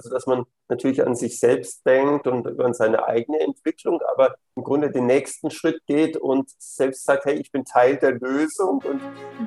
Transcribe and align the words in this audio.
Also 0.00 0.10
dass 0.10 0.26
man 0.26 0.44
natürlich 0.68 1.04
an 1.04 1.16
sich 1.16 1.40
selbst 1.40 1.84
denkt 1.84 2.28
und 2.28 2.60
an 2.60 2.72
seine 2.72 3.04
eigene 3.06 3.40
Entwicklung, 3.40 4.00
aber 4.14 4.36
im 4.54 4.62
Grunde 4.62 4.92
den 4.92 5.06
nächsten 5.06 5.50
Schritt 5.50 5.84
geht 5.86 6.16
und 6.16 6.48
selbst 6.56 7.04
sagt, 7.04 7.24
hey, 7.24 7.34
ich 7.34 7.50
bin 7.50 7.64
Teil 7.64 7.96
der 7.96 8.12
Lösung 8.12 8.80
und 8.84 9.00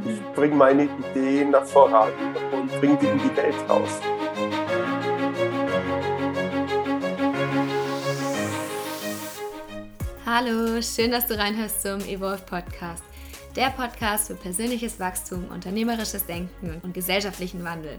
ich 0.05 0.21
bringe 0.33 0.55
meine 0.55 0.89
Ideen 1.13 1.51
nach 1.51 1.63
voran 1.63 2.11
und 2.51 2.67
bringe 2.81 2.97
die 2.97 3.07
in 3.07 3.19
die 3.19 3.37
Welt 3.37 3.55
raus. 3.69 4.01
Hallo, 10.25 10.81
schön, 10.81 11.11
dass 11.11 11.27
du 11.27 11.37
reinhörst 11.37 11.81
zum 11.81 12.01
Evolve 12.01 12.43
Podcast. 12.45 13.03
Der 13.55 13.69
Podcast 13.69 14.27
für 14.27 14.35
persönliches 14.35 14.99
Wachstum, 14.99 15.45
unternehmerisches 15.49 16.25
Denken 16.25 16.81
und 16.83 16.93
gesellschaftlichen 16.93 17.63
Wandel. 17.63 17.97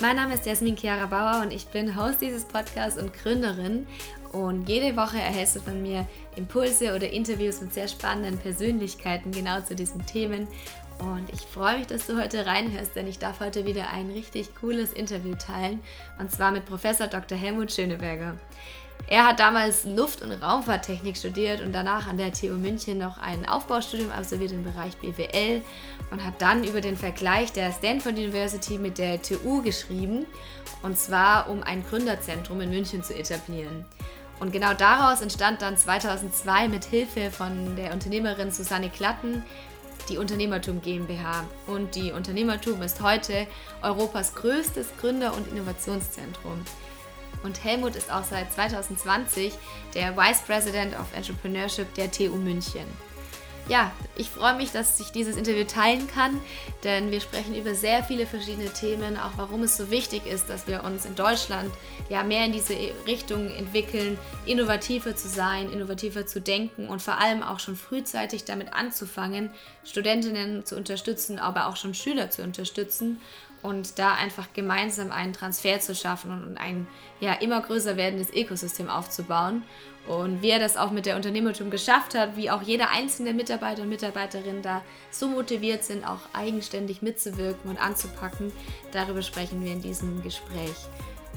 Mein 0.00 0.16
Name 0.16 0.34
ist 0.34 0.44
Jasmin 0.44 0.76
Chiara 0.76 1.06
Bauer 1.06 1.42
und 1.42 1.52
ich 1.52 1.68
bin 1.68 1.96
Host 1.96 2.20
dieses 2.20 2.44
Podcasts 2.44 3.00
und 3.00 3.14
Gründerin. 3.14 3.86
Und 4.32 4.68
jede 4.68 4.96
Woche 4.96 5.18
erhältst 5.18 5.54
du 5.54 5.60
von 5.60 5.80
mir 5.80 6.06
Impulse 6.34 6.96
oder 6.96 7.08
Interviews 7.08 7.60
mit 7.60 7.72
sehr 7.72 7.86
spannenden 7.86 8.36
Persönlichkeiten 8.38 9.30
genau 9.30 9.60
zu 9.60 9.76
diesen 9.76 10.04
Themen. 10.04 10.48
Und 10.98 11.32
ich 11.32 11.40
freue 11.42 11.78
mich, 11.78 11.86
dass 11.86 12.08
du 12.08 12.20
heute 12.20 12.44
reinhörst, 12.44 12.96
denn 12.96 13.06
ich 13.06 13.20
darf 13.20 13.38
heute 13.38 13.66
wieder 13.66 13.90
ein 13.90 14.10
richtig 14.10 14.54
cooles 14.56 14.92
Interview 14.92 15.36
teilen. 15.36 15.80
Und 16.18 16.30
zwar 16.30 16.50
mit 16.50 16.66
Professor 16.66 17.06
Dr. 17.06 17.38
Helmut 17.38 17.72
Schöneberger. 17.72 18.36
Er 19.06 19.26
hat 19.26 19.38
damals 19.38 19.84
Luft- 19.84 20.22
und 20.22 20.32
Raumfahrttechnik 20.32 21.16
studiert 21.16 21.60
und 21.60 21.72
danach 21.72 22.08
an 22.08 22.16
der 22.16 22.32
TU 22.32 22.54
München 22.54 22.98
noch 22.98 23.18
ein 23.18 23.46
Aufbaustudium 23.46 24.10
absolviert 24.10 24.52
im 24.52 24.64
Bereich 24.64 24.96
BWL 24.96 25.62
und 26.10 26.24
hat 26.24 26.40
dann 26.40 26.64
über 26.64 26.80
den 26.80 26.96
Vergleich 26.96 27.52
der 27.52 27.70
Stanford 27.72 28.16
University 28.16 28.78
mit 28.78 28.96
der 28.96 29.20
TU 29.20 29.62
geschrieben 29.62 30.24
und 30.82 30.98
zwar 30.98 31.50
um 31.50 31.62
ein 31.62 31.84
Gründerzentrum 31.84 32.60
in 32.62 32.70
München 32.70 33.02
zu 33.02 33.14
etablieren. 33.14 33.84
Und 34.40 34.52
genau 34.52 34.74
daraus 34.74 35.20
entstand 35.20 35.62
dann 35.62 35.76
2002 35.76 36.68
mit 36.68 36.84
Hilfe 36.84 37.30
von 37.30 37.76
der 37.76 37.92
Unternehmerin 37.92 38.50
Susanne 38.50 38.90
Klatten 38.90 39.44
die 40.08 40.18
Unternehmertum 40.18 40.82
GmbH. 40.82 41.44
Und 41.66 41.94
die 41.94 42.12
Unternehmertum 42.12 42.82
ist 42.82 43.00
heute 43.00 43.46
Europas 43.82 44.34
größtes 44.34 44.88
Gründer- 45.00 45.34
und 45.34 45.48
Innovationszentrum 45.48 46.64
und 47.44 47.62
Helmut 47.62 47.94
ist 47.94 48.10
auch 48.10 48.24
seit 48.24 48.52
2020 48.52 49.52
der 49.94 50.16
Vice 50.16 50.42
President 50.42 50.98
of 50.98 51.06
Entrepreneurship 51.14 51.92
der 51.94 52.10
TU 52.10 52.36
München. 52.36 52.86
Ja, 53.66 53.92
ich 54.14 54.28
freue 54.28 54.56
mich, 54.56 54.72
dass 54.72 55.00
ich 55.00 55.10
dieses 55.10 55.36
Interview 55.36 55.64
teilen 55.64 56.06
kann, 56.06 56.38
denn 56.82 57.10
wir 57.10 57.22
sprechen 57.22 57.54
über 57.54 57.74
sehr 57.74 58.04
viele 58.04 58.26
verschiedene 58.26 58.70
Themen, 58.70 59.16
auch 59.16 59.32
warum 59.38 59.62
es 59.62 59.78
so 59.78 59.90
wichtig 59.90 60.26
ist, 60.26 60.50
dass 60.50 60.66
wir 60.66 60.84
uns 60.84 61.06
in 61.06 61.14
Deutschland 61.14 61.72
ja 62.10 62.22
mehr 62.24 62.44
in 62.44 62.52
diese 62.52 62.74
Richtung 63.06 63.48
entwickeln, 63.48 64.18
innovativer 64.44 65.16
zu 65.16 65.28
sein, 65.28 65.72
innovativer 65.72 66.26
zu 66.26 66.42
denken 66.42 66.88
und 66.88 67.00
vor 67.00 67.18
allem 67.18 67.42
auch 67.42 67.58
schon 67.58 67.74
frühzeitig 67.74 68.44
damit 68.44 68.74
anzufangen, 68.74 69.50
Studentinnen 69.82 70.66
zu 70.66 70.76
unterstützen, 70.76 71.38
aber 71.38 71.68
auch 71.68 71.76
schon 71.76 71.94
Schüler 71.94 72.28
zu 72.28 72.42
unterstützen 72.42 73.18
und 73.64 73.98
da 73.98 74.12
einfach 74.12 74.52
gemeinsam 74.52 75.10
einen 75.10 75.32
Transfer 75.32 75.80
zu 75.80 75.94
schaffen 75.94 76.30
und 76.30 76.58
ein 76.58 76.86
ja, 77.18 77.32
immer 77.32 77.62
größer 77.62 77.96
werdendes 77.96 78.30
Ökosystem 78.30 78.90
aufzubauen. 78.90 79.64
Und 80.06 80.42
wie 80.42 80.50
er 80.50 80.58
das 80.58 80.76
auch 80.76 80.90
mit 80.90 81.06
der 81.06 81.16
Unternehmertum 81.16 81.70
geschafft 81.70 82.14
hat, 82.14 82.36
wie 82.36 82.50
auch 82.50 82.60
jeder 82.60 82.90
einzelne 82.90 83.32
Mitarbeiter 83.32 83.80
und 83.80 83.88
Mitarbeiterin 83.88 84.60
da 84.60 84.82
so 85.10 85.28
motiviert 85.28 85.82
sind, 85.82 86.06
auch 86.06 86.20
eigenständig 86.34 87.00
mitzuwirken 87.00 87.70
und 87.70 87.82
anzupacken, 87.82 88.52
darüber 88.92 89.22
sprechen 89.22 89.64
wir 89.64 89.72
in 89.72 89.80
diesem 89.80 90.22
Gespräch. 90.22 90.76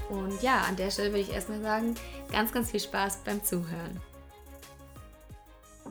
Und 0.09 0.41
ja, 0.43 0.65
an 0.67 0.75
der 0.75 0.91
Stelle 0.91 1.11
würde 1.11 1.21
ich 1.21 1.31
erstmal 1.31 1.61
sagen, 1.61 1.95
ganz, 2.29 2.51
ganz 2.51 2.71
viel 2.71 2.81
Spaß 2.81 3.21
beim 3.23 3.41
Zuhören. 3.41 4.01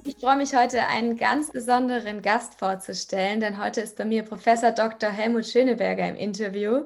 Ich 0.05 0.17
freue 0.17 0.37
mich 0.37 0.55
heute 0.55 0.87
einen 0.87 1.17
ganz 1.17 1.51
besonderen 1.51 2.23
Gast 2.23 2.59
vorzustellen, 2.59 3.41
denn 3.41 3.63
heute 3.63 3.81
ist 3.81 3.97
bei 3.97 4.05
mir 4.05 4.23
Professor 4.23 4.73
Dr. 4.73 5.11
Helmut 5.11 5.47
Schöneberger 5.47 6.09
im 6.09 6.17
Interview. 6.17 6.85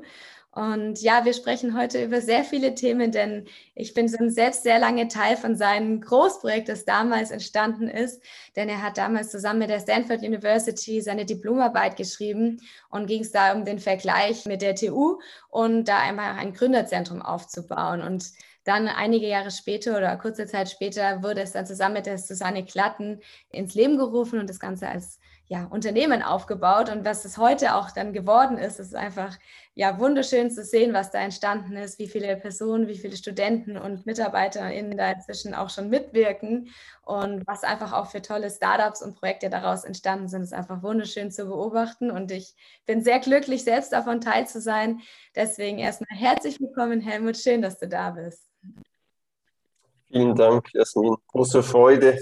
Und 0.53 1.01
ja, 1.01 1.25
wir 1.25 1.33
sprechen 1.33 1.79
heute 1.79 2.03
über 2.05 2.21
sehr 2.21 2.43
viele 2.43 2.75
Themen, 2.75 3.13
denn 3.13 3.47
ich 3.77 3.95
bin 3.95 4.09
selbst 4.09 4.65
sehr 4.65 4.81
lange 4.81 5.07
Teil 5.07 5.37
von 5.37 5.55
seinem 5.55 6.01
Großprojekt, 6.01 6.69
das 6.69 6.85
damals 6.85 7.31
entstanden 7.31 7.89
ist. 7.89 8.21
Denn 8.57 8.69
er 8.69 8.83
hat 8.83 8.99
damals 8.99 9.31
zusammen 9.31 9.61
mit 9.61 9.71
der 9.71 9.81
Stanford 9.81 10.23
University 10.23 11.01
seine 11.01 11.25
Diplomarbeit 11.25 11.97
geschrieben 11.97 12.61
und 12.91 13.07
ging 13.07 13.23
es 13.23 13.31
da 13.31 13.53
um 13.53 13.65
den 13.65 13.79
Vergleich 13.79 14.45
mit 14.47 14.61
der 14.61 14.75
TU 14.75 15.21
und 15.51 15.85
da 15.85 16.01
einfach 16.01 16.37
ein 16.37 16.53
Gründerzentrum 16.53 17.23
aufzubauen. 17.23 18.03
Und 18.03 18.33
dann 18.65 18.89
einige 18.89 19.27
Jahre 19.27 19.51
später 19.51 19.97
oder 19.97 20.17
kurze 20.17 20.47
Zeit 20.47 20.71
später 20.71 21.23
wurde 21.23 21.41
es 21.41 21.53
dann 21.53 21.67
zusammen 21.67 21.95
mit 21.95 22.07
der 22.07 22.19
Susanne 22.19 22.65
Klatten 22.65 23.21
ins 23.51 23.75
Leben 23.75 23.97
gerufen 23.97 24.39
und 24.39 24.51
das 24.51 24.61
Ganze 24.61 24.89
als 24.89 25.19
ja, 25.51 25.65
Unternehmen 25.65 26.23
aufgebaut. 26.23 26.91
Und 26.91 27.05
was 27.05 27.25
es 27.25 27.37
heute 27.37 27.75
auch 27.75 27.91
dann 27.91 28.13
geworden 28.13 28.57
ist, 28.57 28.79
ist 28.79 28.95
einfach 28.95 29.37
ja 29.75 29.99
wunderschön 29.99 30.49
zu 30.49 30.63
sehen, 30.63 30.95
was 30.95 31.11
da 31.11 31.19
entstanden 31.19 31.77
ist, 31.77 31.99
wie 31.99 32.07
viele 32.07 32.37
Personen, 32.37 32.87
wie 32.87 32.97
viele 32.97 33.17
Studenten 33.17 33.77
und 33.77 34.07
MitarbeiterInnen 34.07 34.97
da 34.97 35.11
inzwischen 35.11 35.53
auch 35.53 35.69
schon 35.69 35.89
mitwirken 35.89 36.69
und 37.03 37.45
was 37.49 37.65
einfach 37.65 37.93
auch 37.93 38.13
für 38.13 38.23
tolle 38.23 38.49
Startups 38.49 39.03
und 39.03 39.17
Projekte 39.17 39.51
daraus 39.51 39.83
entstanden 39.83 40.29
sind, 40.29 40.43
ist 40.43 40.55
einfach 40.55 40.85
wunderschön 40.85 41.33
zu 41.33 41.47
beobachten. 41.47 42.13
Und 42.13 42.31
ich 42.31 42.55
bin 42.87 43.03
sehr 43.03 43.19
glücklich, 43.19 43.65
selbst 43.65 43.93
davon 43.93 44.21
teil 44.21 44.47
zu 44.47 44.61
sein. 44.61 45.01
Deswegen 45.35 45.79
erstmal 45.79 46.17
herzlich 46.17 46.61
willkommen, 46.61 47.01
Helmut. 47.01 47.37
Schön, 47.37 47.61
dass 47.61 47.79
du 47.79 47.89
da 47.89 48.11
bist. 48.11 48.50
Vielen 50.11 50.35
Dank, 50.35 50.69
Jasmin. 50.75 51.15
Große 51.29 51.63
Freude, 51.63 52.19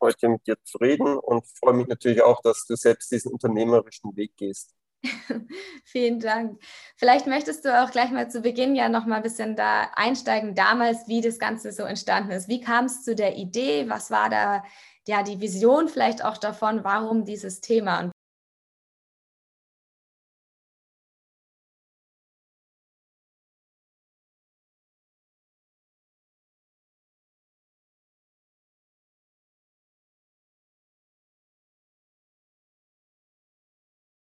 heute 0.00 0.28
mit 0.28 0.44
dir 0.44 0.56
zu 0.64 0.78
reden 0.78 1.16
und 1.18 1.46
freue 1.46 1.74
mich 1.74 1.86
natürlich 1.86 2.20
auch, 2.20 2.40
dass 2.42 2.66
du 2.66 2.74
selbst 2.74 3.12
diesen 3.12 3.30
unternehmerischen 3.30 4.16
Weg 4.16 4.36
gehst. 4.36 4.74
Vielen 5.84 6.18
Dank. 6.18 6.60
Vielleicht 6.96 7.28
möchtest 7.28 7.64
du 7.64 7.80
auch 7.80 7.92
gleich 7.92 8.10
mal 8.10 8.28
zu 8.28 8.40
Beginn 8.40 8.74
ja 8.74 8.88
noch 8.88 9.06
mal 9.06 9.16
ein 9.16 9.22
bisschen 9.22 9.54
da 9.54 9.88
einsteigen, 9.94 10.56
damals, 10.56 11.06
wie 11.06 11.20
das 11.20 11.38
Ganze 11.38 11.70
so 11.70 11.84
entstanden 11.84 12.32
ist. 12.32 12.48
Wie 12.48 12.60
kam 12.60 12.86
es 12.86 13.04
zu 13.04 13.14
der 13.14 13.36
Idee? 13.36 13.88
Was 13.88 14.10
war 14.10 14.28
da 14.30 14.64
ja 15.06 15.22
die 15.22 15.40
Vision 15.40 15.86
vielleicht 15.86 16.24
auch 16.24 16.38
davon? 16.38 16.82
Warum 16.82 17.24
dieses 17.24 17.60
Thema? 17.60 18.10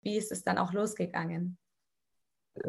Wie 0.08 0.18
ist 0.18 0.32
es 0.32 0.42
dann 0.42 0.58
auch 0.58 0.72
losgegangen? 0.72 1.58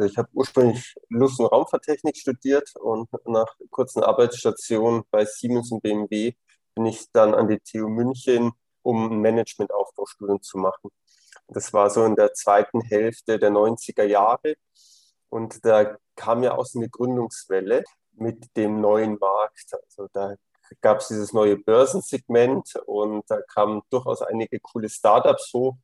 Ich 0.04 0.18
habe 0.18 0.28
ursprünglich 0.32 0.96
Luft- 1.08 1.38
und 1.38 1.46
Raumfahrttechnik 1.46 2.16
studiert 2.16 2.74
und 2.76 3.08
nach 3.26 3.46
kurzen 3.70 4.02
Arbeitsstationen 4.02 5.04
bei 5.10 5.24
Siemens 5.24 5.70
und 5.70 5.80
BMW 5.80 6.34
bin 6.74 6.86
ich 6.86 7.06
dann 7.12 7.34
an 7.34 7.46
die 7.46 7.60
TU 7.60 7.88
München, 7.88 8.50
um 8.82 9.12
ein 9.12 9.20
Managementaufbaustudium 9.20 10.42
zu 10.42 10.58
machen. 10.58 10.90
Das 11.46 11.72
war 11.72 11.88
so 11.90 12.04
in 12.04 12.16
der 12.16 12.34
zweiten 12.34 12.80
Hälfte 12.80 13.38
der 13.38 13.50
90er 13.50 14.04
Jahre 14.04 14.56
und 15.28 15.64
da 15.64 15.96
kam 16.16 16.42
ja 16.42 16.58
auch 16.58 16.66
so 16.66 16.80
eine 16.80 16.88
Gründungswelle 16.90 17.84
mit 18.14 18.44
dem 18.56 18.80
neuen 18.80 19.16
Markt. 19.16 19.72
Also 19.84 20.08
da 20.12 20.34
gab 20.80 20.98
es 20.98 21.08
dieses 21.08 21.32
neue 21.32 21.56
Börsensegment 21.56 22.74
und 22.84 23.22
da 23.30 23.40
kamen 23.42 23.80
durchaus 23.90 24.22
einige 24.22 24.58
coole 24.58 24.88
Startups 24.88 25.52
hoch 25.54 25.76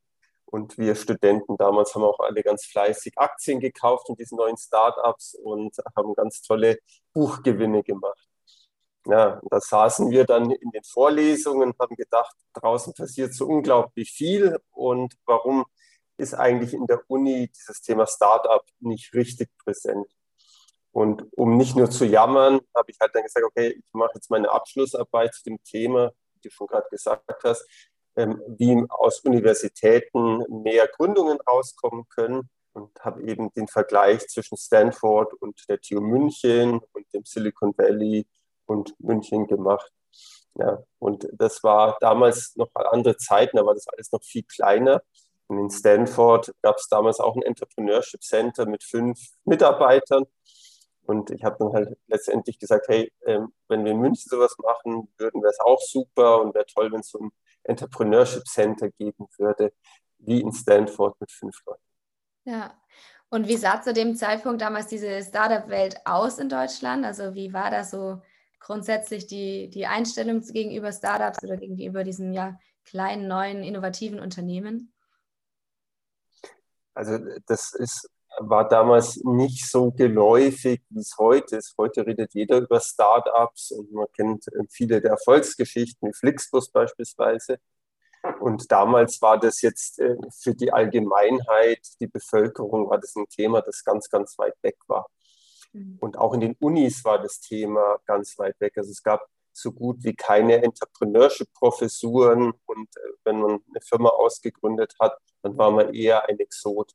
und 0.54 0.78
wir 0.78 0.94
Studenten 0.94 1.56
damals 1.56 1.96
haben 1.96 2.04
auch 2.04 2.20
alle 2.20 2.40
ganz 2.44 2.64
fleißig 2.64 3.14
Aktien 3.16 3.58
gekauft 3.58 4.08
in 4.08 4.14
diesen 4.14 4.36
neuen 4.36 4.56
Startups 4.56 5.34
und 5.34 5.74
haben 5.96 6.14
ganz 6.14 6.42
tolle 6.42 6.78
Buchgewinne 7.12 7.82
gemacht. 7.82 8.28
Ja, 9.04 9.40
da 9.50 9.60
saßen 9.60 10.12
wir 10.12 10.24
dann 10.24 10.52
in 10.52 10.70
den 10.70 10.84
Vorlesungen 10.84 11.70
und 11.70 11.78
haben 11.80 11.96
gedacht, 11.96 12.36
draußen 12.52 12.94
passiert 12.94 13.34
so 13.34 13.46
unglaublich 13.46 14.12
viel 14.12 14.56
und 14.70 15.14
warum 15.26 15.64
ist 16.18 16.34
eigentlich 16.34 16.72
in 16.72 16.86
der 16.86 17.00
Uni 17.08 17.50
dieses 17.50 17.82
Thema 17.82 18.06
Startup 18.06 18.64
nicht 18.78 19.12
richtig 19.12 19.50
präsent? 19.58 20.06
Und 20.92 21.26
um 21.32 21.56
nicht 21.56 21.74
nur 21.74 21.90
zu 21.90 22.04
jammern, 22.04 22.60
habe 22.76 22.92
ich 22.92 22.98
halt 23.00 23.12
dann 23.12 23.24
gesagt, 23.24 23.44
okay, 23.44 23.70
ich 23.76 23.92
mache 23.92 24.12
jetzt 24.14 24.30
meine 24.30 24.52
Abschlussarbeit 24.52 25.34
zu 25.34 25.42
dem 25.42 25.60
Thema, 25.64 26.12
wie 26.34 26.48
du 26.48 26.50
schon 26.50 26.68
gerade 26.68 26.86
gesagt 26.92 27.42
hast, 27.42 27.66
wie 28.16 28.84
aus 28.88 29.20
Universitäten 29.20 30.44
mehr 30.62 30.88
Gründungen 30.88 31.38
rauskommen 31.40 32.08
können 32.08 32.48
und 32.72 32.90
habe 33.04 33.22
eben 33.22 33.52
den 33.54 33.68
Vergleich 33.68 34.26
zwischen 34.28 34.56
Stanford 34.56 35.32
und 35.34 35.60
der 35.68 35.80
TU 35.80 36.00
München 36.00 36.80
und 36.92 37.12
dem 37.12 37.24
Silicon 37.24 37.72
Valley 37.76 38.26
und 38.66 38.94
München 38.98 39.46
gemacht. 39.46 39.90
Ja, 40.56 40.82
und 40.98 41.28
das 41.32 41.62
war 41.64 41.96
damals 42.00 42.54
noch 42.56 42.70
andere 42.74 43.16
Zeiten, 43.16 43.56
da 43.56 43.66
war 43.66 43.74
das 43.74 43.88
alles 43.88 44.12
noch 44.12 44.22
viel 44.22 44.44
kleiner. 44.44 45.02
Und 45.46 45.58
in 45.58 45.70
Stanford 45.70 46.52
gab 46.62 46.76
es 46.76 46.88
damals 46.88 47.20
auch 47.20 47.36
ein 47.36 47.42
Entrepreneurship 47.42 48.22
Center 48.22 48.66
mit 48.66 48.82
fünf 48.84 49.18
Mitarbeitern. 49.44 50.24
Und 51.06 51.30
ich 51.30 51.44
habe 51.44 51.56
dann 51.58 51.72
halt 51.72 51.98
letztendlich 52.06 52.58
gesagt, 52.58 52.88
hey, 52.88 53.12
ähm, 53.26 53.52
wenn 53.68 53.84
wir 53.84 53.92
in 53.92 54.00
München 54.00 54.28
sowas 54.30 54.56
machen 54.58 55.12
würden, 55.18 55.42
wäre 55.42 55.50
es 55.50 55.60
auch 55.60 55.80
super 55.80 56.40
und 56.40 56.54
wäre 56.54 56.64
toll, 56.66 56.90
wenn 56.92 57.00
es 57.00 57.10
so 57.10 57.18
ein 57.18 57.30
Entrepreneurship 57.64 58.46
Center 58.46 58.90
geben 58.90 59.26
würde, 59.38 59.72
wie 60.18 60.40
in 60.40 60.52
Stanford 60.52 61.20
mit 61.20 61.30
fünf 61.30 61.56
Leuten. 61.66 61.82
Ja. 62.44 62.74
Und 63.30 63.48
wie 63.48 63.56
sah 63.56 63.82
zu 63.82 63.92
dem 63.92 64.14
Zeitpunkt 64.14 64.62
damals 64.62 64.86
diese 64.86 65.22
Startup-Welt 65.22 65.96
aus 66.04 66.38
in 66.38 66.48
Deutschland? 66.48 67.04
Also 67.04 67.34
wie 67.34 67.52
war 67.52 67.70
da 67.70 67.82
so 67.82 68.22
grundsätzlich 68.60 69.26
die, 69.26 69.68
die 69.70 69.86
Einstellung 69.86 70.40
gegenüber 70.40 70.92
Startups 70.92 71.42
oder 71.42 71.56
gegenüber 71.56 72.04
diesen 72.04 72.32
ja, 72.32 72.58
kleinen, 72.84 73.26
neuen, 73.26 73.62
innovativen 73.62 74.20
Unternehmen? 74.20 74.92
Also 76.94 77.18
das 77.46 77.74
ist, 77.74 78.08
war 78.38 78.68
damals 78.68 79.16
nicht 79.24 79.68
so 79.68 79.90
geläufig, 79.90 80.82
wie 80.88 81.00
es 81.00 81.16
heute 81.18 81.56
ist. 81.56 81.74
Heute 81.78 82.06
redet 82.06 82.34
jeder 82.34 82.58
über 82.58 82.80
Startups 82.80 83.70
und 83.72 83.92
man 83.92 84.06
kennt 84.14 84.46
viele 84.70 85.00
der 85.00 85.12
Erfolgsgeschichten, 85.12 86.08
wie 86.08 86.12
Flixbus 86.12 86.70
beispielsweise. 86.70 87.58
Und 88.40 88.70
damals 88.72 89.20
war 89.20 89.38
das 89.38 89.60
jetzt 89.60 89.98
äh, 89.98 90.16
für 90.30 90.54
die 90.54 90.72
Allgemeinheit, 90.72 91.80
die 92.00 92.06
Bevölkerung, 92.06 92.88
war 92.88 92.98
das 92.98 93.14
ein 93.16 93.28
Thema, 93.28 93.60
das 93.60 93.84
ganz, 93.84 94.08
ganz 94.08 94.38
weit 94.38 94.54
weg 94.62 94.78
war. 94.86 95.06
Mhm. 95.72 95.98
Und 96.00 96.16
auch 96.18 96.32
in 96.32 96.40
den 96.40 96.56
Unis 96.58 97.04
war 97.04 97.20
das 97.20 97.40
Thema 97.40 97.98
ganz 98.06 98.38
weit 98.38 98.58
weg. 98.60 98.72
Also 98.76 98.90
es 98.90 99.02
gab 99.02 99.26
so 99.52 99.72
gut 99.72 100.02
wie 100.02 100.14
keine 100.14 100.62
Entrepreneurship-Professuren. 100.62 102.52
Und 102.66 102.88
äh, 102.96 103.00
wenn 103.24 103.40
man 103.40 103.50
eine 103.50 103.80
Firma 103.82 104.08
ausgegründet 104.08 104.94
hat, 104.98 105.18
dann 105.42 105.58
war 105.58 105.70
man 105.70 105.92
eher 105.92 106.26
ein 106.28 106.38
Exot. 106.38 106.92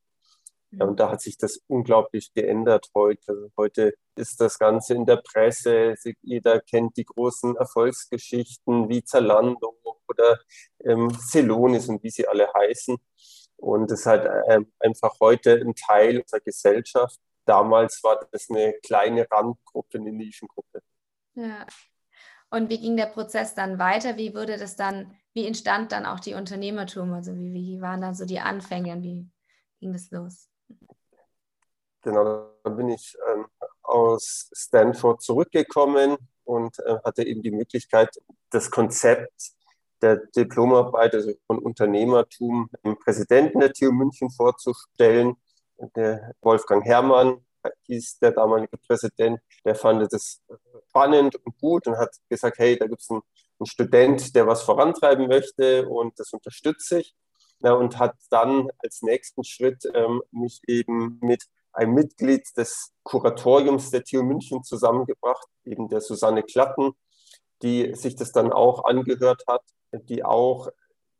Ja, 0.72 0.86
und 0.86 1.00
da 1.00 1.10
hat 1.10 1.22
sich 1.22 1.38
das 1.38 1.60
unglaublich 1.68 2.32
geändert 2.34 2.90
heute. 2.94 3.52
Heute 3.58 3.96
ist 4.16 4.40
das 4.40 4.60
Ganze 4.60 4.94
in 4.94 5.06
der 5.06 5.18
Presse. 5.18 5.96
Jeder 6.22 6.60
kennt 6.62 6.96
die 6.98 7.06
großen 7.06 7.56
Erfolgsgeschichten 7.56 8.88
wie 8.88 9.04
Zalando 9.04 9.76
oder 10.08 10.40
ähm, 10.84 11.10
Celonis 11.12 11.90
und 11.90 12.04
wie 12.04 12.12
sie 12.12 12.28
alle 12.28 12.48
heißen. 12.54 12.98
Und 13.58 13.92
es 13.92 14.02
ist 14.02 14.06
halt 14.06 14.26
äh, 14.26 14.60
einfach 14.80 15.20
heute 15.20 15.54
ein 15.54 15.74
Teil 15.74 16.20
unserer 16.20 16.42
Gesellschaft. 16.42 17.20
Damals 17.46 18.04
war 18.04 18.20
das 18.32 18.50
eine 18.50 18.74
kleine 18.84 19.26
Randgruppe, 19.30 19.98
eine 19.98 20.12
Nischengruppe. 20.12 20.82
Ja. 21.34 21.66
Und 22.52 22.70
wie 22.70 22.80
ging 22.80 22.96
der 22.96 23.08
Prozess 23.08 23.56
dann 23.56 23.80
weiter? 23.80 24.18
Wie 24.18 24.34
wurde 24.36 24.58
das 24.58 24.76
dann, 24.76 25.16
wie 25.34 25.46
entstand 25.46 25.92
dann 25.92 26.06
auch 26.06 26.20
die 26.20 26.36
Unternehmertum? 26.36 27.14
Also 27.14 27.36
wie, 27.36 27.54
wie 27.54 27.82
waren 27.82 28.02
dann 28.02 28.16
so 28.16 28.26
die 28.26 28.40
Anfänge? 28.40 29.02
Wie 29.02 29.28
ging 29.80 29.94
das 29.94 30.12
los? 30.12 30.49
Genau, 32.02 32.54
dann 32.64 32.78
bin 32.78 32.90
ich 32.90 33.18
ähm, 33.30 33.46
aus 33.82 34.50
Stanford 34.54 35.22
zurückgekommen 35.22 36.18
und 36.46 36.80
äh, 36.80 36.98
hatte 37.04 37.24
eben 37.24 37.42
die 37.42 37.52
Möglichkeit, 37.52 38.10
das 38.50 38.72
Konzept 38.72 39.52
der 40.02 40.18
Diplomarbeit, 40.36 41.14
also 41.14 41.34
von 41.46 41.60
Unternehmertum, 41.60 42.70
dem 42.86 42.98
Präsidenten 42.98 43.60
der 43.60 43.74
TU 43.74 43.92
München 43.92 44.30
vorzustellen. 44.30 45.36
Der 45.96 46.34
Wolfgang 46.42 46.86
Herrmann 46.86 47.46
hieß 47.84 48.20
der 48.20 48.32
damalige 48.32 48.78
Präsident, 48.78 49.42
der 49.66 49.76
fand 49.76 50.12
das 50.12 50.42
spannend 50.88 51.36
und 51.36 51.58
gut 51.60 51.88
und 51.88 51.98
hat 51.98 52.16
gesagt, 52.30 52.58
hey, 52.60 52.78
da 52.78 52.88
gibt 52.88 53.02
es 53.02 53.10
einen, 53.10 53.22
einen, 53.60 53.66
Student, 53.66 54.36
der 54.36 54.48
was 54.48 54.64
vorantreiben 54.64 55.28
möchte 55.28 55.88
und 55.88 56.18
das 56.20 56.32
unterstütze 56.32 57.02
ich. 57.02 57.16
Ja, 57.62 57.74
und 57.74 58.00
hat 58.00 58.16
dann 58.30 58.70
als 58.78 59.02
nächsten 59.02 59.44
Schritt 59.44 59.84
ähm, 59.94 60.24
mich 60.32 60.62
eben 60.68 61.20
mit 61.22 61.44
ein 61.74 61.92
Mitglied 61.92 62.46
des 62.58 62.92
Kuratoriums 63.04 63.92
der 63.92 64.04
TU 64.04 64.24
München 64.24 64.64
zusammengebracht, 64.64 65.48
eben 65.66 65.88
der 65.88 66.02
Susanne 66.02 66.44
Klatten, 66.44 66.94
die 67.62 67.94
sich 67.96 68.16
das 68.16 68.32
dann 68.32 68.52
auch 68.52 68.86
angehört 68.86 69.44
hat, 69.48 69.64
die 69.92 70.24
auch 70.24 70.70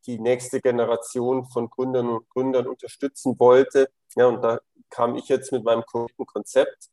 die 0.06 0.20
nächste 0.20 0.62
Generation 0.62 1.46
von 1.46 1.70
Gründern 1.70 2.10
und 2.10 2.30
Gründern 2.30 2.68
unterstützen 2.68 3.40
wollte. 3.40 3.90
Ja, 4.16 4.28
und 4.28 4.42
da 4.42 4.60
kam 4.90 5.16
ich 5.16 5.28
jetzt 5.28 5.52
mit 5.52 5.64
meinem 5.64 5.84
Konzept. 5.84 6.90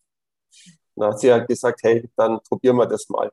Da 0.96 1.08
hat 1.08 1.20
sie 1.20 1.32
halt 1.32 1.48
gesagt, 1.48 1.80
hey, 1.82 2.10
dann 2.16 2.40
probieren 2.42 2.76
wir 2.76 2.86
das 2.86 3.08
mal. 3.08 3.30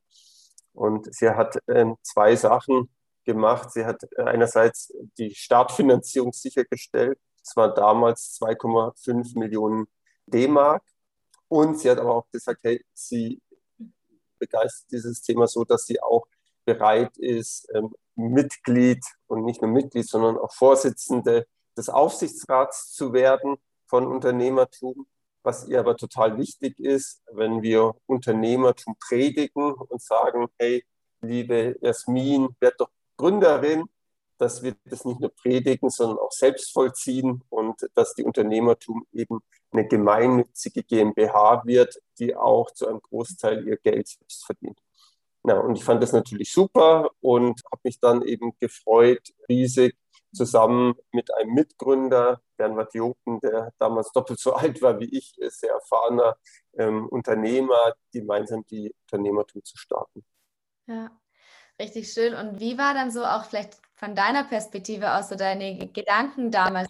Und 0.73 1.13
sie 1.13 1.29
hat 1.29 1.57
äh, 1.67 1.85
zwei 2.01 2.35
Sachen 2.35 2.89
gemacht. 3.25 3.71
Sie 3.71 3.85
hat 3.85 4.01
einerseits 4.17 4.93
die 5.17 5.33
Startfinanzierung 5.33 6.33
sichergestellt. 6.33 7.19
Es 7.41 7.55
waren 7.55 7.75
damals 7.75 8.39
2,5 8.41 9.37
Millionen 9.37 9.87
D-Mark. 10.27 10.83
Und 11.47 11.79
sie 11.79 11.89
hat 11.89 11.99
aber 11.99 12.15
auch 12.15 12.27
gesagt, 12.31 12.61
hey, 12.63 12.83
sie 12.93 13.41
begeistert 14.39 14.91
dieses 14.91 15.21
Thema 15.21 15.47
so, 15.47 15.63
dass 15.63 15.85
sie 15.85 16.01
auch 16.01 16.25
bereit 16.65 17.17
ist, 17.17 17.67
ähm, 17.73 17.93
Mitglied 18.15 19.03
und 19.27 19.43
nicht 19.45 19.61
nur 19.61 19.71
Mitglied, 19.71 20.07
sondern 20.07 20.37
auch 20.37 20.53
Vorsitzende 20.53 21.47
des 21.77 21.89
Aufsichtsrats 21.89 22.91
zu 22.93 23.13
werden 23.13 23.57
von 23.87 24.07
Unternehmertum. 24.07 25.07
Was 25.43 25.67
ihr 25.67 25.79
aber 25.79 25.97
total 25.97 26.37
wichtig 26.37 26.79
ist, 26.79 27.21
wenn 27.31 27.61
wir 27.61 27.95
Unternehmertum 28.05 28.95
predigen 28.99 29.73
und 29.73 30.01
sagen, 30.01 30.47
hey, 30.57 30.85
liebe 31.21 31.77
Jasmin, 31.81 32.55
werd 32.59 32.79
doch 32.79 32.89
Gründerin, 33.17 33.85
dass 34.43 34.61
wir 34.61 34.75
das 34.83 35.05
nicht 35.05 35.21
nur 35.21 35.29
predigen, 35.29 35.89
sondern 35.89 36.17
auch 36.17 36.31
selbst 36.31 36.73
vollziehen 36.73 37.43
und 37.49 37.89
dass 37.95 38.13
die 38.13 38.23
Unternehmertum 38.23 39.07
eben 39.13 39.39
eine 39.71 39.87
gemeinnützige 39.87 40.83
GmbH 40.83 41.63
wird, 41.65 41.97
die 42.19 42.35
auch 42.35 42.71
zu 42.71 42.87
einem 42.87 42.99
Großteil 43.01 43.65
ihr 43.65 43.77
Geld 43.77 44.07
selbst 44.07 44.45
verdient. 44.45 44.79
Ja, 45.45 45.59
und 45.59 45.77
ich 45.77 45.83
fand 45.83 46.03
das 46.03 46.11
natürlich 46.11 46.51
super 46.51 47.09
und 47.21 47.61
habe 47.71 47.81
mich 47.83 47.99
dann 47.99 48.21
eben 48.21 48.53
gefreut, 48.59 49.33
riesig, 49.47 49.95
zusammen 50.33 50.95
mit 51.11 51.33
einem 51.33 51.53
Mitgründer, 51.53 52.41
Bernhard 52.57 52.93
Joken, 52.95 53.39
der 53.39 53.71
damals 53.77 54.11
doppelt 54.11 54.39
so 54.39 54.53
alt 54.53 54.81
war 54.81 54.99
wie 54.99 55.17
ich, 55.17 55.35
sehr 55.39 55.71
erfahrener 55.71 56.35
ähm, 56.77 57.07
Unternehmer, 57.07 57.93
gemeinsam 58.11 58.65
die 58.65 58.93
Unternehmertum 59.03 59.63
zu 59.63 59.77
starten. 59.77 60.25
Ja, 60.87 61.11
richtig 61.83 62.11
schön. 62.11 62.33
Und 62.33 62.59
wie 62.59 62.77
war 62.77 62.93
dann 62.93 63.11
so 63.11 63.23
auch 63.23 63.45
vielleicht 63.45 63.77
von 63.95 64.15
deiner 64.15 64.43
Perspektive 64.43 65.13
aus 65.13 65.29
so 65.29 65.35
deine 65.35 65.87
Gedanken 65.87 66.51
damals? 66.51 66.87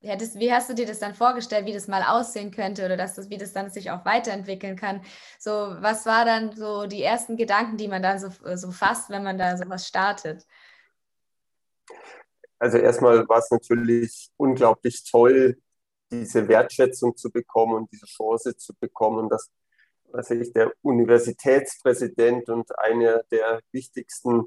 Hättest, 0.00 0.38
wie 0.38 0.52
hast 0.52 0.70
du 0.70 0.74
dir 0.74 0.86
das 0.86 0.98
dann 0.98 1.14
vorgestellt, 1.14 1.66
wie 1.66 1.72
das 1.72 1.88
mal 1.88 2.02
aussehen 2.02 2.50
könnte 2.50 2.84
oder 2.84 2.96
dass 2.96 3.14
das, 3.14 3.28
wie 3.30 3.38
das 3.38 3.52
dann 3.52 3.70
sich 3.70 3.90
auch 3.90 4.04
weiterentwickeln 4.04 4.76
kann? 4.76 5.02
So, 5.38 5.50
was 5.50 6.06
war 6.06 6.24
dann 6.24 6.56
so 6.56 6.86
die 6.86 7.02
ersten 7.02 7.36
Gedanken, 7.36 7.76
die 7.76 7.88
man 7.88 8.02
dann 8.02 8.18
so, 8.18 8.30
so 8.56 8.70
fasst, 8.70 9.10
wenn 9.10 9.22
man 9.24 9.38
da 9.38 9.56
sowas 9.56 9.86
startet? 9.86 10.46
Also 12.58 12.78
erstmal 12.78 13.28
war 13.28 13.38
es 13.38 13.50
natürlich 13.50 14.30
unglaublich 14.36 15.04
toll, 15.10 15.58
diese 16.10 16.48
Wertschätzung 16.48 17.16
zu 17.16 17.30
bekommen 17.30 17.74
und 17.74 17.92
diese 17.92 18.06
Chance 18.06 18.56
zu 18.56 18.72
bekommen, 18.74 19.28
dass 19.28 19.50
was 20.12 20.30
ich, 20.30 20.52
der 20.52 20.72
Universitätspräsident 20.82 22.48
und 22.48 22.78
einer 22.78 23.22
der 23.30 23.60
wichtigsten 23.72 24.44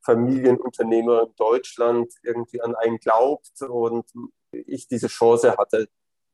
Familienunternehmer 0.00 1.24
in 1.24 1.34
Deutschland 1.36 2.12
irgendwie 2.22 2.60
an 2.60 2.74
einen 2.74 2.98
glaubt 2.98 3.62
und 3.62 4.06
ich 4.52 4.88
diese 4.88 5.08
Chance 5.08 5.56
hatte. 5.56 5.88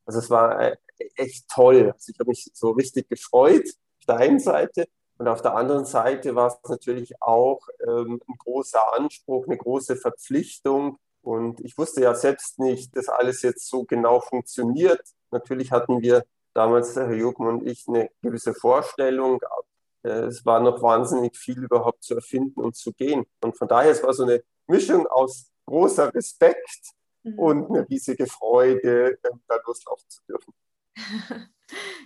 Also 0.05 0.19
es 0.19 0.29
war 0.29 0.59
äh, 0.59 0.77
echt 1.15 1.47
toll. 1.49 1.91
Also 1.93 2.11
ich 2.11 2.19
habe 2.19 2.29
mich 2.29 2.49
so 2.53 2.71
richtig 2.71 3.09
gefreut 3.09 3.67
auf 3.99 4.05
der 4.07 4.17
einen 4.17 4.39
Seite 4.39 4.87
und 5.19 5.27
auf 5.27 5.41
der 5.41 5.53
anderen 5.53 5.85
Seite 5.85 6.33
war 6.33 6.47
es 6.47 6.69
natürlich 6.69 7.21
auch 7.21 7.67
ähm, 7.85 8.21
ein 8.25 8.35
großer 8.37 8.93
Anspruch, 8.93 9.45
eine 9.45 9.57
große 9.57 9.97
Verpflichtung. 9.97 10.97
Und 11.21 11.59
ich 11.59 11.77
wusste 11.77 12.01
ja 12.01 12.15
selbst 12.15 12.57
nicht, 12.57 12.95
dass 12.95 13.09
alles 13.09 13.41
jetzt 13.41 13.67
so 13.67 13.83
genau 13.83 14.21
funktioniert. 14.21 15.01
Natürlich 15.29 15.73
hatten 15.73 16.01
wir 16.01 16.23
damals, 16.59 16.93
Herr 16.93 17.13
Jürgen 17.13 17.47
und 17.47 17.65
ich, 17.65 17.87
eine 17.87 18.09
gewisse 18.21 18.53
Vorstellung, 18.53 19.39
äh, 20.03 20.09
es 20.27 20.45
war 20.45 20.59
noch 20.59 20.81
wahnsinnig 20.81 21.37
viel 21.37 21.63
überhaupt 21.63 22.03
zu 22.03 22.15
erfinden 22.15 22.59
und 22.59 22.75
zu 22.75 22.91
gehen. 22.91 23.25
Und 23.41 23.57
von 23.57 23.69
daher, 23.69 23.91
es 23.91 24.03
war 24.03 24.13
so 24.13 24.23
eine 24.23 24.43
Mischung 24.67 25.07
aus 25.07 25.51
großer 25.65 26.13
Respekt 26.13 26.91
mhm. 27.23 27.39
und 27.39 27.69
eine 27.69 27.89
riesige 27.89 28.27
Freude, 28.27 29.17
ähm, 29.23 29.41
da 29.47 29.55
loslaufen 29.65 30.09
zu 30.09 30.21
dürfen. 30.27 30.53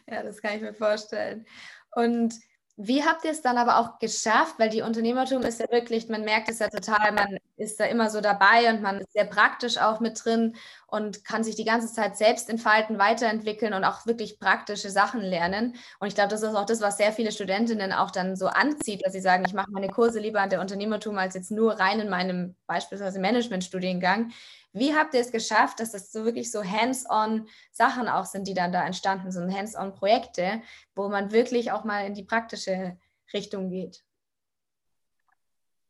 ja, 0.07 0.21
das 0.21 0.39
kann 0.39 0.55
ich 0.55 0.61
mir 0.61 0.75
vorstellen. 0.75 1.47
Und 1.95 2.35
wie 2.75 3.03
habt 3.03 3.23
ihr 3.23 3.31
es 3.31 3.41
dann 3.43 3.57
aber 3.57 3.77
auch 3.77 3.99
geschafft? 3.99 4.55
Weil 4.57 4.69
die 4.69 4.81
Unternehmertum 4.81 5.43
ist 5.43 5.59
ja 5.59 5.67
wirklich, 5.69 6.09
man 6.09 6.23
merkt 6.23 6.49
es 6.49 6.57
ja 6.59 6.69
total, 6.69 7.11
man 7.11 7.37
ist 7.55 7.79
da 7.79 7.85
immer 7.85 8.09
so 8.09 8.19
dabei 8.19 8.69
und 8.71 8.81
man 8.81 8.99
ist 8.99 9.13
sehr 9.13 9.25
praktisch 9.25 9.77
auch 9.77 9.99
mit 9.99 10.23
drin 10.25 10.55
und 10.87 11.23
kann 11.23 11.43
sich 11.43 11.55
die 11.55 11.65
ganze 11.65 11.93
Zeit 11.93 12.17
selbst 12.17 12.49
entfalten, 12.49 12.97
weiterentwickeln 12.97 13.73
und 13.73 13.83
auch 13.83 14.07
wirklich 14.07 14.39
praktische 14.39 14.89
Sachen 14.89 15.21
lernen. 15.21 15.75
Und 15.99 16.07
ich 16.07 16.15
glaube, 16.15 16.29
das 16.29 16.41
ist 16.41 16.55
auch 16.55 16.65
das, 16.65 16.81
was 16.81 16.97
sehr 16.97 17.11
viele 17.13 17.31
Studentinnen 17.31 17.93
auch 17.93 18.09
dann 18.09 18.35
so 18.35 18.47
anzieht, 18.47 19.05
dass 19.05 19.13
sie 19.13 19.21
sagen, 19.21 19.43
ich 19.45 19.53
mache 19.53 19.71
meine 19.71 19.89
Kurse 19.89 20.19
lieber 20.19 20.41
an 20.41 20.49
der 20.49 20.61
Unternehmertum 20.61 21.17
als 21.19 21.35
jetzt 21.35 21.51
nur 21.51 21.79
rein 21.79 21.99
in 21.99 22.09
meinem 22.09 22.55
beispielsweise 22.65 23.19
Managementstudiengang. 23.19 24.31
Wie 24.73 24.95
habt 24.95 25.13
ihr 25.13 25.21
es 25.21 25.31
geschafft, 25.31 25.79
dass 25.79 25.91
das 25.91 26.11
so 26.11 26.25
wirklich 26.25 26.51
so 26.51 26.63
hands-on 26.63 27.47
Sachen 27.71 28.07
auch 28.07 28.25
sind, 28.25 28.47
die 28.47 28.55
dann 28.55 28.71
da 28.71 28.83
entstanden 28.83 29.31
sind, 29.31 29.55
hands-on 29.55 29.93
Projekte, 29.93 30.61
wo 30.95 31.09
man 31.09 31.31
wirklich 31.31 31.71
auch 31.71 31.83
mal 31.83 32.07
in 32.07 32.15
die 32.15 32.23
praktische 32.23 32.97
Richtung 33.33 33.69
geht? 33.69 34.03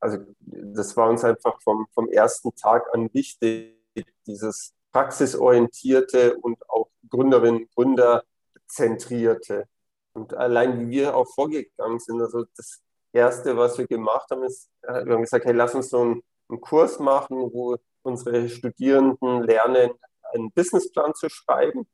Also 0.02 0.18
das 0.40 0.98
war 0.98 1.10
uns 1.10 1.24
einfach 1.24 1.62
vom, 1.62 1.88
vom 1.94 2.10
ersten 2.10 2.54
Tag 2.56 2.94
an 2.94 3.10
wichtig, 3.14 3.80
dieses 4.28 4.74
praxisorientierte 4.92 6.36
und 6.36 6.70
auch 6.70 6.90
Gründerinnen, 7.10 7.70
Gründer 7.74 8.26
zentrierte. 8.68 9.66
Und 10.12 10.34
allein 10.34 10.78
wie 10.80 10.90
wir 10.90 11.16
auch 11.16 11.28
vorgegangen 11.34 12.00
sind, 12.00 12.22
also 12.22 12.46
das 12.58 12.82
Erste, 13.14 13.56
was 13.56 13.78
wir 13.78 13.88
gemacht 13.88 14.30
haben, 14.30 14.44
ist, 14.44 14.70
wir 14.82 15.14
haben 15.14 15.22
gesagt, 15.22 15.46
hey, 15.46 15.54
lass 15.54 15.74
uns 15.74 15.90
so 15.90 16.02
einen, 16.02 16.24
einen 16.50 16.60
Kurs 16.60 17.00
machen, 17.00 17.38
wo 17.38 17.78
unsere 18.04 18.50
Studierenden 18.50 19.44
lernen, 19.44 19.92
einen 20.34 20.52
Businessplan 20.52 21.14
zu 21.16 21.30
schreiben. 21.30 21.88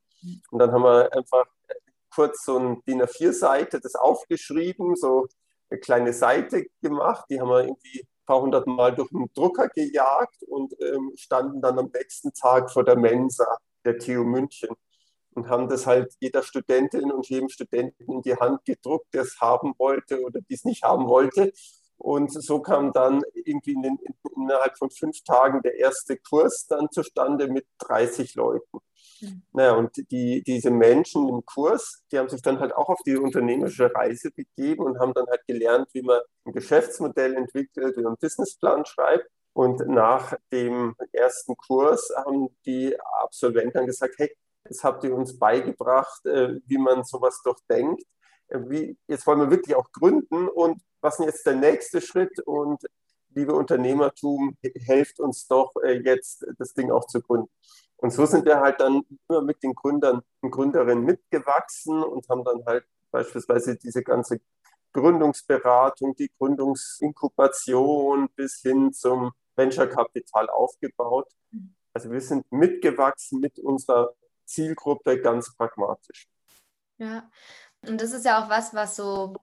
Und 0.51 0.59
dann 0.59 0.71
haben 0.71 0.83
wir 0.83 1.13
einfach 1.13 1.45
kurz 2.13 2.43
so 2.43 2.57
ein 2.57 2.81
DIN 2.85 3.01
A4-Seite 3.01 3.79
das 3.79 3.95
aufgeschrieben, 3.95 4.95
so 4.95 5.27
eine 5.69 5.79
kleine 5.79 6.13
Seite 6.13 6.65
gemacht. 6.81 7.25
Die 7.29 7.39
haben 7.39 7.49
wir 7.49 7.63
irgendwie 7.63 8.01
ein 8.01 8.25
paar 8.25 8.41
hundert 8.41 8.67
Mal 8.67 8.93
durch 8.93 9.09
den 9.09 9.29
Drucker 9.33 9.69
gejagt 9.69 10.43
und 10.47 10.73
ähm, 10.81 11.13
standen 11.15 11.61
dann 11.61 11.79
am 11.79 11.91
nächsten 11.93 12.33
Tag 12.33 12.71
vor 12.71 12.83
der 12.83 12.97
Mensa 12.97 13.45
der 13.85 13.97
TU 13.97 14.23
München 14.23 14.75
und 15.33 15.47
haben 15.47 15.69
das 15.69 15.85
halt 15.85 16.13
jeder 16.19 16.43
Studentin 16.43 17.11
und 17.11 17.29
jedem 17.29 17.49
Studenten 17.49 18.11
in 18.11 18.21
die 18.21 18.35
Hand 18.35 18.65
gedruckt, 18.65 19.13
der 19.13 19.21
es 19.21 19.39
haben 19.39 19.73
wollte 19.77 20.21
oder 20.21 20.41
die 20.41 20.53
es 20.53 20.65
nicht 20.65 20.83
haben 20.83 21.07
wollte. 21.07 21.53
Und 21.99 22.31
so 22.31 22.61
kam 22.61 22.93
dann 22.93 23.21
irgendwie 23.33 23.73
in 23.73 23.81
den, 23.81 23.99
innerhalb 24.35 24.77
von 24.77 24.89
fünf 24.89 25.21
Tagen 25.23 25.61
der 25.61 25.75
erste 25.75 26.17
Kurs 26.17 26.65
dann 26.67 26.89
zustande 26.91 27.49
mit 27.49 27.67
30 27.79 28.35
Leuten. 28.35 28.79
Mhm. 29.21 29.41
Naja, 29.51 29.73
und 29.73 29.91
die, 30.09 30.41
diese 30.43 30.71
Menschen 30.71 31.27
im 31.27 31.45
Kurs, 31.45 32.01
die 32.11 32.17
haben 32.17 32.29
sich 32.29 32.41
dann 32.41 32.59
halt 32.59 32.73
auch 32.73 32.87
auf 32.87 33.01
die 33.05 33.17
unternehmerische 33.17 33.93
Reise 33.93 34.31
begeben 34.31 34.85
und 34.85 34.99
haben 34.99 35.13
dann 35.13 35.27
halt 35.27 35.45
gelernt, 35.45 35.89
wie 35.91 36.01
man 36.01 36.21
ein 36.45 36.53
Geschäftsmodell 36.53 37.35
entwickelt, 37.35 37.97
wie 37.97 38.01
man 38.01 38.11
einen 38.11 38.17
Businessplan 38.17 38.85
schreibt. 38.85 39.29
Und 39.51 39.85
nach 39.87 40.35
dem 40.53 40.95
ersten 41.11 41.57
Kurs 41.57 42.13
haben 42.15 42.47
die 42.65 42.95
Absolventen 43.21 43.73
dann 43.73 43.87
gesagt, 43.87 44.15
hey, 44.17 44.33
das 44.63 44.83
habt 44.85 45.03
ihr 45.03 45.13
uns 45.13 45.37
beigebracht, 45.37 46.25
äh, 46.25 46.59
wie 46.65 46.77
man 46.77 47.03
sowas 47.03 47.41
doch 47.43 47.57
denkt. 47.69 48.03
Äh, 48.03 48.05
wie, 48.51 48.97
jetzt 49.07 49.25
wollen 49.27 49.39
wir 49.39 49.51
wirklich 49.51 49.75
auch 49.75 49.91
gründen 49.91 50.47
und 50.47 50.81
was 51.01 51.19
ist 51.19 51.25
jetzt 51.25 51.45
der 51.45 51.55
nächste 51.55 52.01
Schritt? 52.01 52.39
Und 52.39 52.83
liebe 53.33 53.53
Unternehmertum, 53.53 54.57
helft 54.85 55.19
uns 55.19 55.47
doch 55.47 55.73
äh, 55.83 56.01
jetzt, 56.03 56.45
das 56.57 56.73
Ding 56.73 56.91
auch 56.91 57.05
zu 57.05 57.21
gründen. 57.21 57.49
Und 57.97 58.11
so 58.11 58.25
sind 58.25 58.45
wir 58.45 58.59
halt 58.59 58.79
dann 58.79 59.03
immer 59.27 59.41
mit 59.41 59.61
den 59.61 59.75
Gründern 59.75 60.21
und 60.41 60.51
Gründerinnen 60.51 61.03
mitgewachsen 61.03 62.01
und 62.01 62.27
haben 62.29 62.43
dann 62.43 62.65
halt 62.65 62.85
beispielsweise 63.11 63.75
diese 63.75 64.03
ganze 64.03 64.39
Gründungsberatung, 64.93 66.15
die 66.15 66.31
Gründungsinkubation 66.37 68.29
bis 68.35 68.61
hin 68.61 68.93
zum 68.93 69.31
Venture-Kapital 69.55 70.49
aufgebaut. 70.49 71.29
Also 71.93 72.11
wir 72.11 72.21
sind 72.21 72.49
mitgewachsen 72.51 73.41
mit 73.41 73.59
unserer 73.59 74.13
Zielgruppe 74.45 75.19
ganz 75.19 75.53
pragmatisch. 75.55 76.27
Ja, 76.97 77.29
und 77.88 78.01
das 78.01 78.12
ist 78.12 78.25
ja 78.25 78.43
auch 78.43 78.50
was, 78.50 78.74
was 78.74 78.95
so 78.95 79.36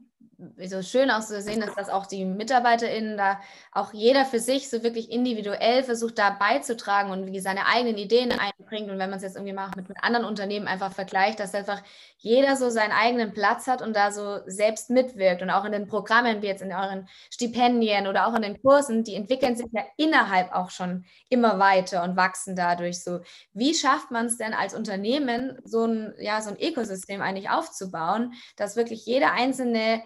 so 0.67 0.83
schön 0.83 1.11
auch 1.11 1.21
zu 1.21 1.41
sehen 1.41 1.65
dass 1.77 1.89
auch 1.89 2.07
die 2.07 2.25
MitarbeiterInnen 2.25 3.17
da 3.17 3.41
auch 3.73 3.93
jeder 3.93 4.25
für 4.25 4.39
sich 4.39 4.71
so 4.71 4.83
wirklich 4.83 5.11
individuell 5.11 5.83
versucht, 5.83 6.19
da 6.19 6.31
beizutragen 6.31 7.11
und 7.11 7.27
wie 7.27 7.41
seine 7.41 7.67
eigenen 7.67 7.99
Ideen 7.99 8.33
einbringt. 8.33 8.91
Und 8.91 8.99
wenn 8.99 9.11
man 9.11 9.19
es 9.19 9.23
jetzt 9.23 9.37
irgendwie 9.37 9.53
mal 9.53 9.71
mit, 9.77 9.89
mit 9.89 10.03
anderen 10.03 10.27
Unternehmen 10.27 10.67
einfach 10.67 10.93
vergleicht, 10.93 11.41
dass 11.41 11.55
einfach 11.55 11.83
jeder 12.19 12.57
so 12.57 12.71
seinen 12.71 12.93
eigenen 12.93 13.33
Platz 13.33 13.67
hat 13.67 13.83
und 13.83 13.95
da 13.95 14.11
so 14.11 14.41
selbst 14.47 14.91
mitwirkt. 14.91 15.43
Und 15.43 15.51
auch 15.51 15.65
in 15.65 15.73
den 15.73 15.87
Programmen, 15.87 16.43
wie 16.43 16.47
jetzt 16.47 16.63
in 16.63 16.73
euren 16.73 17.09
Stipendien 17.31 18.07
oder 18.07 18.27
auch 18.27 18.35
in 18.35 18.43
den 18.43 18.61
Kursen, 18.63 19.05
die 19.05 19.15
entwickeln 19.15 19.57
sich 19.57 19.69
ja 19.73 19.83
innerhalb 19.97 20.53
auch 20.53 20.71
schon 20.71 21.05
immer 21.29 21.59
weiter 21.59 22.03
und 22.03 22.17
wachsen 22.17 22.57
dadurch 22.57 23.03
so. 23.03 23.21
Wie 23.53 23.75
schafft 23.75 24.11
man 24.11 24.27
es 24.27 24.39
denn 24.39 24.55
als 24.55 24.75
Unternehmen, 24.75 25.59
so 25.65 25.85
ein, 25.85 26.15
ja, 26.19 26.41
so 26.41 26.51
ein 26.51 26.61
Ökosystem 26.61 27.21
eigentlich 27.21 27.51
aufzubauen, 27.51 28.33
dass 28.57 28.77
wirklich 28.77 29.05
jeder 29.07 29.33
einzelne 29.33 30.03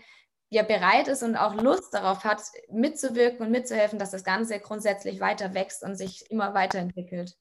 ja 0.50 0.64
bereit 0.64 1.08
ist 1.08 1.22
und 1.22 1.36
auch 1.36 1.54
Lust 1.54 1.94
darauf 1.94 2.24
hat, 2.24 2.42
mitzuwirken 2.70 3.46
und 3.46 3.52
mitzuhelfen, 3.52 3.98
dass 3.98 4.10
das 4.10 4.24
Ganze 4.24 4.58
grundsätzlich 4.58 5.20
weiter 5.20 5.54
wächst 5.54 5.82
und 5.82 5.94
sich 5.96 6.30
immer 6.30 6.54
weiterentwickelt. 6.54 7.36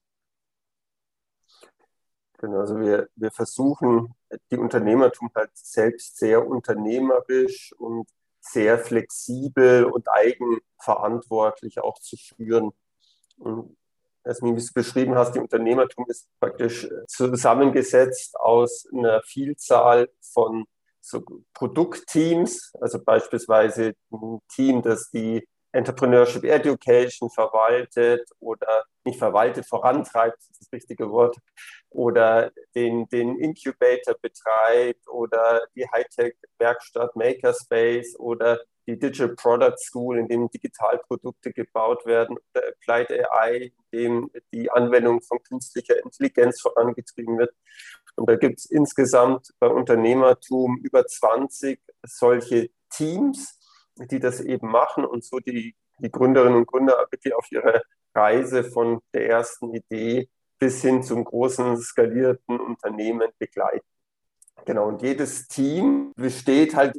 Genau, 2.38 2.60
also 2.60 2.78
wir, 2.80 3.08
wir 3.16 3.30
versuchen, 3.32 4.14
die 4.50 4.56
Unternehmertum 4.56 5.30
halt 5.34 5.50
selbst 5.54 6.16
sehr 6.16 6.46
unternehmerisch 6.46 7.74
und 7.76 8.08
sehr 8.40 8.78
flexibel 8.78 9.84
und 9.84 10.08
eigenverantwortlich 10.08 11.80
auch 11.80 11.98
zu 11.98 12.16
führen. 12.16 12.70
Und 13.36 13.76
wie 14.24 14.50
du 14.52 14.56
es 14.56 14.72
beschrieben 14.72 15.16
hast, 15.16 15.34
die 15.34 15.40
Unternehmertum 15.40 16.06
ist 16.08 16.28
praktisch 16.38 16.88
zusammengesetzt 17.08 18.38
aus 18.38 18.86
einer 18.90 19.20
Vielzahl 19.22 20.08
von 20.20 20.64
so 21.10 21.22
Produktteams, 21.54 22.72
also 22.80 23.02
beispielsweise 23.02 23.94
ein 24.12 24.40
Team, 24.54 24.82
das 24.82 25.10
die 25.10 25.46
Entrepreneurship 25.72 26.44
Education 26.44 27.30
verwaltet 27.30 28.28
oder 28.40 28.84
nicht 29.04 29.18
verwaltet, 29.18 29.66
vorantreibt, 29.66 30.36
das 30.38 30.48
ist 30.50 30.60
das 30.62 30.72
richtige 30.72 31.10
Wort, 31.10 31.36
oder 31.90 32.50
den, 32.74 33.08
den 33.08 33.38
Incubator 33.38 34.14
betreibt 34.20 35.08
oder 35.08 35.62
die 35.74 35.86
Hightech-Werkstatt 35.88 37.14
Makerspace 37.16 38.18
oder 38.18 38.60
die 38.86 38.98
Digital 38.98 39.36
Product 39.36 39.76
School, 39.78 40.18
in 40.18 40.28
dem 40.28 40.50
Digitalprodukte 40.50 41.52
gebaut 41.52 42.04
werden, 42.06 42.36
oder 42.52 42.68
Applied 42.68 43.10
AI, 43.30 43.72
in 43.92 43.98
dem 43.98 44.30
die 44.52 44.70
Anwendung 44.70 45.20
von 45.22 45.40
künstlicher 45.42 46.02
Intelligenz 46.02 46.60
vorangetrieben 46.60 47.38
wird. 47.38 47.54
Und 48.20 48.28
da 48.28 48.36
gibt 48.36 48.58
es 48.58 48.66
insgesamt 48.66 49.54
bei 49.60 49.68
Unternehmertum 49.68 50.76
über 50.84 51.06
20 51.06 51.80
solche 52.02 52.68
Teams, 52.90 53.58
die 53.96 54.20
das 54.20 54.42
eben 54.42 54.68
machen 54.70 55.06
und 55.06 55.24
so 55.24 55.38
die, 55.38 55.74
die 56.00 56.10
Gründerinnen 56.10 56.58
und 56.58 56.66
Gründer 56.66 57.06
wirklich 57.10 57.34
auf 57.34 57.50
ihre 57.50 57.80
Reise 58.14 58.64
von 58.64 59.00
der 59.14 59.26
ersten 59.26 59.74
Idee 59.74 60.28
bis 60.58 60.82
hin 60.82 61.02
zum 61.02 61.24
großen 61.24 61.78
skalierten 61.78 62.60
Unternehmen 62.60 63.30
begleiten. 63.38 63.86
Genau, 64.66 64.88
und 64.88 65.00
jedes 65.00 65.48
Team 65.48 66.12
besteht 66.14 66.76
halt 66.76 66.98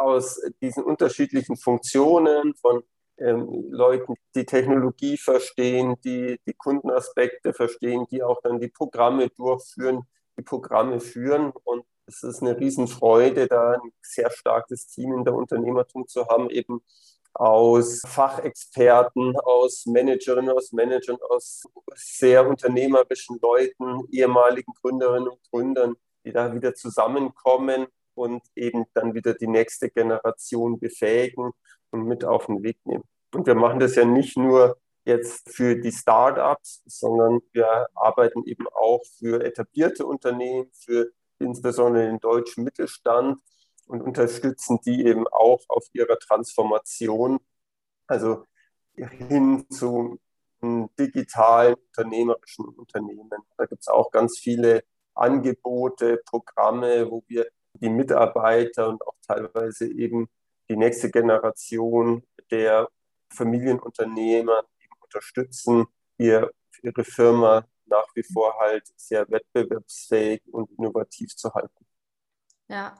aus 0.00 0.40
diesen 0.62 0.84
unterschiedlichen 0.84 1.58
Funktionen 1.58 2.54
von 2.54 2.82
ähm, 3.18 3.66
Leuten, 3.68 4.14
die 4.34 4.46
Technologie 4.46 5.18
verstehen, 5.18 5.96
die 6.02 6.40
die 6.46 6.54
Kundenaspekte 6.54 7.52
verstehen, 7.52 8.06
die 8.10 8.22
auch 8.22 8.40
dann 8.40 8.58
die 8.58 8.68
Programme 8.68 9.28
durchführen, 9.28 10.06
die 10.42 10.48
Programme 10.48 11.00
führen. 11.00 11.52
Und 11.64 11.84
es 12.06 12.22
ist 12.22 12.42
eine 12.42 12.58
Riesenfreude, 12.58 13.46
da 13.46 13.72
ein 13.72 13.92
sehr 14.02 14.30
starkes 14.30 14.88
Team 14.88 15.12
in 15.14 15.24
der 15.24 15.34
Unternehmertum 15.34 16.06
zu 16.08 16.26
haben, 16.26 16.50
eben 16.50 16.82
aus 17.34 18.02
Fachexperten, 18.06 19.38
aus 19.38 19.86
Managerinnen, 19.86 20.50
aus 20.50 20.72
Managern, 20.72 21.16
aus 21.30 21.62
sehr 21.94 22.46
unternehmerischen 22.46 23.38
Leuten, 23.40 24.02
ehemaligen 24.10 24.72
Gründerinnen 24.82 25.28
und 25.28 25.40
Gründern, 25.50 25.94
die 26.26 26.32
da 26.32 26.52
wieder 26.54 26.74
zusammenkommen 26.74 27.86
und 28.14 28.42
eben 28.54 28.84
dann 28.92 29.14
wieder 29.14 29.32
die 29.34 29.46
nächste 29.46 29.88
Generation 29.88 30.78
befähigen 30.78 31.52
und 31.90 32.04
mit 32.04 32.24
auf 32.24 32.46
den 32.46 32.62
Weg 32.62 32.78
nehmen. 32.84 33.04
Und 33.34 33.46
wir 33.46 33.54
machen 33.54 33.80
das 33.80 33.94
ja 33.94 34.04
nicht 34.04 34.36
nur 34.36 34.76
jetzt 35.04 35.54
für 35.54 35.76
die 35.76 35.92
Startups, 35.92 36.82
sondern 36.86 37.40
wir 37.52 37.88
arbeiten 37.94 38.44
eben 38.44 38.66
auch 38.68 39.02
für 39.18 39.44
etablierte 39.44 40.06
Unternehmen, 40.06 40.70
für 40.72 41.10
insbesondere 41.38 42.06
den 42.06 42.20
deutschen 42.20 42.64
Mittelstand 42.64 43.40
und 43.86 44.00
unterstützen 44.00 44.78
die 44.84 45.04
eben 45.06 45.26
auch 45.28 45.60
auf 45.68 45.86
ihrer 45.92 46.18
Transformation, 46.18 47.38
also 48.06 48.44
hin 48.94 49.66
zu 49.70 50.18
digitalen 50.62 51.74
unternehmerischen 51.74 52.66
Unternehmen. 52.68 53.28
Da 53.56 53.66
gibt 53.66 53.82
es 53.82 53.88
auch 53.88 54.10
ganz 54.12 54.38
viele 54.38 54.84
Angebote, 55.14 56.22
Programme, 56.24 57.10
wo 57.10 57.24
wir 57.26 57.48
die 57.74 57.88
Mitarbeiter 57.88 58.88
und 58.88 59.02
auch 59.02 59.16
teilweise 59.26 59.90
eben 59.90 60.28
die 60.68 60.76
nächste 60.76 61.10
Generation 61.10 62.22
der 62.50 62.88
Familienunternehmer 63.30 64.64
unterstützen, 65.12 65.86
ihr, 66.18 66.50
ihre 66.82 67.04
Firma 67.04 67.66
nach 67.86 68.06
wie 68.14 68.22
vor 68.22 68.54
halt 68.58 68.86
sehr 68.96 69.28
wettbewerbsfähig 69.30 70.42
und 70.52 70.70
innovativ 70.78 71.36
zu 71.36 71.52
halten. 71.52 71.86
Ja, 72.68 72.94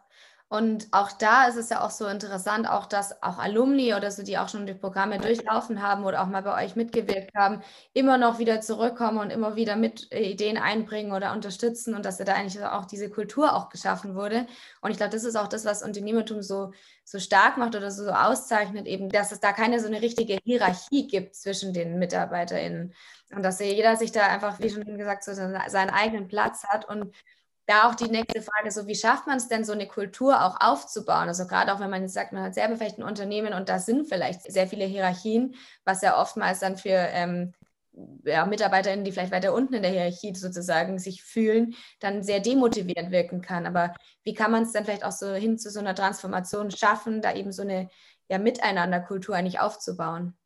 Und 0.52 0.88
auch 0.90 1.10
da 1.12 1.46
ist 1.46 1.56
es 1.56 1.70
ja 1.70 1.82
auch 1.82 1.88
so 1.88 2.06
interessant, 2.06 2.68
auch 2.68 2.84
dass 2.84 3.22
auch 3.22 3.38
Alumni 3.38 3.94
oder 3.94 4.10
so, 4.10 4.22
die 4.22 4.36
auch 4.36 4.50
schon 4.50 4.66
die 4.66 4.74
Programme 4.74 5.16
durchlaufen 5.18 5.80
haben 5.80 6.04
oder 6.04 6.22
auch 6.22 6.26
mal 6.26 6.42
bei 6.42 6.62
euch 6.62 6.76
mitgewirkt 6.76 7.34
haben, 7.34 7.62
immer 7.94 8.18
noch 8.18 8.38
wieder 8.38 8.60
zurückkommen 8.60 9.16
und 9.16 9.30
immer 9.30 9.56
wieder 9.56 9.76
mit 9.76 10.12
äh, 10.12 10.20
Ideen 10.30 10.58
einbringen 10.58 11.12
oder 11.12 11.32
unterstützen 11.32 11.94
und 11.94 12.04
dass 12.04 12.18
da 12.18 12.34
eigentlich 12.34 12.62
auch 12.62 12.84
diese 12.84 13.08
Kultur 13.08 13.56
auch 13.56 13.70
geschaffen 13.70 14.14
wurde. 14.14 14.46
Und 14.82 14.90
ich 14.90 14.98
glaube, 14.98 15.12
das 15.12 15.24
ist 15.24 15.36
auch 15.36 15.48
das, 15.48 15.64
was 15.64 15.82
Unternehmertum 15.82 16.42
so, 16.42 16.72
so 17.02 17.18
stark 17.18 17.56
macht 17.56 17.74
oder 17.74 17.90
so, 17.90 18.04
so 18.04 18.10
auszeichnet, 18.10 18.86
eben, 18.86 19.08
dass 19.08 19.32
es 19.32 19.40
da 19.40 19.52
keine 19.54 19.80
so 19.80 19.86
eine 19.86 20.02
richtige 20.02 20.38
Hierarchie 20.44 21.06
gibt 21.06 21.34
zwischen 21.34 21.72
den 21.72 21.98
MitarbeiterInnen 21.98 22.92
und 23.34 23.42
dass 23.42 23.58
jeder 23.58 23.96
sich 23.96 24.12
da 24.12 24.26
einfach, 24.26 24.60
wie 24.60 24.68
schon 24.68 24.84
gesagt, 24.98 25.24
so 25.24 25.32
seinen 25.32 25.90
eigenen 25.90 26.28
Platz 26.28 26.64
hat 26.64 26.86
und 26.86 27.14
da 27.72 27.88
auch 27.88 27.94
die 27.94 28.10
nächste 28.10 28.42
Frage, 28.42 28.70
so 28.70 28.86
wie 28.86 28.94
schafft 28.94 29.26
man 29.26 29.38
es 29.38 29.48
denn, 29.48 29.64
so 29.64 29.72
eine 29.72 29.88
Kultur 29.88 30.44
auch 30.44 30.56
aufzubauen? 30.60 31.28
Also 31.28 31.46
gerade 31.46 31.72
auch 31.72 31.80
wenn 31.80 31.90
man 31.90 32.02
jetzt 32.02 32.14
sagt, 32.14 32.32
man 32.32 32.42
hat 32.42 32.54
selber 32.54 32.76
vielleicht 32.76 32.98
ein 32.98 33.02
Unternehmen 33.02 33.54
und 33.54 33.68
da 33.68 33.78
sind 33.78 34.06
vielleicht 34.06 34.42
sehr 34.42 34.66
viele 34.68 34.84
Hierarchien, 34.84 35.54
was 35.84 36.02
ja 36.02 36.20
oftmals 36.20 36.60
dann 36.60 36.76
für 36.76 36.90
ähm, 36.90 37.52
ja, 38.24 38.44
MitarbeiterInnen, 38.46 39.04
die 39.04 39.12
vielleicht 39.12 39.32
weiter 39.32 39.54
unten 39.54 39.74
in 39.74 39.82
der 39.82 39.90
Hierarchie 39.90 40.34
sozusagen 40.34 40.98
sich 40.98 41.22
fühlen, 41.22 41.74
dann 42.00 42.22
sehr 42.22 42.40
demotivierend 42.40 43.10
wirken 43.10 43.40
kann. 43.40 43.66
Aber 43.66 43.94
wie 44.22 44.34
kann 44.34 44.50
man 44.50 44.64
es 44.64 44.72
dann 44.72 44.84
vielleicht 44.84 45.04
auch 45.04 45.12
so 45.12 45.32
hin 45.32 45.58
zu 45.58 45.70
so 45.70 45.80
einer 45.80 45.94
Transformation 45.94 46.70
schaffen, 46.70 47.22
da 47.22 47.34
eben 47.34 47.52
so 47.52 47.62
eine 47.62 47.88
ja, 48.28 48.38
Miteinanderkultur 48.38 49.34
eigentlich 49.34 49.60
aufzubauen? 49.60 50.36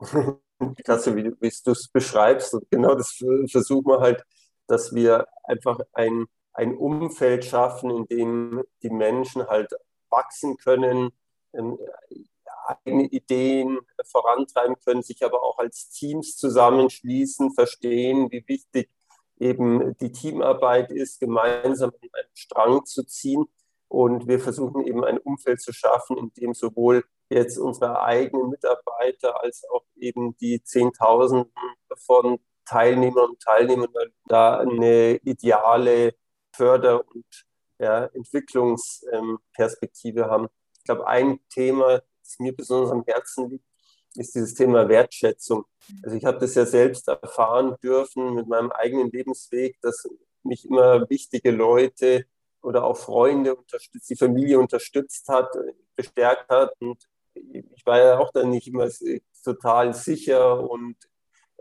Klasse, 0.84 1.16
wie, 1.16 1.22
du 1.22 1.36
es 1.40 1.88
beschreibst. 1.88 2.54
Und 2.54 2.70
genau 2.70 2.94
das 2.94 3.22
versuchen 3.50 3.86
wir 3.86 4.00
halt 4.00 4.24
dass 4.70 4.94
wir 4.94 5.26
einfach 5.44 5.80
ein, 5.92 6.26
ein 6.52 6.76
Umfeld 6.76 7.44
schaffen, 7.44 7.90
in 7.90 8.06
dem 8.06 8.62
die 8.82 8.90
Menschen 8.90 9.46
halt 9.46 9.72
wachsen 10.10 10.56
können, 10.56 11.10
ähm, 11.52 11.78
eigene 12.66 13.06
Ideen 13.06 13.80
vorantreiben 14.04 14.76
können, 14.84 15.02
sich 15.02 15.24
aber 15.24 15.42
auch 15.42 15.58
als 15.58 15.90
Teams 15.90 16.36
zusammenschließen, 16.36 17.52
verstehen, 17.52 18.30
wie 18.30 18.44
wichtig 18.46 18.90
eben 19.38 19.96
die 19.98 20.12
Teamarbeit 20.12 20.92
ist, 20.92 21.20
gemeinsam 21.20 21.90
an 21.90 22.08
einen 22.12 22.36
Strang 22.36 22.84
zu 22.84 23.04
ziehen. 23.04 23.46
Und 23.88 24.28
wir 24.28 24.38
versuchen 24.38 24.86
eben 24.86 25.04
ein 25.04 25.18
Umfeld 25.18 25.60
zu 25.60 25.72
schaffen, 25.72 26.16
in 26.16 26.32
dem 26.34 26.54
sowohl 26.54 27.04
jetzt 27.28 27.58
unsere 27.58 28.02
eigenen 28.02 28.50
Mitarbeiter 28.50 29.42
als 29.42 29.64
auch 29.72 29.84
eben 29.96 30.36
die 30.36 30.62
Zehntausenden 30.62 31.50
von 31.96 32.38
Teilnehmer 32.64 33.24
und 33.24 33.40
Teilnehmern 33.40 33.88
da 34.26 34.58
eine 34.58 35.16
ideale 35.16 36.14
Förder- 36.54 37.04
und 37.08 37.26
ja, 37.78 38.04
Entwicklungsperspektive 38.06 40.26
haben. 40.26 40.48
Ich 40.78 40.84
glaube, 40.84 41.06
ein 41.06 41.40
Thema, 41.48 42.02
das 42.22 42.38
mir 42.38 42.54
besonders 42.54 42.92
am 42.92 43.04
Herzen 43.06 43.50
liegt, 43.50 43.64
ist 44.16 44.34
dieses 44.34 44.54
Thema 44.54 44.88
Wertschätzung. 44.88 45.64
Also 46.02 46.16
ich 46.16 46.24
habe 46.24 46.38
das 46.38 46.54
ja 46.54 46.66
selbst 46.66 47.08
erfahren 47.08 47.76
dürfen 47.82 48.34
mit 48.34 48.48
meinem 48.48 48.70
eigenen 48.72 49.10
Lebensweg, 49.10 49.78
dass 49.82 50.08
mich 50.42 50.66
immer 50.66 51.08
wichtige 51.08 51.50
Leute 51.50 52.24
oder 52.62 52.84
auch 52.84 52.96
Freunde 52.96 53.54
unterstützt, 53.54 54.10
die 54.10 54.16
Familie 54.16 54.58
unterstützt 54.58 55.28
hat, 55.28 55.48
bestärkt 55.96 56.50
hat. 56.50 56.74
Und 56.80 57.02
ich 57.34 57.86
war 57.86 57.98
ja 57.98 58.18
auch 58.18 58.32
dann 58.32 58.50
nicht 58.50 58.66
immer 58.66 58.88
total 59.44 59.94
sicher 59.94 60.68
und 60.68 60.96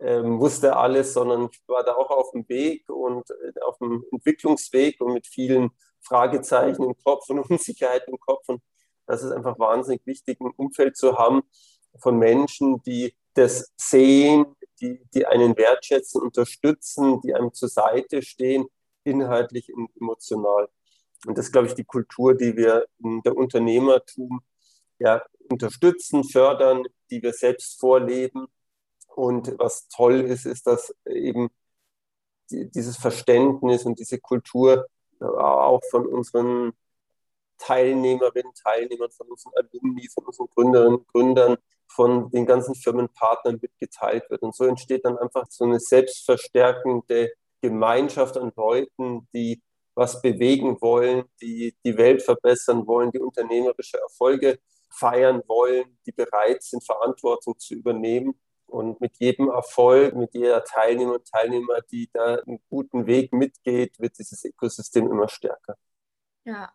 ähm, 0.02 0.40
wusste 0.40 0.76
alles, 0.76 1.14
sondern 1.14 1.50
ich 1.52 1.62
war 1.68 1.84
da 1.84 1.96
auch 1.96 2.10
auf 2.10 2.32
dem 2.32 2.48
Weg 2.48 2.90
und 2.90 3.30
äh, 3.30 3.60
auf 3.62 3.78
dem 3.80 4.06
Entwicklungsweg 4.12 5.00
und 5.02 5.14
mit 5.14 5.28
vielen 5.28 5.72
Fragezeichen 6.02 6.84
im 6.84 6.96
Kopf 7.04 7.30
und 7.30 7.40
Unsicherheit 7.50 8.08
im 8.08 8.20
Kopf. 8.20 8.48
Und 8.48 8.62
das 9.06 9.24
ist 9.24 9.32
einfach 9.32 9.60
wahnsinnig 9.60 10.06
wichtig, 10.06 10.40
ein 10.40 10.52
Umfeld 10.56 10.96
zu 10.96 11.18
haben 11.18 11.42
von 12.00 12.18
Menschen, 12.18 12.82
die 12.84 13.14
das 13.34 13.74
sehen, 13.78 14.46
die, 14.80 15.02
die 15.14 15.26
einen 15.26 15.58
wertschätzen, 15.58 16.22
unterstützen, 16.22 17.20
die 17.22 17.34
einem 17.34 17.54
zur 17.54 17.70
Seite 17.70 18.22
stehen, 18.22 18.68
inhaltlich 19.04 19.74
und 19.74 19.90
emotional. 20.00 20.70
Und 21.26 21.38
das 21.38 21.48
ist, 21.48 21.52
glaube 21.52 21.68
ich, 21.68 21.74
die 21.74 21.84
Kultur, 21.84 22.36
die 22.36 22.56
wir 22.56 22.88
in 23.04 23.22
der 23.24 23.36
Unternehmertum 23.36 24.42
ja, 25.00 25.22
unterstützen, 25.50 26.24
fördern, 26.24 26.84
die 27.10 27.22
wir 27.22 27.34
selbst 27.34 27.80
vorleben 27.80 28.48
und 29.20 29.60
was 29.60 29.90
toll 29.90 30.22
ist, 30.22 30.46
ist, 30.46 30.66
dass 30.66 30.96
eben 31.06 31.50
dieses 32.50 32.96
Verständnis 32.96 33.84
und 33.84 34.00
diese 34.00 34.18
Kultur 34.18 34.88
auch 35.20 35.82
von 35.92 36.08
unseren 36.08 36.72
Teilnehmerinnen, 37.58 38.54
Teilnehmern, 38.54 39.12
von 39.12 39.28
unseren 39.28 39.52
Alumni, 39.56 40.08
von 40.08 40.26
unseren 40.26 40.48
Gründerinnen 40.56 41.06
Gründern, 41.08 41.58
von 41.88 42.32
den 42.32 42.46
ganzen 42.46 42.76
Firmenpartnern 42.76 43.60
mitgeteilt 43.62 44.24
wird. 44.30 44.42
Und 44.42 44.56
so 44.56 44.64
entsteht 44.64 45.04
dann 45.04 45.18
einfach 45.18 45.48
so 45.50 45.66
eine 45.66 45.82
selbstverstärkende 45.82 47.34
Gemeinschaft 47.62 48.38
an 48.38 48.54
Leuten, 48.56 49.28
die 49.34 49.62
was 49.96 50.22
bewegen 50.22 50.80
wollen, 50.80 51.26
die 51.42 51.76
die 51.84 51.98
Welt 51.98 52.22
verbessern 52.22 52.88
wollen, 52.88 53.12
die 53.12 53.20
unternehmerische 53.20 54.00
Erfolge 54.00 54.60
feiern 54.90 55.44
wollen, 55.48 56.00
die 56.06 56.14
bereit 56.14 56.64
sind, 56.64 56.86
Verantwortung 56.86 57.60
zu 57.60 57.74
übernehmen 57.74 58.40
und 58.70 59.02
mit 59.02 59.18
jedem 59.18 59.50
Erfolg, 59.50 60.16
mit 60.16 60.34
jeder 60.34 60.64
Teilnehmer 60.64 61.16
und 61.16 61.28
Teilnehmer, 61.28 61.82
die 61.92 62.10
da 62.14 62.36
einen 62.36 62.62
guten 62.70 63.06
Weg 63.08 63.34
mitgeht, 63.34 64.00
wird 64.00 64.18
dieses 64.18 64.44
Ökosystem 64.46 65.08
immer 65.08 65.28
stärker. 65.30 65.76
Ja. 66.46 66.72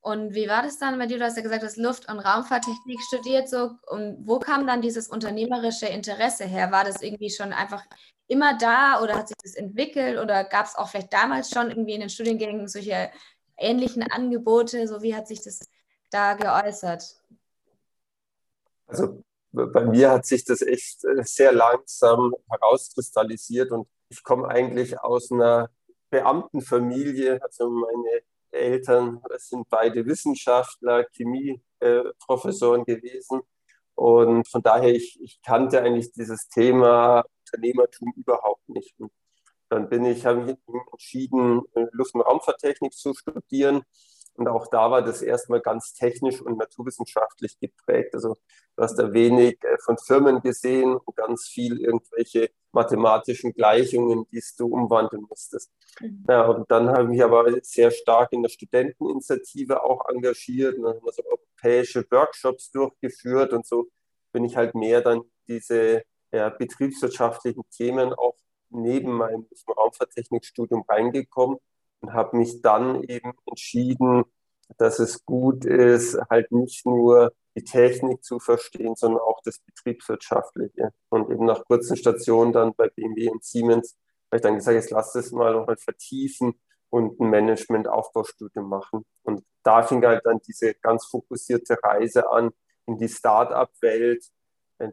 Und 0.00 0.34
wie 0.34 0.48
war 0.48 0.62
das 0.62 0.78
dann 0.78 0.98
bei 0.98 1.06
dir? 1.06 1.18
Du 1.18 1.24
hast 1.24 1.36
ja 1.36 1.42
gesagt, 1.42 1.62
du 1.62 1.66
hast 1.66 1.76
Luft- 1.76 2.10
und 2.10 2.20
Raumfahrttechnik 2.20 3.00
studiert. 3.08 3.48
So. 3.48 3.72
Und 3.88 4.26
wo 4.26 4.38
kam 4.38 4.66
dann 4.66 4.80
dieses 4.80 5.08
unternehmerische 5.08 5.86
Interesse 5.86 6.44
her? 6.44 6.70
War 6.70 6.84
das 6.84 7.02
irgendwie 7.02 7.30
schon 7.30 7.52
einfach 7.52 7.84
immer 8.28 8.56
da 8.56 9.02
oder 9.02 9.16
hat 9.16 9.28
sich 9.28 9.36
das 9.42 9.54
entwickelt? 9.54 10.18
Oder 10.18 10.44
gab 10.44 10.66
es 10.66 10.76
auch 10.76 10.88
vielleicht 10.88 11.12
damals 11.12 11.50
schon 11.50 11.68
irgendwie 11.70 11.94
in 11.94 12.00
den 12.00 12.10
Studiengängen 12.10 12.68
solche 12.68 13.10
ähnlichen 13.56 14.02
Angebote? 14.02 14.86
So 14.86 15.02
wie 15.02 15.14
hat 15.14 15.26
sich 15.26 15.42
das 15.42 15.68
da 16.10 16.34
geäußert? 16.34 17.16
Also 18.86 19.22
bei 19.52 19.84
mir 19.84 20.10
hat 20.10 20.26
sich 20.26 20.44
das 20.44 20.62
echt 20.62 21.04
äh, 21.04 21.22
sehr 21.24 21.52
langsam 21.52 22.34
herauskristallisiert 22.50 23.72
und 23.72 23.88
ich 24.10 24.22
komme 24.22 24.48
eigentlich 24.48 25.00
aus 25.00 25.30
einer 25.30 25.70
Beamtenfamilie. 26.10 27.40
Also 27.42 27.70
meine 27.70 28.22
Eltern 28.50 29.20
sind 29.36 29.68
beide 29.68 30.06
Wissenschaftler, 30.06 31.06
Chemieprofessoren 31.12 32.84
gewesen. 32.84 33.42
Und 33.94 34.48
von 34.48 34.62
daher, 34.62 34.94
ich, 34.94 35.18
ich 35.20 35.40
kannte 35.42 35.82
eigentlich 35.82 36.12
dieses 36.12 36.48
Thema 36.48 37.24
Unternehmertum 37.46 38.12
überhaupt 38.16 38.68
nicht. 38.68 38.94
Und 38.98 39.10
dann 39.68 39.88
bin 39.88 40.04
ich, 40.04 40.24
habe 40.24 40.52
ich 40.52 40.56
entschieden, 40.92 41.62
Luft- 41.92 42.14
und 42.14 42.22
Raumfahrttechnik 42.22 42.94
zu 42.94 43.12
studieren 43.14 43.82
und 44.38 44.46
auch 44.46 44.68
da 44.68 44.88
war 44.88 45.02
das 45.02 45.20
erstmal 45.20 45.60
ganz 45.60 45.94
technisch 45.94 46.40
und 46.40 46.58
naturwissenschaftlich 46.58 47.58
geprägt. 47.58 48.14
Also 48.14 48.36
du 48.76 48.82
hast 48.82 48.94
da 48.94 49.12
wenig 49.12 49.58
äh, 49.64 49.78
von 49.78 49.98
Firmen 49.98 50.40
gesehen 50.40 50.96
und 50.96 51.16
ganz 51.16 51.48
viel 51.48 51.80
irgendwelche 51.80 52.50
mathematischen 52.70 53.52
Gleichungen, 53.52 54.28
die 54.30 54.40
du 54.56 54.68
umwandeln 54.68 55.26
musstest. 55.28 55.72
Mhm. 56.00 56.24
Ja, 56.28 56.46
und 56.46 56.70
dann 56.70 56.88
habe 56.88 57.02
ich 57.02 57.08
mich 57.08 57.24
aber 57.24 57.52
sehr 57.62 57.90
stark 57.90 58.32
in 58.32 58.44
der 58.44 58.50
Studenteninitiative 58.50 59.82
auch 59.82 60.08
engagiert. 60.08 60.76
Und 60.76 60.84
dann 60.84 60.94
haben 60.94 61.04
wir 61.04 61.12
so 61.12 61.24
europäische 61.24 62.06
Workshops 62.08 62.70
durchgeführt 62.70 63.52
und 63.52 63.66
so 63.66 63.88
bin 64.30 64.44
ich 64.44 64.56
halt 64.56 64.76
mehr 64.76 65.00
dann 65.00 65.22
diese 65.48 66.04
ja, 66.30 66.48
betriebswirtschaftlichen 66.48 67.64
Themen 67.70 68.12
auch 68.12 68.36
neben 68.70 69.14
meinem 69.14 69.48
Raumfahrttechnikstudium 69.76 70.84
reingekommen 70.88 71.58
und 72.00 72.12
habe 72.12 72.36
mich 72.36 72.62
dann 72.62 73.02
eben 73.04 73.32
entschieden, 73.46 74.24
dass 74.76 74.98
es 74.98 75.24
gut 75.24 75.64
ist, 75.64 76.18
halt 76.30 76.52
nicht 76.52 76.84
nur 76.84 77.32
die 77.56 77.64
Technik 77.64 78.22
zu 78.22 78.38
verstehen, 78.38 78.94
sondern 78.94 79.20
auch 79.20 79.40
das 79.42 79.58
Betriebswirtschaftliche. 79.58 80.92
Und 81.08 81.30
eben 81.30 81.46
nach 81.46 81.64
kurzen 81.64 81.96
Stationen 81.96 82.52
dann 82.52 82.74
bei 82.74 82.88
BMW 82.88 83.30
und 83.30 83.44
Siemens 83.44 83.96
habe 84.26 84.36
ich 84.36 84.42
dann 84.42 84.54
gesagt, 84.56 84.74
jetzt 84.74 84.90
lass 84.90 85.12
das 85.12 85.32
mal 85.32 85.54
noch 85.54 85.66
mal 85.66 85.76
vertiefen 85.76 86.60
und 86.90 87.18
ein 87.18 87.30
Management-Aufbaustudium 87.30 88.68
machen. 88.68 89.04
Und 89.22 89.44
da 89.62 89.82
fing 89.82 90.04
halt 90.04 90.24
dann 90.24 90.40
diese 90.46 90.74
ganz 90.74 91.06
fokussierte 91.06 91.78
Reise 91.82 92.30
an 92.30 92.50
in 92.86 92.98
die 92.98 93.08
Start-up-Welt, 93.08 94.24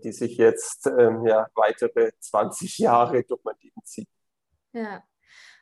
die 0.03 0.11
sich 0.11 0.37
jetzt 0.37 0.87
ähm, 0.87 1.25
ja, 1.25 1.47
weitere 1.55 2.11
20 2.19 2.79
Jahre 2.79 3.23
durch 3.23 3.41
mein 3.43 3.55
Leben 3.61 3.81
zieht. 3.83 4.09
Ja, 4.73 5.03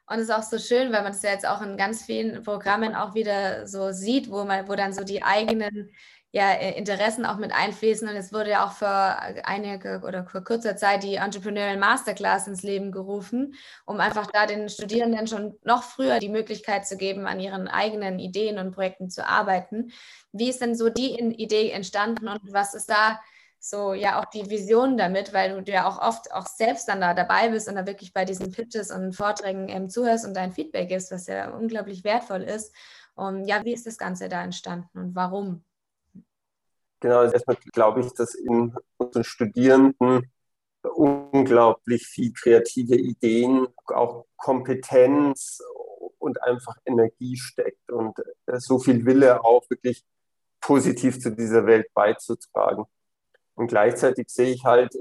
Und 0.08 0.18
es 0.18 0.24
ist 0.24 0.32
auch 0.32 0.44
so 0.44 0.58
schön, 0.58 0.92
weil 0.92 1.04
man 1.04 1.14
es 1.14 1.22
ja 1.22 1.32
jetzt 1.32 1.48
auch 1.48 1.62
in 1.62 1.78
ganz 1.78 2.04
vielen 2.04 2.44
Programmen 2.44 2.96
auch 2.96 3.16
wieder 3.16 3.68
so 3.68 3.92
sieht, 3.92 4.30
wo 4.30 4.44
man, 4.44 4.68
wo 4.68 4.76
dann 4.76 4.94
so 4.94 5.04
die 5.04 5.24
eigenen 5.24 5.92
ja, 6.34 6.52
äh, 6.52 6.78
Interessen 6.78 7.26
auch 7.26 7.38
mit 7.38 7.54
einfließen. 7.54 8.08
Und 8.10 8.16
es 8.16 8.34
wurde 8.34 8.50
ja 8.50 8.66
auch 8.66 8.72
vor 8.74 8.90
einige 8.90 10.02
oder 10.06 10.26
vor 10.26 10.44
kurzer 10.44 10.76
Zeit 10.76 11.04
die 11.04 11.16
Entrepreneurial 11.16 11.78
Masterclass 11.78 12.48
ins 12.48 12.64
Leben 12.64 12.92
gerufen, 12.92 13.54
um 13.86 14.00
einfach 14.00 14.28
da 14.28 14.48
den 14.48 14.68
Studierenden 14.68 15.28
schon 15.28 15.58
noch 15.64 15.84
früher 15.84 16.20
die 16.20 16.30
Möglichkeit 16.30 16.88
zu 16.88 16.98
geben, 16.98 17.28
an 17.28 17.40
ihren 17.40 17.68
eigenen 17.68 18.18
Ideen 18.20 18.58
und 18.58 18.72
Projekten 18.72 19.12
zu 19.12 19.26
arbeiten. 19.26 19.92
Wie 20.32 20.50
ist 20.50 20.60
denn 20.60 20.76
so 20.76 20.90
die 20.90 21.20
Idee 21.20 21.70
entstanden 21.70 22.28
und 22.28 22.42
was 22.52 22.74
ist 22.74 22.90
da 22.90 23.20
so 23.66 23.94
ja 23.94 24.20
auch 24.20 24.26
die 24.26 24.50
Vision 24.50 24.98
damit, 24.98 25.34
weil 25.34 25.64
du 25.64 25.72
ja 25.72 25.88
auch 25.88 26.02
oft 26.02 26.34
auch 26.34 26.48
selbst 26.48 26.90
dann 26.90 27.00
da 27.00 27.14
dabei 27.14 27.48
bist 27.48 27.70
und 27.70 27.76
da 27.76 27.88
wirklich 27.88 28.12
bei 28.12 28.26
diesen 28.26 28.52
Pitches 28.52 28.92
und 28.92 29.14
Vorträgen 29.14 29.70
ähm, 29.70 29.90
zuhörst 29.90 30.26
und 30.26 30.34
dein 30.34 30.52
Feedback 30.52 30.90
gibst, 30.90 31.12
was 31.12 31.28
ja 31.28 31.50
unglaublich 31.50 32.04
wertvoll 32.04 32.42
ist. 32.42 32.76
Und 33.16 33.46
ja, 33.46 33.64
wie 33.64 33.72
ist 33.72 33.88
das 33.88 33.98
Ganze 33.98 34.28
da 34.28 34.44
entstanden 34.44 35.00
und 35.00 35.16
warum? 35.16 35.64
Genau, 37.00 37.20
also 37.20 37.34
erstmal 37.34 37.56
glaube 37.72 38.02
ich, 38.02 38.12
dass 38.14 38.36
in 38.36 38.76
unseren 38.98 39.24
Studierenden 39.24 40.30
unglaublich 40.82 42.06
viel 42.06 42.34
kreative 42.34 42.96
Ideen, 42.96 43.68
auch 43.88 44.26
Kompetenz 44.36 45.62
und 46.18 46.42
einfach 46.44 46.76
Energie 46.86 47.38
steckt 47.38 47.90
und 47.90 48.18
äh, 48.46 48.60
so 48.60 48.78
viel 48.78 49.06
Wille 49.06 49.42
auch 49.42 49.64
wirklich 49.70 50.04
positiv 50.60 51.22
zu 51.22 51.32
dieser 51.32 51.66
Welt 51.66 51.88
beizutragen. 51.94 52.86
Und 53.56 53.68
gleichzeitig 53.68 54.30
sehe 54.30 54.52
ich 54.52 54.64
halt, 54.66 54.96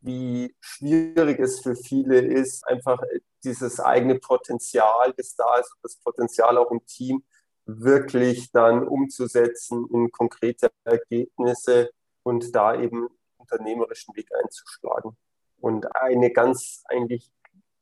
wie 0.00 0.54
schwierig 0.60 1.38
es 1.38 1.60
für 1.60 1.76
viele 1.76 2.20
ist, 2.20 2.66
einfach 2.66 3.02
dieses 3.44 3.80
eigene 3.80 4.18
Potenzial, 4.18 5.14
das 5.16 5.34
da 5.34 5.58
ist, 5.58 5.74
das 5.82 5.96
Potenzial 5.96 6.58
auch 6.58 6.70
im 6.70 6.84
Team 6.86 7.24
wirklich 7.64 8.50
dann 8.50 8.86
umzusetzen 8.86 9.86
in 9.92 10.10
konkrete 10.10 10.70
Ergebnisse 10.84 11.90
und 12.24 12.54
da 12.54 12.74
eben 12.80 13.08
unternehmerischen 13.36 14.14
Weg 14.16 14.28
einzuschlagen. 14.34 15.16
Und 15.58 15.94
eine 15.94 16.32
ganz 16.32 16.82
eigentlich 16.86 17.30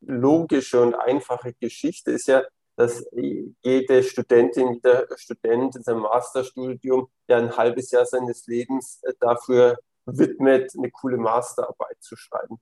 logische 0.01 0.83
und 0.83 0.95
einfache 0.95 1.55
Geschichte 1.55 2.13
ist 2.13 2.29
ja, 2.29 2.43
dass 2.81 3.05
jede 3.13 4.03
Studentin, 4.03 4.73
jeder 4.73 5.07
Student 5.19 5.77
in 5.77 5.83
seinem 5.83 6.01
Masterstudium 6.01 7.09
ja 7.29 7.37
ein 7.37 7.55
halbes 7.55 7.91
Jahr 7.91 8.07
seines 8.07 8.47
Lebens 8.47 9.03
dafür 9.21 9.79
widmet, 10.07 10.73
eine 10.75 10.91
coole 10.91 11.19
Masterarbeit 11.19 11.99
zu 12.01 12.17
schreiben. 12.17 12.59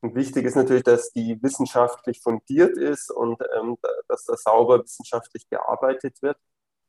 Und 0.00 0.14
wichtig 0.14 0.44
ist 0.44 0.54
natürlich, 0.54 0.84
dass 0.84 1.10
die 1.10 1.42
wissenschaftlich 1.42 2.20
fundiert 2.20 2.78
ist 2.78 3.10
und 3.10 3.42
ähm, 3.56 3.76
dass 4.06 4.24
da 4.26 4.36
sauber 4.36 4.84
wissenschaftlich 4.84 5.48
gearbeitet 5.48 6.22
wird. 6.22 6.36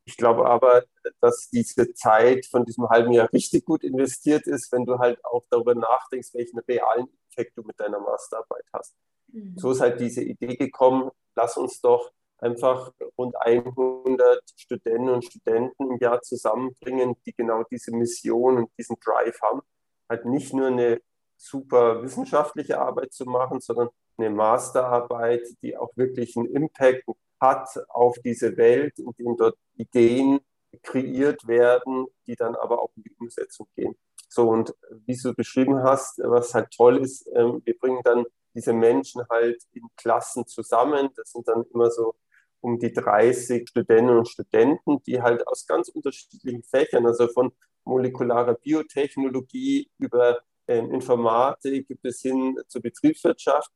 Ich 0.05 0.15
glaube 0.15 0.45
aber, 0.45 0.83
dass 1.21 1.49
diese 1.49 1.91
Zeit 1.93 2.45
von 2.45 2.65
diesem 2.65 2.87
halben 2.87 3.11
Jahr 3.13 3.33
richtig 3.33 3.65
gut 3.65 3.83
investiert 3.83 4.45
ist, 4.45 4.71
wenn 4.71 4.85
du 4.85 4.99
halt 4.99 5.25
auch 5.25 5.43
darüber 5.49 5.73
nachdenkst, 5.73 6.35
welchen 6.35 6.59
realen 6.59 7.07
Effekt 7.31 7.57
du 7.57 7.63
mit 7.63 7.79
deiner 7.79 7.99
Masterarbeit 7.99 8.65
hast. 8.71 8.93
Mhm. 9.29 9.57
So 9.57 9.71
ist 9.71 9.81
halt 9.81 9.99
diese 9.99 10.21
Idee 10.21 10.55
gekommen, 10.55 11.09
lass 11.35 11.57
uns 11.57 11.81
doch 11.81 12.11
einfach 12.39 12.91
rund 13.17 13.35
100 13.39 14.43
Studentinnen 14.55 15.09
und 15.09 15.25
Studenten 15.25 15.91
im 15.91 15.97
Jahr 15.99 16.21
zusammenbringen, 16.21 17.15
die 17.25 17.33
genau 17.33 17.63
diese 17.69 17.91
Mission 17.91 18.57
und 18.57 18.71
diesen 18.77 18.97
Drive 19.03 19.39
haben, 19.41 19.61
halt 20.09 20.25
nicht 20.25 20.53
nur 20.53 20.67
eine 20.67 21.01
super 21.37 22.01
wissenschaftliche 22.03 22.79
Arbeit 22.79 23.13
zu 23.13 23.25
machen, 23.25 23.59
sondern 23.59 23.89
eine 24.17 24.29
Masterarbeit, 24.29 25.43
die 25.61 25.77
auch 25.77 25.91
wirklich 25.95 26.35
einen 26.35 26.47
Impact 26.47 27.05
hat 27.39 27.69
auf 27.87 28.17
diese 28.23 28.57
Welt, 28.57 28.99
in 28.99 29.11
dem 29.17 29.37
dort 29.37 29.57
Ideen 29.75 30.39
kreiert 30.83 31.47
werden, 31.47 32.07
die 32.27 32.35
dann 32.35 32.55
aber 32.55 32.81
auch 32.81 32.91
in 32.95 33.03
die 33.03 33.15
Umsetzung 33.17 33.67
gehen. 33.75 33.95
So, 34.27 34.49
und 34.49 34.75
wie 35.05 35.15
du 35.15 35.33
beschrieben 35.33 35.81
hast, 35.83 36.19
was 36.19 36.53
halt 36.53 36.71
toll 36.71 36.97
ist, 36.97 37.27
ähm, 37.33 37.61
wir 37.65 37.77
bringen 37.77 38.01
dann 38.03 38.25
diese 38.53 38.73
Menschen 38.73 39.23
halt 39.29 39.63
in 39.71 39.87
Klassen 39.95 40.45
zusammen. 40.45 41.09
Das 41.15 41.31
sind 41.31 41.47
dann 41.47 41.63
immer 41.73 41.89
so 41.89 42.15
um 42.61 42.79
die 42.79 42.91
30 42.93 43.67
Studentinnen 43.69 44.17
und 44.17 44.27
Studenten, 44.27 45.01
die 45.03 45.21
halt 45.21 45.47
aus 45.47 45.65
ganz 45.65 45.89
unterschiedlichen 45.89 46.63
Fächern, 46.63 47.05
also 47.05 47.27
von 47.27 47.51
molekularer 47.85 48.55
Biotechnologie 48.55 49.89
über 49.97 50.39
ähm, 50.67 50.91
Informatik 50.91 51.87
bis 52.01 52.21
hin 52.21 52.57
zur 52.67 52.81
Betriebswirtschaft, 52.81 53.71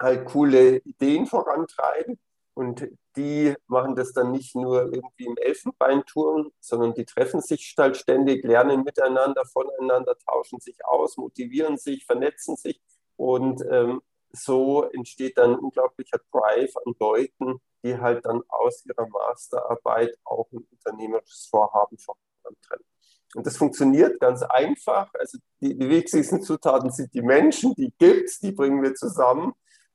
halt 0.00 0.26
coole 0.26 0.78
Ideen 0.78 1.26
vorantreiben. 1.26 2.18
Und 2.54 2.88
die 3.16 3.54
machen 3.66 3.96
das 3.96 4.12
dann 4.12 4.30
nicht 4.30 4.54
nur 4.54 4.92
irgendwie 4.92 5.26
im 5.26 5.36
Elfenbeinturm, 5.36 6.52
sondern 6.60 6.94
die 6.94 7.04
treffen 7.04 7.40
sich 7.40 7.74
halt 7.76 7.96
ständig, 7.96 8.44
lernen 8.44 8.84
miteinander, 8.84 9.44
voneinander, 9.44 10.16
tauschen 10.18 10.60
sich 10.60 10.76
aus, 10.84 11.16
motivieren 11.16 11.78
sich, 11.78 12.06
vernetzen 12.06 12.56
sich. 12.56 12.80
Und 13.16 13.64
ähm, 13.68 14.02
so 14.30 14.84
entsteht 14.84 15.36
dann 15.36 15.56
unglaublicher 15.56 16.20
Drive 16.30 16.76
an 16.84 16.94
Leuten, 16.98 17.60
die 17.84 17.98
halt 17.98 18.24
dann 18.24 18.42
aus 18.48 18.84
ihrer 18.86 19.06
Masterarbeit 19.06 20.16
auch 20.24 20.50
ein 20.52 20.66
unternehmerisches 20.70 21.46
Vorhaben 21.50 21.98
vorantreiben. 21.98 22.86
Und 23.34 23.46
das 23.46 23.56
funktioniert 23.56 24.20
ganz 24.20 24.42
einfach. 24.42 25.12
Also 25.14 25.38
die, 25.60 25.76
die 25.76 25.88
wichtigsten 25.88 26.40
Zutaten 26.40 26.90
sind 26.90 27.12
die 27.12 27.22
Menschen, 27.22 27.74
die 27.74 27.92
gibt 27.98 28.28
es, 28.28 28.38
die 28.38 28.52
bringen 28.52 28.82
wir 28.82 28.94
zusammen, 28.94 29.52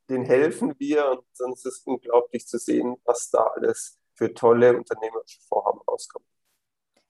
denen 0.10 0.26
helfen 0.26 0.76
wir 0.78 1.10
und 1.10 1.26
dann 1.40 1.54
ist 1.54 1.66
es 1.66 1.80
unglaublich 1.80 2.46
zu 2.48 2.60
sehen, 2.60 2.98
was 3.06 3.30
da 3.30 3.44
alles 3.56 3.98
für 4.16 4.34
tolle 4.34 4.78
unternehmerische 4.78 5.40
Vorhaben 5.48 5.80
rauskommt. 5.88 6.26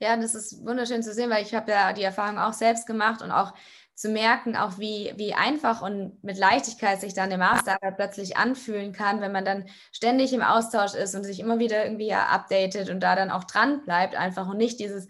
Ja, 0.01 0.15
das 0.15 0.33
ist 0.33 0.65
wunderschön 0.65 1.03
zu 1.03 1.13
sehen, 1.13 1.29
weil 1.29 1.43
ich 1.43 1.53
habe 1.53 1.71
ja 1.71 1.91
die 1.91 2.03
Erfahrung 2.03 2.37
auch 2.37 2.53
selbst 2.53 2.87
gemacht 2.87 3.21
und 3.21 3.31
auch 3.31 3.53
zu 3.99 4.07
merken, 4.07 4.55
auch 4.55 4.79
wie, 4.79 5.11
wie 5.17 5.33
einfach 5.33 5.81
und 5.81 6.23
mit 6.23 6.37
Leichtigkeit 6.37 7.01
sich 7.01 7.13
dann 7.13 7.25
eine 7.25 7.37
Masterarbeit 7.37 7.97
plötzlich 7.97 8.37
anfühlen 8.37 8.93
kann, 8.93 9.19
wenn 9.19 9.33
man 9.33 9.43
dann 9.43 9.65
ständig 9.91 10.31
im 10.31 10.41
Austausch 10.41 10.93
ist 10.93 11.15
und 11.15 11.25
sich 11.25 11.41
immer 11.41 11.59
wieder 11.59 11.83
irgendwie 11.83 12.07
ja 12.07 12.27
updatet 12.27 12.89
und 12.89 13.01
da 13.01 13.17
dann 13.17 13.29
auch 13.29 13.43
dran 13.43 13.83
bleibt 13.83 14.15
einfach 14.15 14.47
und 14.47 14.55
nicht 14.55 14.79
dieses 14.79 15.09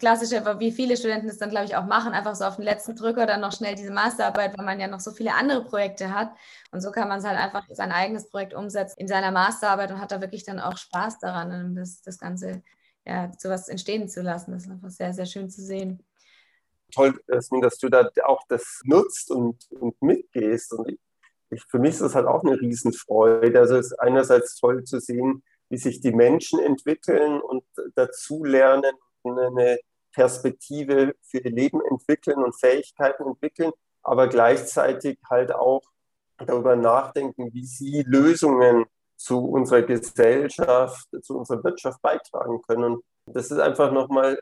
klassische, 0.00 0.44
wie 0.58 0.72
viele 0.72 0.96
Studenten 0.96 1.28
es 1.28 1.38
dann, 1.38 1.50
glaube 1.50 1.66
ich, 1.66 1.76
auch 1.76 1.86
machen, 1.86 2.14
einfach 2.14 2.34
so 2.34 2.44
auf 2.46 2.56
den 2.56 2.64
letzten 2.64 2.96
Drücker 2.96 3.26
dann 3.26 3.40
noch 3.40 3.52
schnell 3.52 3.76
diese 3.76 3.92
Masterarbeit, 3.92 4.58
weil 4.58 4.64
man 4.64 4.80
ja 4.80 4.88
noch 4.88 4.98
so 4.98 5.12
viele 5.12 5.32
andere 5.34 5.64
Projekte 5.64 6.12
hat. 6.12 6.32
Und 6.72 6.80
so 6.80 6.90
kann 6.90 7.06
man 7.06 7.20
es 7.20 7.24
halt 7.24 7.38
einfach 7.38 7.64
sein 7.70 7.92
eigenes 7.92 8.28
Projekt 8.28 8.54
umsetzen 8.54 8.98
in 8.98 9.06
seiner 9.06 9.30
Masterarbeit 9.30 9.92
und 9.92 10.00
hat 10.00 10.10
da 10.10 10.20
wirklich 10.20 10.44
dann 10.44 10.58
auch 10.58 10.76
Spaß 10.76 11.20
daran, 11.20 11.76
das, 11.76 12.02
das 12.02 12.18
Ganze 12.18 12.64
ja, 13.04 13.30
zu 13.30 13.50
was 13.50 13.68
entstehen 13.68 14.08
zu 14.08 14.20
lassen. 14.20 14.50
Das 14.50 14.64
ist 14.64 14.70
einfach 14.70 14.90
sehr, 14.90 15.14
sehr 15.14 15.26
schön 15.26 15.48
zu 15.48 15.62
sehen 15.62 16.02
toll, 16.92 17.18
Jasmin, 17.28 17.62
dass 17.62 17.78
du 17.78 17.88
da 17.88 18.08
auch 18.24 18.42
das 18.48 18.80
nutzt 18.84 19.30
und, 19.30 19.56
und 19.70 20.00
mitgehst. 20.02 20.72
Und 20.72 20.98
ich, 21.50 21.62
für 21.68 21.78
mich 21.78 21.92
ist 21.92 22.02
das 22.02 22.14
halt 22.14 22.26
auch 22.26 22.44
eine 22.44 22.60
Riesenfreude. 22.60 23.58
Also 23.58 23.76
es 23.76 23.86
ist 23.86 24.00
einerseits 24.00 24.56
toll 24.56 24.84
zu 24.84 25.00
sehen, 25.00 25.42
wie 25.68 25.78
sich 25.78 26.00
die 26.00 26.12
Menschen 26.12 26.60
entwickeln 26.60 27.40
und 27.40 27.64
dazulernen, 27.94 28.94
eine 29.24 29.78
Perspektive 30.12 31.14
für 31.22 31.38
ihr 31.38 31.50
Leben 31.50 31.80
entwickeln 31.90 32.42
und 32.42 32.54
Fähigkeiten 32.54 33.26
entwickeln, 33.26 33.72
aber 34.02 34.28
gleichzeitig 34.28 35.18
halt 35.28 35.52
auch 35.52 35.82
darüber 36.38 36.76
nachdenken, 36.76 37.52
wie 37.52 37.64
sie 37.64 38.02
Lösungen 38.06 38.86
zu 39.16 39.44
unserer 39.44 39.82
Gesellschaft, 39.82 41.08
zu 41.22 41.38
unserer 41.38 41.64
Wirtschaft 41.64 42.00
beitragen 42.02 42.62
können. 42.62 43.02
Und 43.26 43.36
das 43.36 43.50
ist 43.50 43.58
einfach 43.58 43.92
nochmal 43.92 44.40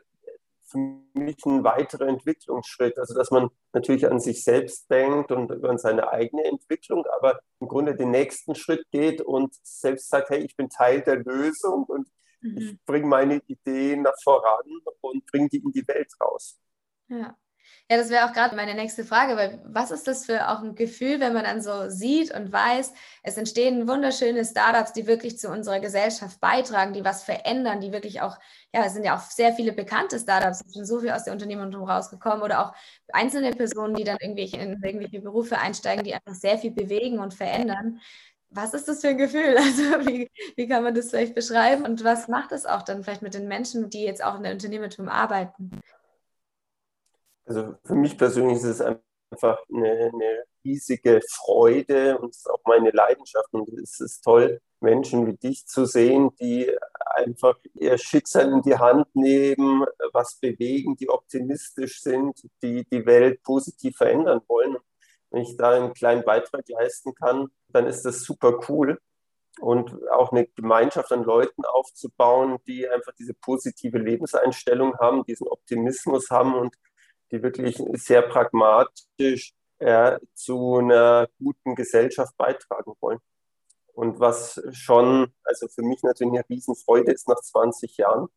für 0.65 0.77
mich 1.13 1.37
ein 1.45 1.63
weiterer 1.63 2.07
Entwicklungsschritt. 2.07 2.97
Also, 2.97 3.13
dass 3.13 3.31
man 3.31 3.49
natürlich 3.73 4.09
an 4.09 4.19
sich 4.19 4.43
selbst 4.43 4.89
denkt 4.89 5.31
und 5.31 5.51
an 5.63 5.77
seine 5.77 6.09
eigene 6.09 6.43
Entwicklung, 6.45 7.05
aber 7.17 7.39
im 7.59 7.67
Grunde 7.67 7.95
den 7.95 8.11
nächsten 8.11 8.55
Schritt 8.55 8.85
geht 8.91 9.21
und 9.21 9.53
selbst 9.63 10.09
sagt, 10.09 10.29
hey, 10.29 10.39
ich 10.39 10.55
bin 10.55 10.69
Teil 10.69 11.01
der 11.01 11.17
Lösung 11.17 11.83
und 11.85 12.09
mhm. 12.41 12.57
ich 12.57 12.85
bringe 12.85 13.07
meine 13.07 13.41
Ideen 13.47 14.03
nach 14.03 14.15
voran 14.23 14.65
und 15.01 15.25
bringe 15.27 15.49
die 15.49 15.57
in 15.57 15.71
die 15.71 15.87
Welt 15.87 16.11
raus. 16.21 16.59
Ja. 17.07 17.37
Ja, 17.91 17.97
das 17.97 18.09
wäre 18.09 18.25
auch 18.25 18.33
gerade 18.33 18.55
meine 18.55 18.73
nächste 18.73 19.03
Frage, 19.03 19.37
weil 19.37 19.61
was 19.63 19.91
ist 19.91 20.07
das 20.07 20.25
für 20.25 20.49
auch 20.49 20.63
ein 20.63 20.73
Gefühl, 20.73 21.19
wenn 21.19 21.33
man 21.33 21.43
dann 21.43 21.61
so 21.61 21.87
sieht 21.87 22.33
und 22.33 22.51
weiß, 22.51 22.91
es 23.21 23.37
entstehen 23.37 23.87
wunderschöne 23.87 24.43
Startups, 24.43 24.91
die 24.93 25.05
wirklich 25.05 25.37
zu 25.37 25.51
unserer 25.51 25.79
Gesellschaft 25.79 26.39
beitragen, 26.41 26.93
die 26.93 27.05
was 27.05 27.23
verändern, 27.23 27.81
die 27.81 27.91
wirklich 27.91 28.21
auch, 28.21 28.37
ja, 28.73 28.83
es 28.85 28.93
sind 28.93 29.03
ja 29.05 29.15
auch 29.15 29.21
sehr 29.21 29.53
viele 29.53 29.71
bekannte 29.71 30.17
Startups, 30.19 30.63
es 30.65 30.73
sind 30.73 30.87
so 30.87 30.99
viel 30.99 31.11
aus 31.11 31.25
der 31.25 31.33
Unternehmertum 31.33 31.83
rausgekommen 31.83 32.41
oder 32.41 32.65
auch 32.65 32.73
einzelne 33.13 33.51
Personen, 33.51 33.93
die 33.93 34.03
dann 34.03 34.17
irgendwelche, 34.19 34.57
in 34.57 34.81
irgendwelche 34.83 35.21
Berufe 35.21 35.59
einsteigen, 35.59 36.03
die 36.03 36.15
einfach 36.15 36.33
sehr 36.33 36.57
viel 36.57 36.71
bewegen 36.71 37.19
und 37.19 37.35
verändern. 37.35 37.99
Was 38.49 38.73
ist 38.73 38.87
das 38.87 39.01
für 39.01 39.09
ein 39.09 39.17
Gefühl? 39.19 39.55
Also 39.59 39.83
wie, 40.07 40.31
wie 40.55 40.67
kann 40.67 40.83
man 40.83 40.95
das 40.95 41.11
vielleicht 41.11 41.35
beschreiben 41.35 41.85
und 41.85 42.03
was 42.03 42.27
macht 42.29 42.51
es 42.51 42.65
auch 42.65 42.81
dann 42.81 43.03
vielleicht 43.03 43.21
mit 43.21 43.35
den 43.35 43.47
Menschen, 43.47 43.91
die 43.91 44.03
jetzt 44.03 44.23
auch 44.23 44.37
in 44.37 44.43
der 44.43 44.53
Unternehmertum 44.53 45.07
arbeiten? 45.07 45.81
Also 47.45 47.75
für 47.83 47.95
mich 47.95 48.17
persönlich 48.17 48.57
ist 48.57 48.63
es 48.63 48.81
einfach 48.81 49.59
eine, 49.73 50.11
eine 50.13 50.43
riesige 50.63 51.21
Freude 51.29 52.17
und 52.17 52.31
es 52.31 52.37
ist 52.37 52.49
auch 52.49 52.61
meine 52.65 52.91
Leidenschaft. 52.91 53.53
Und 53.53 53.69
es 53.69 53.99
ist 53.99 54.23
toll, 54.23 54.59
Menschen 54.79 55.27
wie 55.27 55.37
dich 55.37 55.67
zu 55.67 55.85
sehen, 55.85 56.31
die 56.39 56.71
einfach 57.15 57.57
ihr 57.75 57.97
Schicksal 57.97 58.51
in 58.51 58.61
die 58.61 58.77
Hand 58.77 59.07
nehmen, 59.15 59.85
was 60.11 60.35
bewegen, 60.39 60.97
die 60.97 61.09
optimistisch 61.09 62.01
sind, 62.01 62.47
die 62.61 62.85
die 62.85 63.05
Welt 63.05 63.41
positiv 63.43 63.97
verändern 63.97 64.41
wollen. 64.47 64.77
Wenn 65.29 65.43
ich 65.43 65.55
da 65.57 65.71
einen 65.71 65.93
kleinen 65.93 66.23
Beitrag 66.23 66.67
leisten 66.67 67.13
kann, 67.13 67.49
dann 67.69 67.85
ist 67.87 68.03
das 68.03 68.21
super 68.23 68.59
cool. 68.69 68.99
Und 69.61 69.95
auch 70.11 70.31
eine 70.31 70.47
Gemeinschaft 70.47 71.11
an 71.13 71.23
Leuten 71.23 71.63
aufzubauen, 71.63 72.57
die 72.67 72.89
einfach 72.89 73.13
diese 73.17 73.33
positive 73.33 73.97
Lebenseinstellung 73.97 74.97
haben, 74.97 75.23
diesen 75.23 75.47
Optimismus 75.47 76.29
haben 76.29 76.55
und 76.55 76.75
die 77.35 77.43
wirklich 77.43 77.81
sehr 77.93 78.21
pragmatisch 78.21 79.53
äh, 79.79 80.17
zu 80.33 80.77
einer 80.77 81.27
guten 81.37 81.75
Gesellschaft 81.75 82.35
beitragen 82.37 82.93
wollen. 83.01 83.19
Und 83.93 84.19
was 84.19 84.61
schon, 84.71 85.33
also 85.43 85.67
für 85.67 85.83
mich 85.83 86.01
natürlich 86.03 86.33
eine 86.33 86.49
Riesenfreude 86.49 87.11
ist 87.11 87.27
nach 87.27 87.39
20 87.39 87.97
Jahren, 87.97 88.27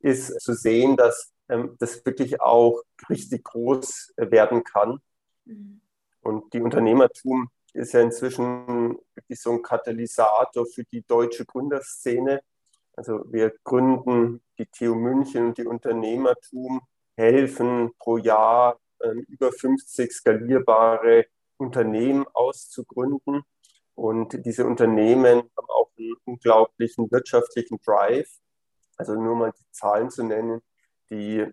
ist 0.00 0.40
zu 0.40 0.54
sehen, 0.54 0.96
dass 0.96 1.32
ähm, 1.48 1.76
das 1.78 2.04
wirklich 2.04 2.40
auch 2.40 2.82
richtig 3.08 3.44
groß 3.44 4.14
werden 4.16 4.64
kann. 4.64 5.00
Mhm. 5.44 5.80
Und 6.20 6.52
die 6.52 6.60
Unternehmertum 6.60 7.50
ist 7.74 7.92
ja 7.92 8.00
inzwischen 8.00 8.98
wirklich 9.14 9.40
so 9.40 9.52
ein 9.52 9.62
Katalysator 9.62 10.66
für 10.66 10.84
die 10.84 11.02
deutsche 11.02 11.46
Gründerszene. 11.46 12.42
Also 12.94 13.24
wir 13.30 13.54
gründen 13.62 14.42
die 14.58 14.66
TU 14.66 14.94
München 14.94 15.46
und 15.46 15.58
die 15.58 15.66
Unternehmertum 15.66 16.80
helfen 17.18 17.90
pro 17.98 18.16
Jahr 18.16 18.78
äh, 19.00 19.10
über 19.28 19.50
50 19.52 20.12
skalierbare 20.12 21.26
Unternehmen 21.56 22.24
auszugründen. 22.32 23.42
Und 23.94 24.46
diese 24.46 24.64
Unternehmen 24.64 25.38
haben 25.56 25.66
auch 25.68 25.90
einen 25.98 26.14
unglaublichen 26.24 27.10
wirtschaftlichen 27.10 27.80
Drive. 27.84 28.30
Also 28.96 29.14
nur 29.14 29.34
mal 29.34 29.52
die 29.52 29.70
Zahlen 29.72 30.10
zu 30.10 30.22
nennen, 30.22 30.60
die 31.10 31.44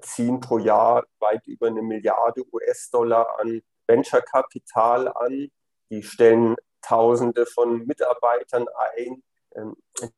ziehen 0.00 0.40
pro 0.40 0.58
Jahr 0.58 1.04
weit 1.20 1.46
über 1.46 1.68
eine 1.68 1.82
Milliarde 1.82 2.42
US-Dollar 2.52 3.38
an 3.38 3.62
Venture-Kapital 3.86 5.08
an. 5.08 5.48
Die 5.90 6.02
stellen 6.02 6.56
Tausende 6.80 7.46
von 7.46 7.86
Mitarbeitern 7.86 8.66
ein. 8.96 9.22
Ähm, 9.56 9.76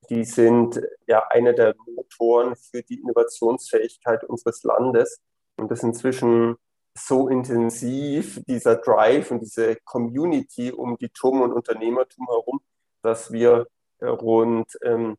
die 0.09 0.25
sind 0.25 0.81
ja 1.07 1.25
einer 1.31 1.53
der 1.53 1.75
Motoren 1.95 2.57
für 2.57 2.83
die 2.83 3.01
Innovationsfähigkeit 3.01 4.25
unseres 4.25 4.63
Landes. 4.63 5.21
Und 5.57 5.71
das 5.71 5.83
inzwischen 5.83 6.57
so 6.97 7.29
intensiv, 7.29 8.41
dieser 8.47 8.77
Drive 8.77 9.31
und 9.31 9.41
diese 9.41 9.77
Community 9.85 10.71
um 10.73 10.97
die 10.99 11.09
TUM 11.09 11.43
und 11.43 11.53
Unternehmertum 11.53 12.27
herum, 12.29 12.61
dass 13.03 13.33
wir 13.33 13.67
äh, 13.99 14.07
rund 14.07 14.79
ähm, 14.83 15.17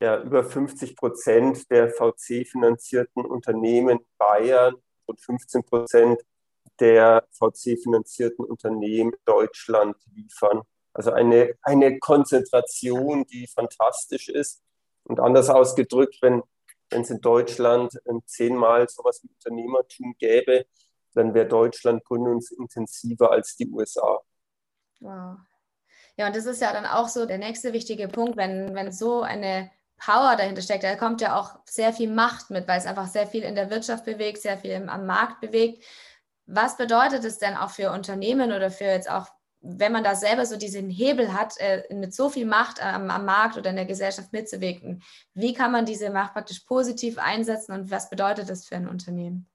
ja, 0.00 0.22
über 0.22 0.44
50 0.44 0.96
Prozent 0.96 1.70
der 1.70 1.88
VC-finanzierten 1.90 3.24
Unternehmen 3.24 3.98
in 3.98 4.06
Bayern 4.18 4.74
und 5.06 5.20
15 5.20 5.64
Prozent 5.64 6.20
der 6.80 7.26
VC-finanzierten 7.32 8.44
Unternehmen 8.44 9.12
Deutschland 9.24 9.96
liefern. 10.14 10.62
Also 10.94 11.12
eine, 11.12 11.54
eine 11.62 11.98
Konzentration, 11.98 13.26
die 13.26 13.46
fantastisch 13.46 14.28
ist. 14.28 14.62
Und 15.04 15.20
anders 15.20 15.50
ausgedrückt, 15.50 16.18
wenn 16.22 16.42
es 16.90 17.10
in 17.10 17.20
Deutschland 17.20 17.98
ähm, 18.06 18.22
zehnmal 18.26 18.88
sowas 18.88 19.20
wie 19.22 19.28
Unternehmertum 19.28 20.14
gäbe, 20.18 20.66
dann 21.14 21.34
wäre 21.34 21.46
Deutschland 21.46 22.04
gründungsintensiver 22.04 23.30
als 23.30 23.56
die 23.56 23.68
USA. 23.70 24.20
Wow. 25.00 25.36
Ja, 26.16 26.28
und 26.28 26.36
das 26.36 26.46
ist 26.46 26.62
ja 26.62 26.72
dann 26.72 26.86
auch 26.86 27.08
so 27.08 27.26
der 27.26 27.38
nächste 27.38 27.72
wichtige 27.72 28.08
Punkt, 28.08 28.36
wenn, 28.36 28.74
wenn 28.74 28.92
so 28.92 29.22
eine 29.22 29.70
Power 29.98 30.36
dahinter 30.36 30.62
steckt, 30.62 30.84
da 30.84 30.96
kommt 30.96 31.20
ja 31.20 31.38
auch 31.38 31.58
sehr 31.64 31.92
viel 31.92 32.10
Macht 32.10 32.50
mit, 32.50 32.68
weil 32.68 32.78
es 32.78 32.86
einfach 32.86 33.06
sehr 33.06 33.26
viel 33.26 33.42
in 33.42 33.54
der 33.54 33.70
Wirtschaft 33.70 34.04
bewegt, 34.04 34.42
sehr 34.42 34.58
viel 34.58 34.74
am 34.74 35.06
Markt 35.06 35.40
bewegt. 35.40 35.84
Was 36.46 36.76
bedeutet 36.76 37.24
es 37.24 37.38
denn 37.38 37.56
auch 37.56 37.70
für 37.70 37.90
Unternehmen 37.90 38.52
oder 38.52 38.70
für 38.70 38.84
jetzt 38.84 39.10
auch, 39.10 39.26
wenn 39.64 39.92
man 39.92 40.04
da 40.04 40.14
selber 40.14 40.44
so 40.44 40.56
diesen 40.56 40.90
Hebel 40.90 41.32
hat, 41.32 41.54
äh, 41.58 41.82
mit 41.94 42.14
so 42.14 42.28
viel 42.28 42.44
Macht 42.44 42.84
am, 42.84 43.10
am, 43.10 43.24
Markt 43.24 43.56
oder 43.56 43.70
in 43.70 43.76
der 43.76 43.86
Gesellschaft 43.86 44.32
mitzuwirken? 44.32 45.02
Wie 45.32 45.54
kann 45.54 45.72
man 45.72 45.86
diese 45.86 46.10
Macht 46.10 46.34
praktisch 46.34 46.60
positiv 46.60 47.18
einsetzen 47.18 47.72
und 47.72 47.90
was 47.90 48.10
bedeutet 48.10 48.50
das 48.50 48.66
für 48.66 48.76
ein 48.76 48.88
Unternehmen? 48.88 49.48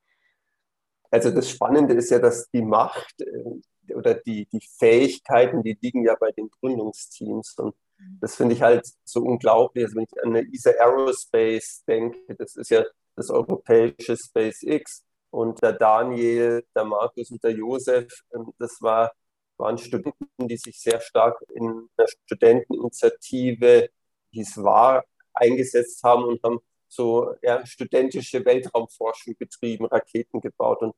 Also 1.11 1.31
das 1.31 1.49
Spannende 1.49 1.93
ist 1.93 2.09
ja, 2.09 2.19
dass 2.19 2.49
die 2.51 2.61
Macht 2.61 3.21
äh, 3.21 3.93
oder 3.93 4.15
die, 4.15 4.47
die 4.51 4.61
Fähigkeiten, 4.77 5.63
die 5.63 5.77
liegen 5.79 6.03
ja 6.03 6.15
bei 6.19 6.31
den 6.31 6.49
Gründungsteams. 6.59 7.55
Und 7.57 7.75
mhm. 7.97 8.17
das 8.21 8.35
finde 8.35 8.55
ich 8.55 8.61
halt 8.61 8.87
so 9.03 9.21
unglaublich. 9.21 9.85
Also 9.85 9.97
wenn 9.97 10.05
ich 10.05 10.23
an 10.23 10.35
eine 10.35 10.47
ESA 10.51 10.71
Aerospace 10.71 11.83
denke, 11.87 12.35
das 12.35 12.55
ist 12.55 12.69
ja 12.69 12.83
das 13.15 13.29
europäische 13.29 14.15
SpaceX 14.15 15.03
und 15.31 15.61
der 15.61 15.73
Daniel, 15.73 16.63
der 16.75 16.85
Markus 16.85 17.29
und 17.31 17.43
der 17.43 17.51
Josef, 17.51 18.07
ähm, 18.33 18.51
das 18.57 18.77
war, 18.81 19.11
waren 19.59 19.77
Studenten, 19.77 20.47
die 20.47 20.57
sich 20.57 20.79
sehr 20.79 20.99
stark 21.01 21.43
in 21.53 21.89
der 21.97 22.07
Studenteninitiative, 22.07 23.89
die 24.33 24.41
es 24.41 24.57
war, 24.57 25.05
eingesetzt 25.33 26.03
haben 26.03 26.23
und 26.23 26.41
haben 26.43 26.59
so 26.87 27.35
ja, 27.41 27.65
studentische 27.65 28.43
Weltraumforschung 28.43 29.35
betrieben, 29.37 29.85
Raketen 29.85 30.41
gebaut. 30.41 30.81
Und 30.81 30.95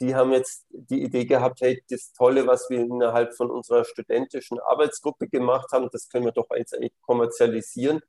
die 0.00 0.14
haben 0.14 0.32
jetzt 0.32 0.66
die 0.70 1.02
Idee 1.02 1.24
gehabt, 1.24 1.60
hey, 1.60 1.82
das 1.88 2.12
Tolle, 2.12 2.46
was 2.46 2.68
wir 2.70 2.80
innerhalb 2.80 3.34
von 3.34 3.50
unserer 3.50 3.84
studentischen 3.84 4.58
Arbeitsgruppe 4.60 5.28
gemacht 5.28 5.70
haben, 5.72 5.88
das 5.92 6.08
können 6.08 6.26
wir 6.26 6.32
doch 6.32 6.48
jetzt 6.54 6.74
eigentlich 6.74 6.92
kommerzialisieren. 7.02 8.00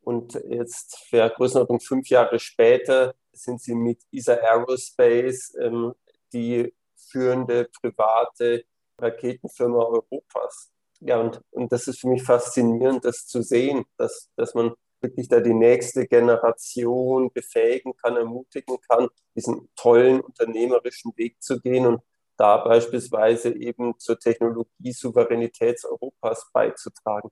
Und 0.00 0.34
jetzt 0.48 0.98
für 1.08 1.28
Größenordnung 1.30 1.80
fünf 1.80 2.08
Jahre 2.08 2.38
später 2.38 3.14
sind 3.32 3.60
sie 3.60 3.74
mit 3.74 4.02
ESA 4.12 4.34
Aerospace 4.34 5.56
ähm, 5.60 5.94
die 6.32 6.74
führende 6.94 7.68
private 7.80 8.64
Raketenfirma 8.98 9.82
Europas. 9.84 10.70
Ja, 11.00 11.20
und, 11.20 11.40
und 11.50 11.72
das 11.72 11.88
ist 11.88 12.00
für 12.00 12.08
mich 12.08 12.22
faszinierend, 12.22 13.04
das 13.04 13.26
zu 13.26 13.42
sehen, 13.42 13.84
dass, 13.96 14.30
dass 14.36 14.54
man 14.54 14.72
wirklich 15.00 15.28
da 15.28 15.40
die 15.40 15.54
nächste 15.54 16.06
Generation 16.06 17.30
befähigen 17.32 17.94
kann, 17.96 18.16
ermutigen 18.16 18.78
kann, 18.88 19.08
diesen 19.36 19.68
tollen 19.76 20.20
unternehmerischen 20.20 21.12
Weg 21.16 21.42
zu 21.42 21.60
gehen 21.60 21.86
und 21.86 22.00
da 22.36 22.56
beispielsweise 22.56 23.54
eben 23.54 23.98
zur 23.98 24.18
Technologiesouveränität 24.18 25.84
Europas 25.84 26.50
beizutragen. 26.52 27.30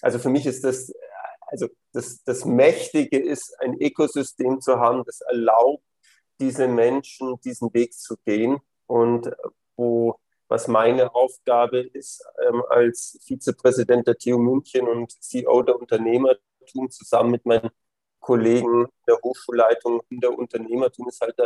Also 0.00 0.18
für 0.18 0.30
mich 0.30 0.46
ist 0.46 0.64
das 0.64 0.92
also 1.50 1.66
das, 1.92 2.22
das 2.24 2.44
Mächtige 2.44 3.18
ist, 3.18 3.56
ein 3.60 3.74
Ökosystem 3.80 4.60
zu 4.60 4.78
haben, 4.78 5.02
das 5.04 5.20
erlaubt, 5.20 5.84
diese 6.38 6.68
Menschen 6.68 7.40
diesen 7.44 7.74
Weg 7.74 7.92
zu 7.94 8.16
gehen 8.24 8.58
und 8.86 9.30
wo 9.76 10.18
was 10.50 10.66
meine 10.66 11.14
Aufgabe 11.14 11.78
ist, 11.78 12.24
ähm, 12.46 12.62
als 12.68 13.20
Vizepräsident 13.24 14.08
der 14.08 14.18
TU 14.18 14.36
München 14.36 14.88
und 14.88 15.12
CEO 15.22 15.62
der 15.62 15.78
Unternehmertum 15.78 16.90
zusammen 16.90 17.30
mit 17.30 17.46
meinen 17.46 17.70
Kollegen 18.18 18.88
der 19.06 19.16
Hochschulleitung 19.22 20.00
und 20.10 20.22
der 20.22 20.36
Unternehmertum 20.36 21.08
ist 21.08 21.20
halt 21.20 21.36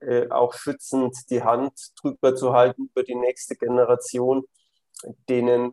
äh, 0.00 0.28
auch 0.28 0.52
schützend 0.52 1.16
die 1.30 1.42
Hand 1.42 1.72
drüber 2.00 2.36
zu 2.36 2.52
halten 2.52 2.90
über 2.92 3.02
die 3.02 3.14
nächste 3.14 3.56
Generation, 3.56 4.44
denen 5.28 5.72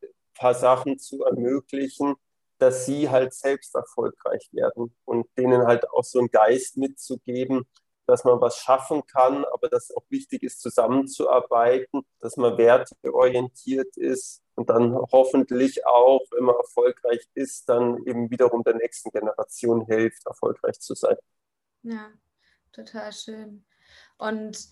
ein 0.00 0.08
paar 0.32 0.54
Sachen 0.54 1.00
zu 1.00 1.24
ermöglichen, 1.24 2.14
dass 2.58 2.86
sie 2.86 3.10
halt 3.10 3.34
selbst 3.34 3.74
erfolgreich 3.74 4.48
werden 4.52 4.94
und 5.04 5.26
denen 5.36 5.66
halt 5.66 5.90
auch 5.90 6.04
so 6.04 6.20
einen 6.20 6.30
Geist 6.30 6.76
mitzugeben, 6.76 7.66
dass 8.06 8.24
man 8.24 8.40
was 8.40 8.56
schaffen 8.58 9.04
kann, 9.06 9.44
aber 9.44 9.68
dass 9.68 9.94
auch 9.94 10.04
wichtig 10.08 10.42
ist, 10.42 10.60
zusammenzuarbeiten, 10.60 12.02
dass 12.20 12.36
man 12.36 12.56
werteorientiert 12.56 13.96
ist 13.96 14.42
und 14.54 14.70
dann 14.70 14.96
hoffentlich 15.12 15.86
auch, 15.86 16.22
wenn 16.32 16.44
man 16.44 16.56
erfolgreich 16.56 17.26
ist, 17.34 17.68
dann 17.68 18.04
eben 18.06 18.30
wiederum 18.30 18.62
der 18.62 18.74
nächsten 18.74 19.10
Generation 19.10 19.86
hilft, 19.86 20.26
erfolgreich 20.26 20.80
zu 20.80 20.94
sein. 20.94 21.16
Ja, 21.82 22.10
total 22.72 23.12
schön. 23.12 23.64
Und 24.18 24.68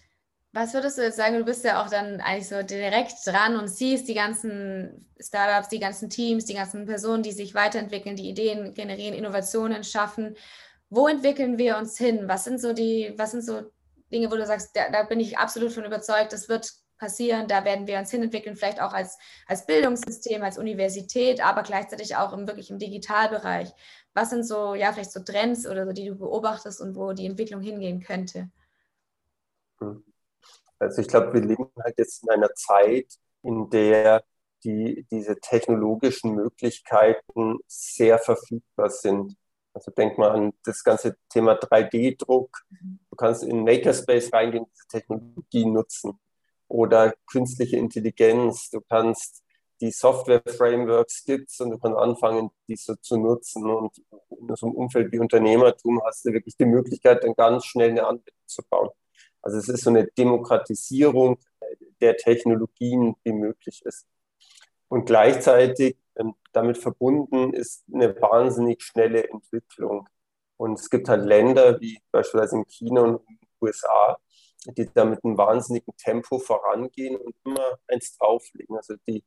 was 0.54 0.72
würdest 0.72 0.98
du 0.98 1.02
jetzt 1.02 1.16
sagen? 1.16 1.36
Du 1.36 1.44
bist 1.44 1.64
ja 1.64 1.82
auch 1.82 1.90
dann 1.90 2.20
eigentlich 2.20 2.48
so 2.48 2.62
direkt 2.62 3.26
dran 3.26 3.56
und 3.56 3.66
siehst 3.66 4.06
die 4.06 4.14
ganzen 4.14 5.10
Startups, 5.18 5.68
die 5.68 5.80
ganzen 5.80 6.08
Teams, 6.08 6.44
die 6.44 6.54
ganzen 6.54 6.86
Personen, 6.86 7.24
die 7.24 7.32
sich 7.32 7.54
weiterentwickeln, 7.54 8.14
die 8.14 8.28
Ideen 8.28 8.72
generieren, 8.72 9.14
Innovationen 9.14 9.82
schaffen. 9.82 10.36
Wo 10.94 11.09
entwickeln 11.09 11.59
wir 11.59 11.76
uns 11.76 11.98
hin? 11.98 12.28
Was 12.28 12.44
sind 12.44 12.61
so 12.61 12.72
die, 12.72 13.14
was 13.16 13.33
sind 13.33 13.44
so 13.44 13.62
Dinge, 14.12 14.30
wo 14.30 14.37
du 14.37 14.46
sagst, 14.46 14.76
da, 14.76 14.90
da 14.90 15.02
bin 15.02 15.20
ich 15.20 15.38
absolut 15.38 15.72
von 15.72 15.85
überzeugt, 15.85 16.33
das 16.33 16.48
wird 16.48 16.72
passieren, 16.98 17.48
da 17.48 17.64
werden 17.64 17.87
wir 17.87 17.98
uns 17.98 18.11
hinentwickeln, 18.11 18.57
vielleicht 18.57 18.80
auch 18.80 18.92
als, 18.92 19.18
als 19.46 19.66
Bildungssystem, 19.66 20.42
als 20.42 20.59
Universität, 20.59 21.44
aber 21.44 21.62
gleichzeitig 21.62 22.16
auch 22.16 22.33
im 22.33 22.46
wirklich 22.46 22.70
im 22.70 22.78
Digitalbereich. 22.78 23.70
Was 24.14 24.30
sind 24.30 24.44
so, 24.44 24.74
ja, 24.74 24.92
vielleicht 24.92 25.12
so 25.12 25.20
Trends 25.20 25.66
oder 25.66 25.85
so, 25.87 25.92
die 25.92 26.07
du 26.07 26.14
beobachtest 26.14 26.80
und 26.80 26.94
wo 26.94 27.12
die 27.12 27.26
Entwicklung 27.26 27.61
hingehen 27.61 28.00
könnte? 28.00 28.50
Hm. 29.80 30.04
Also 30.78 31.02
ich 31.02 31.09
glaube, 31.09 31.33
wir 31.33 31.40
leben 31.40 31.70
halt 31.83 31.98
jetzt 31.98 32.22
in 32.22 32.30
einer 32.30 32.52
Zeit, 32.54 33.14
in 33.42 33.68
der 33.70 34.24
die, 34.64 35.07
diese 35.11 35.37
technologischen 35.40 36.35
Möglichkeiten 36.35 37.59
sehr 37.66 38.18
verfügbar 38.18 38.90
sind. 38.90 39.37
Also 39.74 39.90
denk 39.90 40.16
mal 40.18 40.30
an 40.30 40.52
das 40.64 40.84
ganze 40.84 41.16
Thema 41.28 41.54
3D-Druck. 41.54 42.64
Du 43.10 43.16
kannst 43.16 43.42
in 43.42 43.64
Makerspace 43.64 44.32
reingehen, 44.32 44.66
diese 44.72 44.87
Technologie 44.87 45.66
nutzen. 45.66 46.18
Oder 46.68 47.12
künstliche 47.30 47.76
Intelligenz. 47.76 48.70
Du 48.70 48.80
kannst 48.80 49.42
die 49.80 49.90
Software-Frameworks 49.90 51.24
gibt 51.24 51.50
und 51.60 51.70
du 51.70 51.78
kannst 51.78 51.98
anfangen, 51.98 52.50
diese 52.68 53.00
zu 53.00 53.16
nutzen. 53.16 53.68
Und 53.68 53.98
in 54.30 54.54
so 54.54 54.66
einem 54.66 54.76
Umfeld 54.76 55.12
wie 55.12 55.18
Unternehmertum 55.18 56.00
hast 56.04 56.24
du 56.24 56.32
wirklich 56.32 56.56
die 56.56 56.66
Möglichkeit, 56.66 57.24
dann 57.24 57.34
ganz 57.34 57.64
schnell 57.66 57.90
eine 57.90 58.06
Anwendung 58.06 58.46
zu 58.46 58.62
bauen. 58.70 58.90
Also 59.42 59.58
es 59.58 59.68
ist 59.68 59.82
so 59.82 59.90
eine 59.90 60.06
Demokratisierung 60.06 61.38
der 62.00 62.16
Technologien, 62.16 63.14
die 63.26 63.32
möglich 63.32 63.82
ist. 63.84 64.06
Und 64.94 65.07
gleichzeitig 65.07 65.96
ähm, 66.14 66.37
damit 66.52 66.78
verbunden 66.78 67.52
ist 67.52 67.83
eine 67.92 68.14
wahnsinnig 68.22 68.80
schnelle 68.80 69.28
Entwicklung. 69.28 70.09
Und 70.57 70.78
es 70.78 70.88
gibt 70.88 71.09
halt 71.09 71.24
Länder 71.24 71.80
wie 71.80 72.00
beispielsweise 72.12 72.59
in 72.59 72.64
China 72.68 73.00
und 73.00 73.28
in 73.28 73.38
den 73.38 73.48
USA, 73.61 74.16
die 74.66 74.88
da 74.94 75.04
mit 75.04 75.24
einem 75.24 75.37
wahnsinnigen 75.37 75.96
Tempo 75.96 76.38
vorangehen 76.38 77.16
und 77.16 77.35
immer 77.44 77.76
eins 77.88 78.16
drauflegen. 78.16 78.76
Also 78.76 78.94
die 79.09 79.24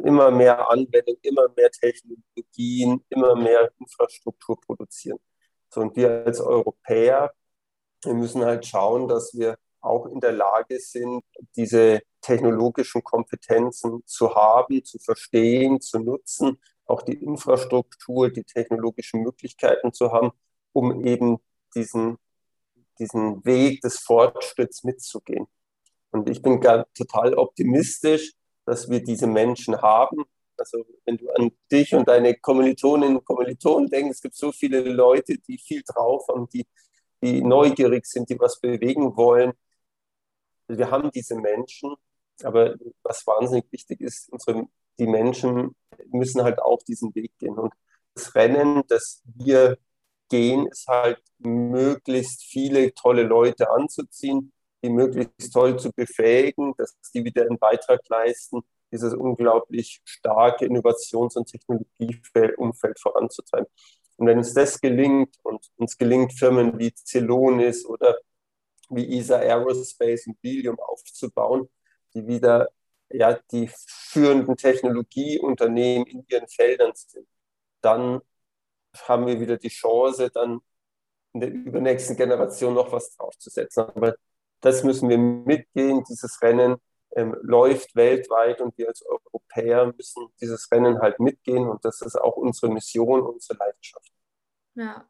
immer 0.00 0.32
mehr 0.32 0.68
Anwendung, 0.68 1.16
immer 1.22 1.46
mehr 1.56 1.70
Technologien, 1.70 3.04
immer 3.08 3.36
mehr 3.36 3.70
Infrastruktur 3.78 4.60
produzieren. 4.62 5.20
So, 5.68 5.82
und 5.82 5.94
wir 5.94 6.24
als 6.26 6.40
Europäer, 6.40 7.32
wir 8.02 8.14
müssen 8.14 8.44
halt 8.44 8.66
schauen, 8.66 9.06
dass 9.06 9.32
wir 9.32 9.58
auch 9.80 10.06
in 10.06 10.18
der 10.18 10.32
Lage 10.32 10.80
sind, 10.80 11.22
diese 11.54 12.00
technologischen 12.24 13.04
Kompetenzen 13.04 14.02
zu 14.06 14.34
haben, 14.34 14.82
zu 14.82 14.98
verstehen, 14.98 15.80
zu 15.80 15.98
nutzen, 15.98 16.58
auch 16.86 17.02
die 17.02 17.22
Infrastruktur, 17.22 18.30
die 18.30 18.44
technologischen 18.44 19.22
Möglichkeiten 19.22 19.92
zu 19.92 20.10
haben, 20.10 20.32
um 20.72 21.04
eben 21.04 21.38
diesen, 21.74 22.16
diesen 22.98 23.44
Weg 23.44 23.82
des 23.82 23.98
Fortschritts 23.98 24.84
mitzugehen. 24.84 25.46
Und 26.10 26.28
ich 26.30 26.40
bin 26.40 26.60
total 26.94 27.34
optimistisch, 27.34 28.32
dass 28.64 28.88
wir 28.88 29.02
diese 29.02 29.26
Menschen 29.26 29.80
haben. 29.82 30.24
Also 30.56 30.86
wenn 31.04 31.16
du 31.16 31.28
an 31.30 31.50
dich 31.70 31.94
und 31.94 32.08
deine 32.08 32.34
Kommilitoninnen 32.34 33.18
und 33.18 33.24
Kommilitonen 33.24 33.90
denkst, 33.90 34.12
es 34.12 34.22
gibt 34.22 34.36
so 34.36 34.52
viele 34.52 34.80
Leute, 34.80 35.36
die 35.38 35.58
viel 35.58 35.82
drauf 35.84 36.26
haben, 36.28 36.48
die, 36.48 36.66
die 37.22 37.42
neugierig 37.42 38.06
sind, 38.06 38.30
die 38.30 38.38
was 38.38 38.60
bewegen 38.60 39.16
wollen. 39.16 39.52
Wir 40.68 40.90
haben 40.90 41.10
diese 41.10 41.34
Menschen, 41.34 41.94
aber 42.42 42.76
was 43.02 43.26
wahnsinnig 43.26 43.66
wichtig 43.70 44.00
ist, 44.00 44.30
unsere, 44.30 44.66
die 44.98 45.06
Menschen 45.06 45.74
müssen 46.10 46.42
halt 46.42 46.60
auch 46.60 46.82
diesen 46.82 47.14
Weg 47.14 47.32
gehen. 47.38 47.58
Und 47.58 47.72
das 48.14 48.34
Rennen, 48.34 48.82
das 48.88 49.22
wir 49.24 49.78
gehen, 50.28 50.66
ist 50.66 50.86
halt 50.88 51.20
möglichst 51.38 52.44
viele 52.44 52.92
tolle 52.94 53.22
Leute 53.22 53.70
anzuziehen, 53.70 54.52
die 54.82 54.90
möglichst 54.90 55.52
toll 55.52 55.78
zu 55.78 55.90
befähigen, 55.92 56.74
dass 56.76 56.96
die 57.14 57.24
wieder 57.24 57.42
einen 57.42 57.58
Beitrag 57.58 58.00
leisten, 58.08 58.62
dieses 58.92 59.14
unglaublich 59.14 60.00
starke 60.04 60.66
Innovations- 60.66 61.36
und 61.36 61.46
Technologieumfeld 61.46 63.00
voranzutreiben. 63.00 63.66
Und 64.16 64.26
wenn 64.26 64.38
uns 64.38 64.54
das 64.54 64.80
gelingt 64.80 65.36
und 65.42 65.70
uns 65.76 65.96
gelingt, 65.98 66.32
Firmen 66.38 66.78
wie 66.78 66.92
Celonis 66.94 67.84
oder 67.86 68.16
wie 68.90 69.18
ESA 69.18 69.38
Aerospace 69.38 70.28
und 70.28 70.40
Bilium 70.40 70.78
aufzubauen, 70.78 71.68
die 72.14 72.26
wieder 72.26 72.68
ja, 73.10 73.38
die 73.52 73.70
führenden 73.86 74.56
Technologieunternehmen 74.56 76.06
in 76.06 76.26
ihren 76.28 76.48
Feldern 76.48 76.92
sind, 76.94 77.28
dann 77.80 78.20
haben 79.06 79.26
wir 79.26 79.40
wieder 79.40 79.56
die 79.56 79.68
Chance, 79.68 80.30
dann 80.30 80.60
in 81.32 81.40
der 81.40 81.50
übernächsten 81.50 82.16
Generation 82.16 82.74
noch 82.74 82.92
was 82.92 83.14
draufzusetzen. 83.16 83.84
Aber 83.84 84.16
das 84.60 84.84
müssen 84.84 85.08
wir 85.08 85.18
mitgehen. 85.18 86.04
Dieses 86.08 86.40
Rennen 86.42 86.76
ähm, 87.16 87.36
läuft 87.42 87.94
weltweit 87.96 88.60
und 88.60 88.76
wir 88.78 88.88
als 88.88 89.04
Europäer 89.04 89.92
müssen 89.96 90.28
dieses 90.40 90.70
Rennen 90.70 91.00
halt 91.00 91.20
mitgehen 91.20 91.68
und 91.68 91.84
das 91.84 92.00
ist 92.02 92.16
auch 92.16 92.36
unsere 92.36 92.72
Mission, 92.72 93.22
unsere 93.22 93.58
Leidenschaft. 93.58 94.12
Ja, 94.74 95.08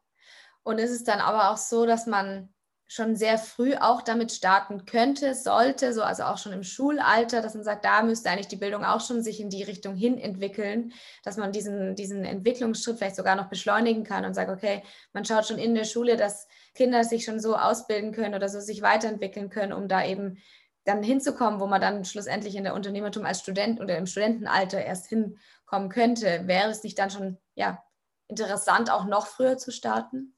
und 0.63 0.79
ist 0.79 0.91
es 0.91 1.03
dann 1.03 1.19
aber 1.19 1.51
auch 1.51 1.57
so, 1.57 1.85
dass 1.85 2.05
man 2.05 2.53
schon 2.87 3.15
sehr 3.15 3.37
früh 3.37 3.73
auch 3.75 4.01
damit 4.01 4.31
starten 4.31 4.85
könnte, 4.85 5.33
sollte, 5.33 5.93
so 5.93 6.03
also 6.03 6.23
auch 6.23 6.37
schon 6.37 6.53
im 6.53 6.63
Schulalter, 6.63 7.41
dass 7.41 7.55
man 7.55 7.63
sagt, 7.63 7.83
da 7.83 8.03
müsste 8.03 8.29
eigentlich 8.29 8.47
die 8.47 8.57
Bildung 8.57 8.83
auch 8.83 9.01
schon 9.01 9.23
sich 9.23 9.39
in 9.39 9.49
die 9.49 9.63
Richtung 9.63 9.95
hin 9.95 10.19
entwickeln, 10.19 10.93
dass 11.23 11.37
man 11.37 11.51
diesen, 11.51 11.95
diesen 11.95 12.23
Entwicklungsschritt 12.23 12.97
vielleicht 12.97 13.15
sogar 13.15 13.35
noch 13.35 13.49
beschleunigen 13.49 14.03
kann 14.03 14.23
und 14.23 14.35
sagt, 14.35 14.51
okay, 14.51 14.83
man 15.13 15.25
schaut 15.25 15.47
schon 15.47 15.57
in 15.57 15.73
der 15.73 15.85
Schule, 15.85 16.15
dass 16.15 16.47
Kinder 16.75 17.03
sich 17.03 17.25
schon 17.25 17.39
so 17.39 17.55
ausbilden 17.55 18.11
können 18.11 18.35
oder 18.35 18.49
so 18.49 18.59
sich 18.59 18.83
weiterentwickeln 18.83 19.49
können, 19.49 19.73
um 19.73 19.87
da 19.87 20.05
eben 20.05 20.37
dann 20.83 21.01
hinzukommen, 21.01 21.59
wo 21.59 21.65
man 21.65 21.81
dann 21.81 22.05
schlussendlich 22.05 22.55
in 22.55 22.63
der 22.63 22.75
Unternehmertum 22.75 23.25
als 23.25 23.39
Student 23.39 23.81
oder 23.81 23.97
im 23.97 24.05
Studentenalter 24.05 24.83
erst 24.83 25.07
hinkommen 25.07 25.89
könnte. 25.89 26.43
Wäre 26.45 26.69
es 26.69 26.83
nicht 26.83 26.99
dann 26.99 27.09
schon 27.09 27.39
ja, 27.55 27.83
interessant, 28.27 28.91
auch 28.91 29.05
noch 29.05 29.25
früher 29.25 29.57
zu 29.57 29.71
starten? 29.71 30.34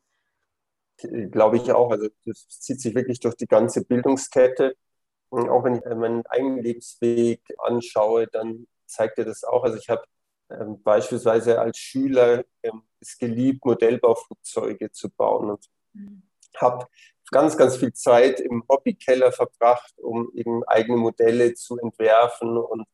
Glaube 0.98 1.58
ich 1.58 1.72
auch. 1.72 1.92
Also 1.92 2.10
das 2.26 2.48
zieht 2.48 2.82
sich 2.82 2.96
wirklich 2.96 3.20
durch 3.20 3.36
die 3.36 3.48
ganze 3.48 3.84
Bildungskette. 3.84 4.76
Und 5.30 5.50
auch 5.50 5.64
wenn 5.64 5.76
ich 5.76 5.86
meinen 5.86 6.26
eigenen 6.28 6.64
Lebensweg 6.64 7.42
anschaue, 7.60 8.28
dann 8.28 8.68
zeigt 8.86 9.18
er 9.20 9.26
das 9.26 9.44
auch. 9.44 9.64
Also 9.64 9.78
ich 9.78 9.90
habe 9.90 10.04
ähm, 10.50 10.82
beispielsweise 10.82 11.60
als 11.60 11.78
Schüler 11.78 12.46
ähm, 12.64 12.84
es 13.00 13.18
geliebt, 13.18 13.66
Modellbauflugzeuge 13.66 14.92
zu 14.92 15.10
bauen 15.10 15.52
und 15.52 15.66
mhm. 15.94 16.24
habe 16.56 16.88
ganz, 17.32 17.58
ganz 17.58 17.78
viel 17.78 17.94
Zeit 17.94 18.40
im 18.40 18.64
Hobbykeller 18.70 19.32
verbracht, 19.32 19.94
um 19.98 20.32
eben 20.34 20.64
eigene 20.64 20.98
Modelle 20.98 21.54
zu 21.54 21.78
entwerfen 21.78 22.58
und 22.58 22.88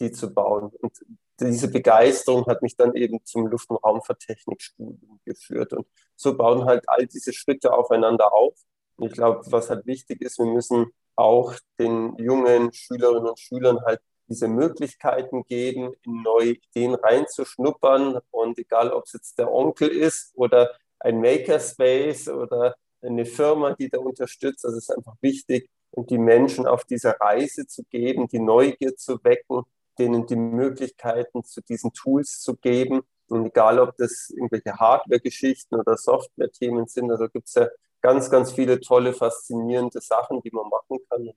die 0.00 0.12
zu 0.12 0.32
bauen. 0.32 0.70
Und 0.80 0.92
diese 1.40 1.70
Begeisterung 1.70 2.46
hat 2.46 2.62
mich 2.62 2.76
dann 2.76 2.94
eben 2.94 3.24
zum 3.24 3.46
Luft- 3.46 3.70
und 3.70 3.76
Raumfahrttechnikstudium 3.76 5.20
geführt. 5.24 5.72
Und 5.72 5.86
so 6.16 6.36
bauen 6.36 6.64
halt 6.64 6.88
all 6.88 7.06
diese 7.06 7.32
Schritte 7.32 7.72
aufeinander 7.72 8.32
auf. 8.32 8.54
Und 8.96 9.06
ich 9.08 9.12
glaube, 9.12 9.40
was 9.52 9.70
halt 9.70 9.86
wichtig 9.86 10.20
ist, 10.22 10.38
wir 10.38 10.46
müssen 10.46 10.86
auch 11.14 11.54
den 11.78 12.16
jungen 12.16 12.72
Schülerinnen 12.72 13.28
und 13.28 13.38
Schülern 13.38 13.80
halt 13.84 14.00
diese 14.28 14.48
Möglichkeiten 14.48 15.44
geben, 15.44 15.92
in 16.04 16.22
neue 16.22 16.52
Ideen 16.52 16.94
reinzuschnuppern. 16.94 18.18
Und 18.30 18.58
egal, 18.58 18.90
ob 18.90 19.04
es 19.04 19.12
jetzt 19.12 19.38
der 19.38 19.52
Onkel 19.52 19.88
ist 19.88 20.32
oder 20.34 20.76
ein 21.00 21.20
Makerspace 21.20 22.28
oder 22.28 22.74
eine 23.00 23.24
Firma, 23.24 23.74
die 23.74 23.88
da 23.88 23.98
unterstützt, 23.98 24.64
also 24.64 24.76
es 24.76 24.88
ist 24.88 24.96
einfach 24.96 25.14
wichtig, 25.20 25.70
und 25.90 26.10
die 26.10 26.18
Menschen 26.18 26.66
auf 26.66 26.84
dieser 26.84 27.12
Reise 27.18 27.66
zu 27.66 27.82
geben, 27.84 28.28
die 28.28 28.40
Neugier 28.40 28.94
zu 28.96 29.18
wecken 29.24 29.62
denen 29.98 30.26
die 30.26 30.36
Möglichkeiten 30.36 31.44
zu 31.44 31.60
diesen 31.60 31.92
Tools 31.92 32.40
zu 32.40 32.56
geben. 32.56 33.02
Und 33.28 33.46
egal, 33.46 33.78
ob 33.78 33.96
das 33.96 34.30
irgendwelche 34.30 34.74
Hardware-Geschichten 34.74 35.76
oder 35.76 35.96
Software-Themen 35.96 36.86
sind, 36.86 37.10
also 37.10 37.28
gibt 37.28 37.48
es 37.48 37.54
ja 37.54 37.68
ganz, 38.00 38.30
ganz 38.30 38.52
viele 38.52 38.80
tolle, 38.80 39.12
faszinierende 39.12 40.00
Sachen, 40.00 40.40
die 40.42 40.50
man 40.50 40.68
machen 40.68 40.98
kann. 41.10 41.30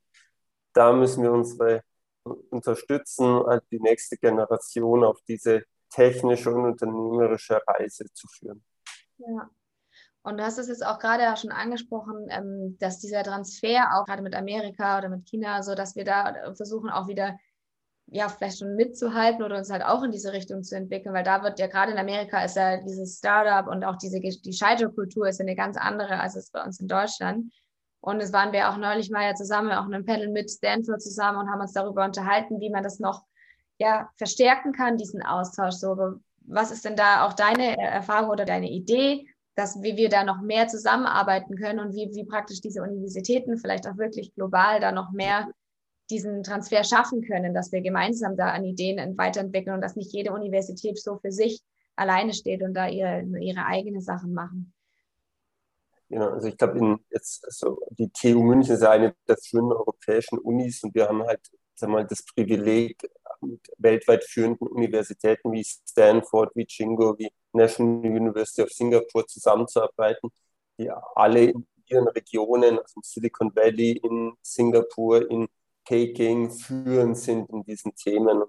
Da 0.74 0.94
müssen 0.94 1.24
wir 1.24 1.32
unsere 1.32 1.84
unterstützen, 2.24 3.44
halt 3.46 3.64
die 3.72 3.80
nächste 3.80 4.18
Generation 4.18 5.04
auf 5.04 5.20
diese 5.28 5.64
technische 5.90 6.52
und 6.52 6.66
unternehmerische 6.66 7.62
Reise 7.68 8.06
zu 8.14 8.28
führen. 8.28 8.64
Ja. 9.18 9.50
Und 10.24 10.38
du 10.38 10.44
hast 10.44 10.60
es 10.60 10.68
jetzt 10.68 10.86
auch 10.86 11.00
gerade 11.00 11.36
schon 11.36 11.52
angesprochen, 11.52 12.28
ähm, 12.30 12.78
dass 12.80 13.00
dieser 13.00 13.24
Transfer 13.24 13.90
auch 13.96 14.06
gerade 14.06 14.22
mit 14.22 14.36
Amerika 14.36 15.00
oder 15.00 15.10
mit 15.10 15.26
China, 15.28 15.64
so 15.64 15.74
dass 15.74 15.96
wir 15.96 16.06
da 16.06 16.54
versuchen 16.56 16.92
auch 16.92 17.08
wieder 17.08 17.40
ja, 18.08 18.28
vielleicht 18.28 18.60
schon 18.60 18.76
mitzuhalten 18.76 19.44
oder 19.44 19.58
uns 19.58 19.70
halt 19.70 19.84
auch 19.84 20.04
in 20.04 20.12
diese 20.12 20.34
Richtung 20.34 20.64
zu 20.64 20.76
entwickeln, 20.76 21.14
weil 21.14 21.24
da 21.24 21.44
wird 21.44 21.60
ja 21.60 21.68
gerade 21.68 21.92
in 21.92 21.98
Amerika 21.98 22.44
ist 22.44 22.58
ja 22.58 22.78
dieses 22.78 23.18
Startup 23.18 23.68
und 23.72 23.86
auch 23.86 23.96
diese 23.96 24.20
die 24.20 24.54
Scheiterkultur 24.54 25.28
ist 25.28 25.40
ja 25.40 25.46
eine 25.46 25.56
ganz 25.56 25.78
andere 25.78 26.20
als 26.20 26.36
es 26.36 26.50
bei 26.50 26.64
uns 26.64 26.80
in 26.80 26.88
Deutschland. 26.88 27.54
Und 28.02 28.20
es 28.20 28.34
waren 28.34 28.52
wir 28.52 28.70
auch 28.70 28.78
neulich 28.78 29.12
mal 29.12 29.24
ja 29.24 29.36
zusammen, 29.36 29.72
auch 29.72 29.88
in 29.88 29.94
einem 29.94 30.06
Panel 30.06 30.30
mit 30.30 30.50
Stanford 30.50 31.02
zusammen 31.02 31.38
und 31.38 31.52
haben 31.52 31.62
uns 31.62 31.74
darüber 31.74 32.04
unterhalten, 32.04 32.60
wie 32.60 32.72
man 32.72 32.84
das 32.84 33.00
noch 33.00 33.24
ja, 33.78 34.10
verstärken 34.18 34.74
kann, 34.74 34.98
diesen 34.98 35.24
Austausch. 35.24 35.76
So, 35.76 36.16
was 36.42 36.72
ist 36.72 36.84
denn 36.84 36.96
da 36.96 37.26
auch 37.26 37.34
deine 37.34 37.78
Erfahrung 37.78 38.30
oder 38.30 38.46
deine 38.46 38.70
Idee, 38.70 39.28
dass 39.56 39.82
wie 39.82 39.96
wir 39.98 40.10
da 40.10 40.24
noch 40.24 40.42
mehr 40.42 40.68
zusammenarbeiten 40.68 41.56
können 41.56 41.80
und 41.80 41.94
wie, 41.94 42.10
wie 42.14 42.26
praktisch 42.26 42.62
diese 42.62 42.82
Universitäten 42.82 43.58
vielleicht 43.58 43.88
auch 43.88 43.98
wirklich 43.98 44.34
global 44.34 44.80
da 44.80 44.92
noch 44.92 45.12
mehr 45.12 45.48
diesen 46.10 46.44
Transfer 46.44 46.84
schaffen 46.84 47.22
können, 47.22 47.54
dass 47.54 47.72
wir 47.72 47.82
gemeinsam 47.82 48.36
da 48.36 48.50
an 48.50 48.66
Ideen 48.66 49.18
weiterentwickeln 49.18 49.76
und 49.76 49.82
dass 49.82 49.96
nicht 49.96 50.14
jede 50.14 50.32
Universität 50.32 51.00
so 51.00 51.18
für 51.20 51.32
sich 51.32 51.62
alleine 51.96 52.34
steht 52.34 52.64
und 52.64 52.74
da 52.74 52.88
ihre, 52.88 53.24
ihre 53.40 53.66
eigene 53.66 54.02
Sachen 54.02 54.34
machen. 54.34 54.74
Genau, 56.10 56.32
also 56.32 56.48
ich 56.48 56.58
glaube, 56.58 57.00
jetzt 57.10 57.46
also 57.46 57.80
die 57.92 58.10
TU 58.10 58.44
München 58.44 58.76
ist 58.76 58.82
ja 58.82 58.92
eine 58.92 59.16
der 59.28 59.38
führenden 59.38 59.78
europäischen 59.78 60.40
Unis 60.40 60.84
und 60.84 60.94
wir 60.94 61.08
haben 61.08 61.24
halt 61.24 61.40
sag 61.82 61.90
mal, 61.90 62.06
das 62.06 62.24
Privileg, 62.24 62.98
mit 63.42 63.60
weltweit 63.80 64.24
führenden 64.24 64.68
Universitäten 64.68 65.52
wie 65.52 65.64
Stanford, 65.64 66.52
wie 66.56 66.66
Jingo, 66.70 67.18
wie 67.18 67.32
National 67.54 68.06
University 68.06 68.62
of 68.62 68.70
Singapore 68.70 69.26
zusammenzuarbeiten, 69.26 70.30
die 70.78 70.92
alle 71.16 71.46
in 71.46 71.68
ihren 71.88 72.08
Regionen, 72.10 72.78
also 72.78 72.94
im 72.98 73.04
Silicon 73.04 73.52
Valley, 73.56 74.00
in 74.04 74.34
Singapur, 74.44 75.30
in 75.30 75.48
Peking 75.86 76.52
führend 76.52 77.18
sind 77.18 77.50
in 77.50 77.64
diesen 77.64 77.96
Themen. 77.96 78.44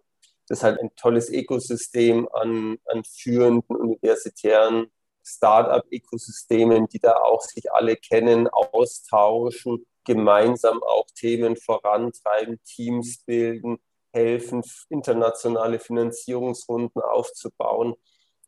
Das 0.49 0.59
ist 0.59 0.65
halt 0.65 0.81
ein 0.81 0.95
tolles 0.97 1.31
Ökosystem 1.31 2.29
an, 2.33 2.79
an 2.87 3.03
führenden 3.05 3.77
universitären 3.77 4.91
Start-up-Ökosystemen, 5.25 6.89
die 6.89 6.99
da 6.99 7.15
auch 7.17 7.43
sich 7.43 7.73
alle 7.73 7.97
kennen, 7.97 8.49
austauschen, 8.49 9.87
gemeinsam 10.05 10.83
auch 10.83 11.07
Themen 11.15 11.57
vorantreiben, 11.57 12.61
Teams 12.65 13.23
bilden, 13.25 13.79
helfen, 14.13 14.63
internationale 14.89 15.79
Finanzierungsrunden 15.79 17.01
aufzubauen. 17.01 17.95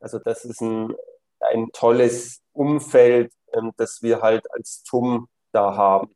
Also 0.01 0.19
das 0.19 0.45
ist 0.45 0.61
ein, 0.61 0.95
ein 1.41 1.71
tolles 1.73 2.43
Umfeld, 2.53 3.33
ähm, 3.53 3.73
das 3.77 4.03
wir 4.03 4.21
halt 4.21 4.51
als 4.53 4.83
TUM 4.83 5.29
da 5.53 5.77
haben. 5.77 6.15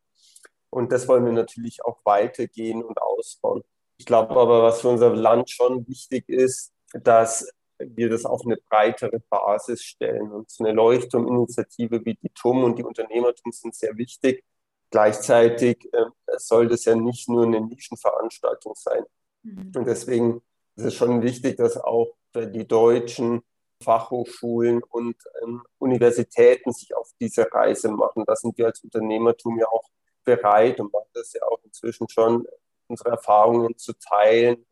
Und 0.70 0.92
das 0.92 1.08
wollen 1.08 1.24
wir 1.24 1.32
natürlich 1.32 1.84
auch 1.84 1.98
weitergehen 2.04 2.82
und 2.82 3.00
ausbauen. 3.00 3.62
Ich 3.96 4.06
glaube 4.06 4.36
aber, 4.36 4.62
was 4.62 4.80
für 4.80 4.88
unser 4.88 5.14
Land 5.14 5.50
schon 5.50 5.86
wichtig 5.88 6.28
ist, 6.28 6.72
dass 6.92 7.48
wir 7.78 8.08
das 8.08 8.24
auf 8.24 8.42
eine 8.44 8.56
breitere 8.68 9.20
Basis 9.28 9.82
stellen. 9.82 10.30
Und 10.32 10.50
so 10.50 10.64
eine 10.64 10.72
Leuchtturminitiative 10.72 12.04
wie 12.04 12.14
die 12.14 12.30
TUM 12.30 12.64
und 12.64 12.78
die 12.78 12.84
Unternehmertum 12.84 13.52
sind 13.52 13.74
sehr 13.74 13.96
wichtig. 13.96 14.44
Gleichzeitig 14.90 15.88
äh, 15.92 16.06
soll 16.38 16.68
das 16.68 16.84
ja 16.84 16.94
nicht 16.94 17.28
nur 17.28 17.44
eine 17.44 17.60
Nischenveranstaltung 17.60 18.74
sein. 18.74 19.04
Mhm. 19.42 19.72
Und 19.74 19.86
deswegen 19.86 20.42
ist 20.76 20.84
es 20.84 20.94
schon 20.94 21.22
wichtig, 21.22 21.56
dass 21.56 21.76
auch 21.76 22.14
die 22.34 22.66
deutschen 22.66 23.42
Fachhochschulen 23.82 24.82
und 24.82 25.16
ähm, 25.42 25.62
Universitäten 25.78 26.72
sich 26.72 26.96
auf 26.96 27.10
diese 27.20 27.52
Reise 27.52 27.90
machen. 27.90 28.24
Da 28.26 28.34
sind 28.36 28.56
wir 28.58 28.66
als 28.66 28.80
Unternehmertum 28.80 29.58
ja 29.58 29.66
auch 29.68 29.88
bereit 30.28 30.78
und 30.80 30.92
machen 30.92 31.08
das 31.14 31.32
ja 31.32 31.42
auch 31.42 31.58
inzwischen 31.64 32.08
schon, 32.08 32.46
unsere 32.86 33.10
Erfahrungen 33.10 33.76
zu 33.76 33.92
teilen, 33.94 34.66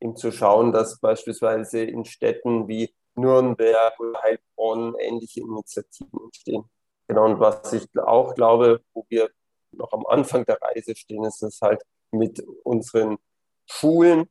eben 0.00 0.16
zu 0.16 0.32
schauen, 0.32 0.72
dass 0.72 1.00
beispielsweise 1.00 1.82
in 1.82 2.04
Städten 2.04 2.68
wie 2.68 2.94
Nürnberg 3.14 3.98
oder 4.00 4.22
Heilbronn 4.22 4.94
ähnliche 4.98 5.40
Initiativen 5.40 6.20
entstehen. 6.24 6.64
Genau, 7.08 7.24
und 7.24 7.40
was 7.40 7.72
ich 7.72 7.86
auch 7.98 8.34
glaube, 8.34 8.80
wo 8.94 9.04
wir 9.08 9.30
noch 9.72 9.92
am 9.92 10.06
Anfang 10.06 10.44
der 10.44 10.60
Reise 10.60 10.94
stehen, 10.94 11.24
ist 11.24 11.42
es 11.42 11.60
halt 11.60 11.82
mit 12.10 12.42
unseren 12.64 13.18
Schulen. 13.66 14.28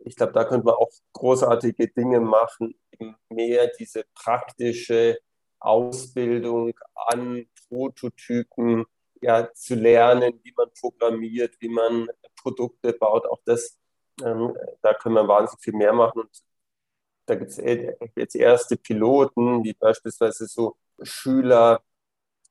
Ich 0.00 0.16
glaube, 0.16 0.32
da 0.32 0.44
könnte 0.44 0.66
man 0.66 0.74
auch 0.74 0.90
großartige 1.12 1.88
Dinge 1.88 2.20
machen, 2.20 2.78
mehr 3.30 3.70
diese 3.78 4.04
praktische 4.14 5.18
Ausbildung 5.60 6.72
an 6.94 7.46
Prototypen 7.68 8.84
ja, 9.20 9.52
zu 9.52 9.74
lernen, 9.74 10.40
wie 10.42 10.52
man 10.56 10.68
programmiert, 10.78 11.56
wie 11.60 11.68
man 11.68 12.08
Produkte 12.36 12.92
baut. 12.92 13.26
Auch 13.26 13.40
das, 13.44 13.78
ähm, 14.24 14.56
da 14.82 14.94
können 14.94 15.16
wir 15.16 15.28
wahnsinnig 15.28 15.62
viel 15.62 15.74
mehr 15.74 15.92
machen. 15.92 16.22
Und 16.22 16.42
da 17.26 17.34
gibt 17.34 17.50
es 17.50 17.58
jetzt 18.16 18.36
erste 18.36 18.76
Piloten, 18.76 19.62
wie 19.64 19.74
beispielsweise 19.74 20.46
so 20.46 20.76
Schüler 21.02 21.82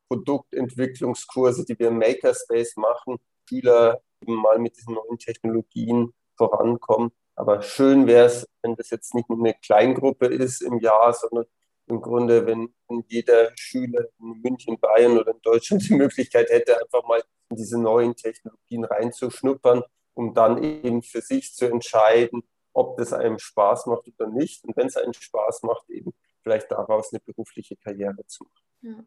Produktentwicklungskurse, 0.08 1.66
die 1.66 1.78
wir 1.78 1.90
im 1.90 1.98
Makerspace 1.98 2.78
machen, 2.78 3.18
Schüler 3.50 4.02
mal 4.26 4.60
mit 4.60 4.78
diesen 4.78 4.94
neuen 4.94 5.18
Technologien 5.18 6.14
vorankommen. 6.38 7.12
Aber 7.36 7.62
schön 7.62 8.08
wäre 8.08 8.28
es, 8.28 8.48
wenn 8.62 8.76
das 8.76 8.90
jetzt 8.90 9.14
nicht 9.14 9.30
nur 9.30 9.40
eine 9.40 9.54
Kleingruppe 9.54 10.28
ist 10.28 10.62
im 10.62 10.80
Jahr, 10.80 11.14
sondern 11.14 11.46
im 11.88 12.02
Grunde, 12.02 12.46
wenn 12.46 12.70
jeder 13.08 13.52
Schüler 13.58 14.06
in 14.20 14.42
München, 14.42 14.80
Bayern 14.80 15.18
oder 15.18 15.32
in 15.32 15.42
Deutschland 15.42 15.88
die 15.90 15.96
Möglichkeit 15.96 16.50
hätte, 16.50 16.80
einfach 16.80 17.04
mal 17.08 17.24
in 17.50 17.58
diese 17.58 17.80
neuen 17.80 18.16
Technologien 18.16 18.84
reinzuschnuppern, 18.84 19.84
um 20.14 20.34
dann 20.34 20.64
eben 20.64 21.02
für 21.02 21.22
sich 21.22 21.54
zu 21.54 21.66
entscheiden, 21.66 22.44
ob 22.74 22.98
das 22.98 23.14
einem 23.14 23.40
Spaß 23.40 23.86
macht 23.88 24.08
oder 24.08 24.30
nicht. 24.30 24.64
Und 24.66 24.76
wenn 24.78 24.88
es 24.88 24.98
einen 24.98 25.14
Spaß 25.14 25.64
macht, 25.64 25.90
eben 25.90 26.14
vielleicht 26.44 26.72
daraus 26.72 27.12
eine 27.12 27.22
berufliche 27.22 27.76
Karriere 27.78 28.26
zu 28.28 28.44
machen. 28.44 28.66
Ja. 28.82 29.06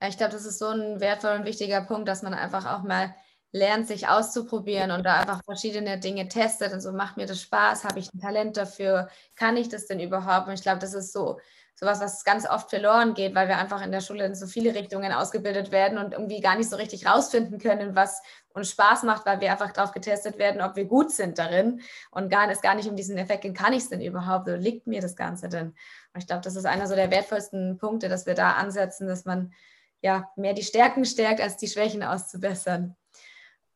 Ja, 0.00 0.08
ich 0.08 0.16
glaube, 0.16 0.32
das 0.32 0.44
ist 0.44 0.58
so 0.58 0.66
ein 0.66 1.00
wertvoller 1.00 1.40
und 1.40 1.44
wichtiger 1.44 1.80
Punkt, 1.80 2.08
dass 2.08 2.22
man 2.22 2.32
einfach 2.32 2.66
auch 2.66 2.84
mal 2.84 3.14
lernt, 3.50 3.88
sich 3.88 4.06
auszuprobieren 4.06 4.90
und 4.90 5.04
da 5.04 5.20
einfach 5.20 5.42
verschiedene 5.44 5.98
Dinge 5.98 6.28
testet 6.28 6.72
und 6.72 6.80
so, 6.80 6.92
macht 6.92 7.16
mir 7.16 7.26
das 7.26 7.42
Spaß, 7.42 7.84
habe 7.84 7.98
ich 7.98 8.12
ein 8.12 8.20
Talent 8.20 8.56
dafür, 8.56 9.08
kann 9.34 9.56
ich 9.56 9.68
das 9.68 9.86
denn 9.86 9.98
überhaupt? 9.98 10.46
Und 10.46 10.54
ich 10.54 10.62
glaube, 10.62 10.78
das 10.78 10.94
ist 10.94 11.12
so 11.12 11.40
sowas, 11.78 12.00
was 12.00 12.24
ganz 12.24 12.48
oft 12.48 12.70
verloren 12.70 13.14
geht, 13.14 13.36
weil 13.36 13.46
wir 13.46 13.56
einfach 13.56 13.84
in 13.84 13.92
der 13.92 14.00
Schule 14.00 14.24
in 14.26 14.34
so 14.34 14.46
viele 14.46 14.74
Richtungen 14.74 15.12
ausgebildet 15.12 15.70
werden 15.70 15.96
und 15.98 16.12
irgendwie 16.12 16.40
gar 16.40 16.56
nicht 16.56 16.68
so 16.68 16.76
richtig 16.76 17.06
rausfinden 17.06 17.58
können, 17.58 17.94
was 17.94 18.20
uns 18.52 18.70
Spaß 18.70 19.04
macht, 19.04 19.26
weil 19.26 19.40
wir 19.40 19.52
einfach 19.52 19.72
darauf 19.72 19.92
getestet 19.92 20.38
werden, 20.38 20.60
ob 20.60 20.74
wir 20.74 20.86
gut 20.86 21.12
sind 21.12 21.38
darin 21.38 21.80
und 22.10 22.30
gar, 22.30 22.50
es 22.50 22.62
gar 22.62 22.74
nicht 22.74 22.88
um 22.88 22.96
diesen 22.96 23.16
Effekt 23.16 23.42
geht, 23.42 23.56
kann 23.56 23.72
ich 23.72 23.84
es 23.84 23.90
denn 23.90 24.00
überhaupt 24.00 24.48
oder 24.48 24.56
liegt 24.56 24.88
mir 24.88 25.00
das 25.00 25.14
Ganze 25.14 25.48
denn? 25.48 25.68
Und 25.68 26.20
ich 26.20 26.26
glaube, 26.26 26.42
das 26.42 26.56
ist 26.56 26.66
einer 26.66 26.88
so 26.88 26.96
der 26.96 27.12
wertvollsten 27.12 27.78
Punkte, 27.78 28.08
dass 28.08 28.26
wir 28.26 28.34
da 28.34 28.52
ansetzen, 28.52 29.06
dass 29.06 29.24
man 29.24 29.52
ja, 30.00 30.30
mehr 30.36 30.54
die 30.54 30.62
Stärken 30.62 31.04
stärkt, 31.04 31.40
als 31.40 31.56
die 31.56 31.68
Schwächen 31.68 32.02
auszubessern. 32.02 32.96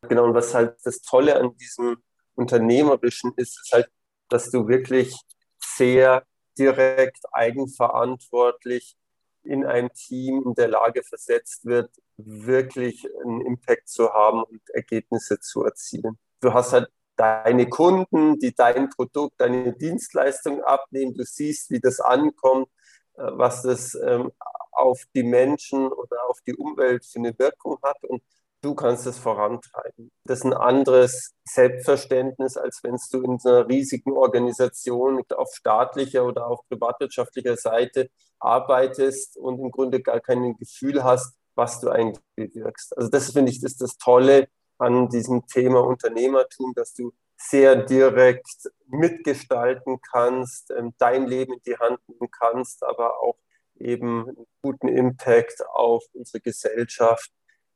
Genau, 0.09 0.25
und 0.25 0.35
was 0.35 0.55
halt 0.55 0.77
das 0.85 1.03
Tolle 1.03 1.39
an 1.39 1.57
diesem 1.57 2.03
Unternehmerischen 2.35 3.33
ist, 3.37 3.61
ist 3.61 3.73
halt, 3.73 3.89
dass 4.29 4.51
du 4.51 4.67
wirklich 4.67 5.15
sehr 5.61 6.25
direkt 6.59 7.25
eigenverantwortlich 7.33 8.97
in 9.45 9.65
ein 9.65 9.93
Team 9.93 10.43
in 10.47 10.55
der 10.55 10.69
Lage 10.69 11.03
versetzt 11.03 11.65
wird, 11.65 11.91
wirklich 12.17 13.07
einen 13.25 13.41
Impact 13.41 13.89
zu 13.89 14.11
haben 14.13 14.43
und 14.43 14.63
Ergebnisse 14.71 15.41
zu 15.41 15.65
erzielen. 15.65 16.19
Du 16.41 16.53
hast 16.53 16.73
halt 16.73 16.89
deine 17.17 17.69
Kunden, 17.69 18.39
die 18.39 18.55
dein 18.55 18.89
Produkt, 18.91 19.41
deine 19.41 19.73
Dienstleistung 19.73 20.63
abnehmen. 20.63 21.15
Du 21.15 21.25
siehst, 21.25 21.71
wie 21.71 21.81
das 21.81 22.01
ankommt, 22.01 22.69
äh, 23.15 23.23
was 23.33 23.63
das 23.63 23.95
ähm, 23.95 24.31
auf 24.73 25.03
die 25.15 25.23
Menschen 25.23 25.89
oder 25.89 26.29
auf 26.29 26.41
die 26.47 26.55
Umwelt 26.55 27.05
für 27.05 27.19
eine 27.19 27.39
Wirkung 27.39 27.79
hat 27.83 28.03
und 28.05 28.23
du 28.63 28.75
kannst 28.75 29.07
es 29.07 29.19
vorantreiben. 29.19 30.11
Das 30.25 30.39
ist 30.39 30.45
ein 30.45 30.55
anderes 30.55 31.35
Selbstverständnis, 31.45 32.57
als 32.57 32.81
wenn 32.83 32.97
du 33.11 33.23
in 33.23 33.39
einer 33.45 33.69
riesigen 33.69 34.13
Organisation 34.13 35.23
auf 35.37 35.53
staatlicher 35.53 36.25
oder 36.25 36.47
auf 36.47 36.61
privatwirtschaftlicher 36.69 37.57
Seite 37.57 38.09
arbeitest 38.39 39.37
und 39.37 39.59
im 39.59 39.71
Grunde 39.71 40.01
gar 40.01 40.21
kein 40.21 40.57
Gefühl 40.57 41.03
hast, 41.05 41.35
was 41.55 41.81
du 41.81 41.91
eigentlich 41.91 42.25
bewirkst. 42.37 42.97
Also 42.97 43.11
das 43.11 43.33
finde 43.33 43.51
ich, 43.51 43.63
ist 43.63 43.81
das 43.81 43.99
Tolle 43.99 44.49
an 44.79 45.09
diesem 45.09 45.47
Thema 45.47 45.81
Unternehmertum, 45.81 46.73
dass 46.75 46.95
du 46.95 47.13
sehr 47.37 47.77
direkt 47.77 48.71
mitgestalten 48.87 50.01
kannst, 50.13 50.71
ähm, 50.71 50.95
dein 50.99 51.27
Leben 51.27 51.55
in 51.55 51.61
die 51.67 51.77
Hand 51.77 51.99
nehmen 52.07 52.31
kannst, 52.31 52.85
aber 52.85 53.21
auch 53.21 53.37
eben 53.79 54.29
einen 54.29 54.47
guten 54.63 54.89
Impact 54.89 55.67
auf 55.69 56.05
unsere 56.13 56.41
Gesellschaft 56.41 57.33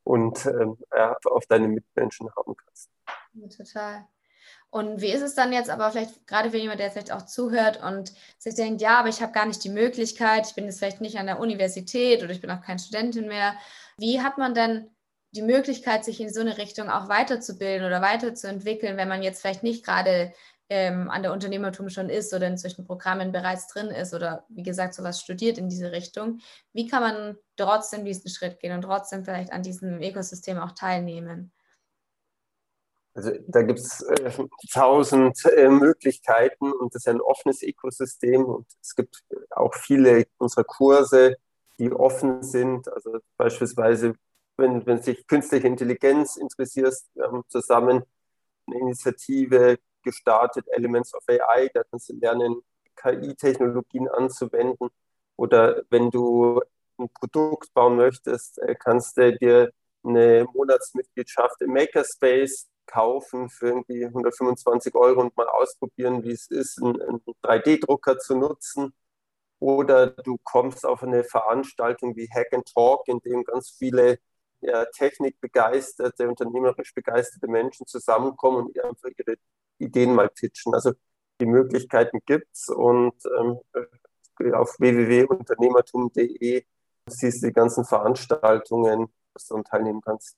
und 0.07 0.47
ähm, 0.47 0.79
auf 1.25 1.47
deine 1.47 1.67
Mitmenschen 1.67 2.29
haben 2.37 2.55
kannst. 2.57 2.91
Total. 3.57 4.07
Und 4.71 5.01
wie 5.01 5.11
ist 5.11 5.23
es 5.23 5.35
dann 5.35 5.53
jetzt 5.53 5.69
aber 5.69 5.91
vielleicht 5.91 6.27
gerade 6.27 6.51
für 6.51 6.59
jemanden, 6.59 6.79
der 6.79 6.91
vielleicht 6.91 7.13
auch 7.13 7.27
zuhört 7.27 7.83
und 7.83 8.13
sich 8.39 8.55
denkt, 8.55 8.81
ja, 8.81 8.99
aber 9.01 9.09
ich 9.09 9.21
habe 9.21 9.33
gar 9.33 9.47
nicht 9.47 9.65
die 9.65 9.69
Möglichkeit, 9.69 10.47
ich 10.47 10.55
bin 10.55 10.67
jetzt 10.67 10.79
vielleicht 10.79 11.01
nicht 11.01 11.19
an 11.19 11.27
der 11.27 11.41
Universität 11.41 12.23
oder 12.23 12.31
ich 12.31 12.41
bin 12.41 12.51
auch 12.51 12.63
keine 12.63 12.79
Studentin 12.79 13.27
mehr. 13.27 13.55
Wie 13.97 14.21
hat 14.21 14.39
man 14.39 14.55
denn 14.55 14.91
die 15.33 15.43
Möglichkeit, 15.43 16.05
sich 16.05 16.21
in 16.21 16.33
so 16.33 16.41
eine 16.41 16.57
Richtung 16.57 16.89
auch 16.89 17.09
weiterzubilden 17.09 17.87
oder 17.87 18.01
weiterzuentwickeln, 18.01 18.97
wenn 18.97 19.09
man 19.09 19.23
jetzt 19.23 19.41
vielleicht 19.41 19.63
nicht 19.63 19.85
gerade 19.85 20.33
ähm, 20.69 21.11
an 21.11 21.23
der 21.23 21.33
Unternehmertum 21.33 21.89
schon 21.89 22.09
ist 22.09 22.35
oder 22.35 22.47
in 22.49 22.57
solchen 22.57 22.85
Programmen 22.85 23.33
bereits 23.33 23.69
drin 23.69 23.89
ist 23.89 24.15
oder 24.15 24.45
wie 24.49 24.63
gesagt 24.63 24.95
sowas 24.95 25.21
studiert 25.21 25.59
in 25.59 25.69
diese 25.69 25.93
Richtung, 25.93 26.41
wie 26.73 26.89
kann 26.89 27.03
man 27.03 27.37
trotzdem 27.57 28.05
diesen 28.05 28.31
Schritt 28.31 28.59
gehen 28.59 28.73
und 28.73 28.83
trotzdem 28.83 29.25
vielleicht 29.25 29.53
an 29.53 29.63
diesem 29.63 30.01
Ökosystem 30.01 30.59
auch 30.59 30.73
teilnehmen? 30.73 31.53
Also 33.15 33.33
da 33.47 33.63
gibt 33.63 33.79
es 33.79 34.03
äh, 34.03 34.31
tausend 34.73 35.43
äh, 35.47 35.71
Möglichkeiten 35.71 36.71
und 36.71 36.95
das 36.95 37.07
ist 37.07 37.09
ein 37.09 37.21
offenes 37.21 37.63
Ökosystem 37.63 38.45
und 38.45 38.67
es 38.83 38.95
gibt 38.95 39.25
auch 39.51 39.75
viele 39.75 40.27
unserer 40.37 40.65
Kurse, 40.65 41.37
die 41.79 41.91
offen 41.91 42.43
sind. 42.43 42.93
Also 42.93 43.19
beispielsweise, 43.39 44.15
wenn, 44.59 44.85
wenn 44.85 45.01
sich 45.01 45.27
künstliche 45.27 45.67
Intelligenz 45.67 46.37
interessierst, 46.37 47.09
wir 47.15 47.25
haben 47.25 47.43
zusammen 47.49 48.03
eine 48.67 48.81
Initiative 48.81 49.79
gestartet, 50.07 50.67
Elements 50.69 51.15
of 51.15 51.23
AI, 51.29 51.69
da 51.75 51.83
kannst 51.85 52.09
du 52.09 52.15
lernen, 52.15 52.63
KI-Technologien 52.97 54.09
anzuwenden. 54.09 54.89
Oder 55.37 55.83
wenn 55.91 56.11
du 56.11 56.63
ein 56.99 57.11
Produkt 57.11 57.75
bauen 57.75 57.97
möchtest, 57.97 58.59
äh, 58.61 58.75
kannst 58.75 59.19
du 59.19 59.37
dir 59.37 59.73
eine 60.03 60.47
Monatsmitgliedschaft 60.55 61.61
im 61.63 61.73
Makerspace 61.73 62.69
kaufen 62.87 63.51
für 63.51 63.69
irgendwie 63.69 64.07
125 64.07 64.95
Euro 64.95 65.21
und 65.21 65.37
mal 65.37 65.49
ausprobieren, 65.49 66.23
wie 66.23 66.33
es 66.33 66.47
ist, 66.47 66.81
einen 66.81 67.21
3D-Drucker 67.43 68.19
zu 68.19 68.37
nutzen. 68.37 68.95
Oder 69.59 70.09
du 70.09 70.39
kommst 70.45 70.87
auf 70.87 71.03
eine 71.03 71.25
Veranstaltung 71.25 72.15
wie 72.17 72.29
Hack 72.33 72.53
and 72.53 72.67
Talk, 72.73 73.09
in 73.09 73.21
dem 73.21 73.43
ganz 73.45 73.71
viele 73.71 74.19
ja, 74.61 74.85
technikbegeisterte, 74.87 76.29
unternehmerisch 76.29 76.95
begeisterte 76.95 77.49
Menschen 77.49 77.87
zusammenkommen 77.87 78.67
und 78.67 78.81
einfach 78.81 79.11
ihre 79.17 79.37
Ideen 79.79 80.15
mal 80.15 80.29
pitchen. 80.29 80.75
Also 80.75 80.93
die 81.41 81.47
Möglichkeiten 81.47 82.21
gibt 82.25 82.49
es 82.53 82.69
und 82.69 83.15
ähm, 83.39 83.61
auf 84.55 84.79
www.unternehmertum.de 84.79 86.65
siehst 87.09 87.43
du 87.43 87.47
die 87.49 87.53
ganzen 87.53 87.85
Veranstaltungen, 87.85 89.07
dass 89.33 89.47
du 89.47 89.63
teilnehmen 89.63 90.01
kannst. 90.01 90.37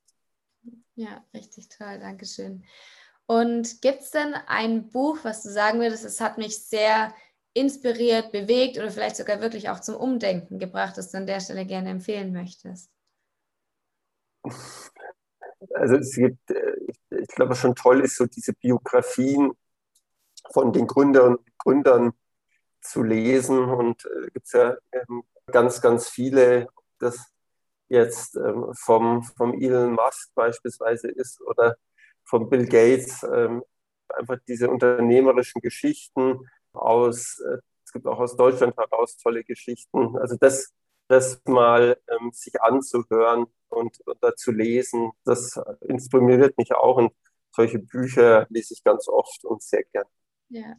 Ja, 0.94 1.24
richtig 1.34 1.68
toll, 1.68 1.98
Dankeschön. 2.00 2.64
Und 3.26 3.82
gibt 3.82 4.02
es 4.02 4.10
denn 4.10 4.34
ein 4.46 4.88
Buch, 4.88 5.18
was 5.22 5.42
du 5.42 5.50
sagen 5.50 5.80
würdest, 5.80 6.04
es 6.04 6.20
hat 6.20 6.38
mich 6.38 6.64
sehr 6.64 7.14
inspiriert, 7.54 8.32
bewegt 8.32 8.78
oder 8.78 8.90
vielleicht 8.90 9.16
sogar 9.16 9.40
wirklich 9.40 9.68
auch 9.68 9.80
zum 9.80 9.96
Umdenken 9.96 10.58
gebracht, 10.58 10.96
das 10.96 11.10
du 11.10 11.18
an 11.18 11.26
der 11.26 11.40
Stelle 11.40 11.66
gerne 11.66 11.90
empfehlen 11.90 12.32
möchtest? 12.32 12.90
Also 15.78 15.96
es 15.96 16.14
gibt, 16.14 16.50
äh, 16.50 16.76
ich, 17.10 17.28
glaube 17.28 17.54
schon 17.54 17.74
toll 17.74 18.00
ist 18.00 18.16
so 18.16 18.26
diese 18.26 18.52
Biografien 18.52 19.52
von 20.52 20.72
den 20.72 20.86
Gründern 20.86 21.36
und 21.36 21.58
Gründern 21.58 22.12
zu 22.80 23.02
lesen 23.02 23.58
und 23.58 24.04
äh, 24.04 24.30
gibt 24.30 24.52
ja 24.52 24.76
ähm, 24.92 25.24
ganz, 25.46 25.80
ganz 25.80 26.08
viele, 26.08 26.68
das 26.98 27.32
jetzt 27.88 28.36
ähm, 28.36 28.72
vom, 28.74 29.22
vom 29.22 29.54
Elon 29.54 29.92
Musk 29.92 30.34
beispielsweise 30.34 31.08
ist 31.08 31.40
oder 31.42 31.76
von 32.24 32.48
Bill 32.48 32.66
Gates, 32.66 33.22
ähm, 33.22 33.62
einfach 34.14 34.38
diese 34.46 34.70
unternehmerischen 34.70 35.60
Geschichten 35.60 36.40
aus, 36.72 37.40
äh, 37.40 37.58
es 37.84 37.92
gibt 37.92 38.06
auch 38.06 38.18
aus 38.18 38.36
Deutschland 38.36 38.76
heraus 38.76 39.16
tolle 39.16 39.44
Geschichten. 39.44 40.16
Also 40.18 40.36
das, 40.36 40.72
das 41.08 41.40
mal 41.46 41.98
ähm, 42.08 42.30
sich 42.32 42.60
anzuhören 42.62 43.46
und, 43.68 43.98
oder 44.06 44.36
zu 44.36 44.52
lesen, 44.52 45.12
das 45.24 45.60
inspiriert 45.80 46.56
mich 46.58 46.74
auch 46.74 46.96
und 46.96 47.12
solche 47.52 47.78
Bücher 47.78 48.46
lese 48.50 48.74
ich 48.74 48.84
ganz 48.84 49.08
oft 49.08 49.44
und 49.44 49.62
sehr 49.62 49.82
gern. 49.84 50.06
Ja, 50.50 50.76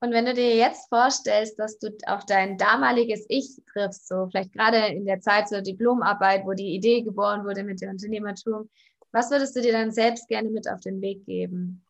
und 0.00 0.12
wenn 0.12 0.26
du 0.26 0.34
dir 0.34 0.54
jetzt 0.54 0.88
vorstellst, 0.88 1.58
dass 1.58 1.78
du 1.78 1.88
auf 2.06 2.24
dein 2.24 2.56
damaliges 2.56 3.26
Ich 3.28 3.60
triffst, 3.72 4.06
so 4.06 4.28
vielleicht 4.30 4.52
gerade 4.52 4.76
in 4.94 5.04
der 5.06 5.20
Zeit 5.20 5.48
zur 5.48 5.60
Diplomarbeit, 5.60 6.44
wo 6.44 6.52
die 6.52 6.74
Idee 6.74 7.02
geboren 7.02 7.44
wurde 7.44 7.64
mit 7.64 7.80
dem 7.80 7.90
Unternehmertum, 7.90 8.70
was 9.10 9.30
würdest 9.30 9.56
du 9.56 9.60
dir 9.60 9.72
dann 9.72 9.90
selbst 9.90 10.28
gerne 10.28 10.50
mit 10.50 10.70
auf 10.70 10.80
den 10.80 11.00
Weg 11.00 11.24
geben? 11.24 11.84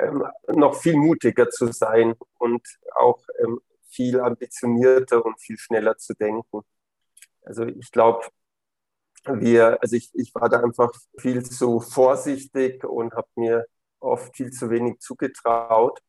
Ähm, 0.00 0.24
noch 0.48 0.74
viel 0.74 0.96
mutiger 0.96 1.48
zu 1.50 1.66
sein 1.66 2.14
und 2.38 2.66
auch 2.94 3.20
ähm, 3.38 3.60
viel 3.92 4.20
ambitionierter 4.20 5.24
und 5.24 5.40
viel 5.40 5.58
schneller 5.58 5.96
zu 5.98 6.14
denken. 6.14 6.62
Also 7.42 7.64
ich 7.64 7.90
glaube, 7.90 8.26
wir, 9.24 9.80
also 9.80 9.96
ich, 9.96 10.10
ich 10.14 10.34
war 10.34 10.48
da 10.48 10.60
einfach 10.60 10.90
viel 11.18 11.44
zu 11.44 11.80
vorsichtig 11.80 12.84
und 12.84 13.14
habe 13.14 13.28
mir 13.36 13.66
oft 14.00 14.36
viel 14.36 14.50
zu 14.50 14.70
wenig 14.70 14.98
zugetraut. 15.00 16.00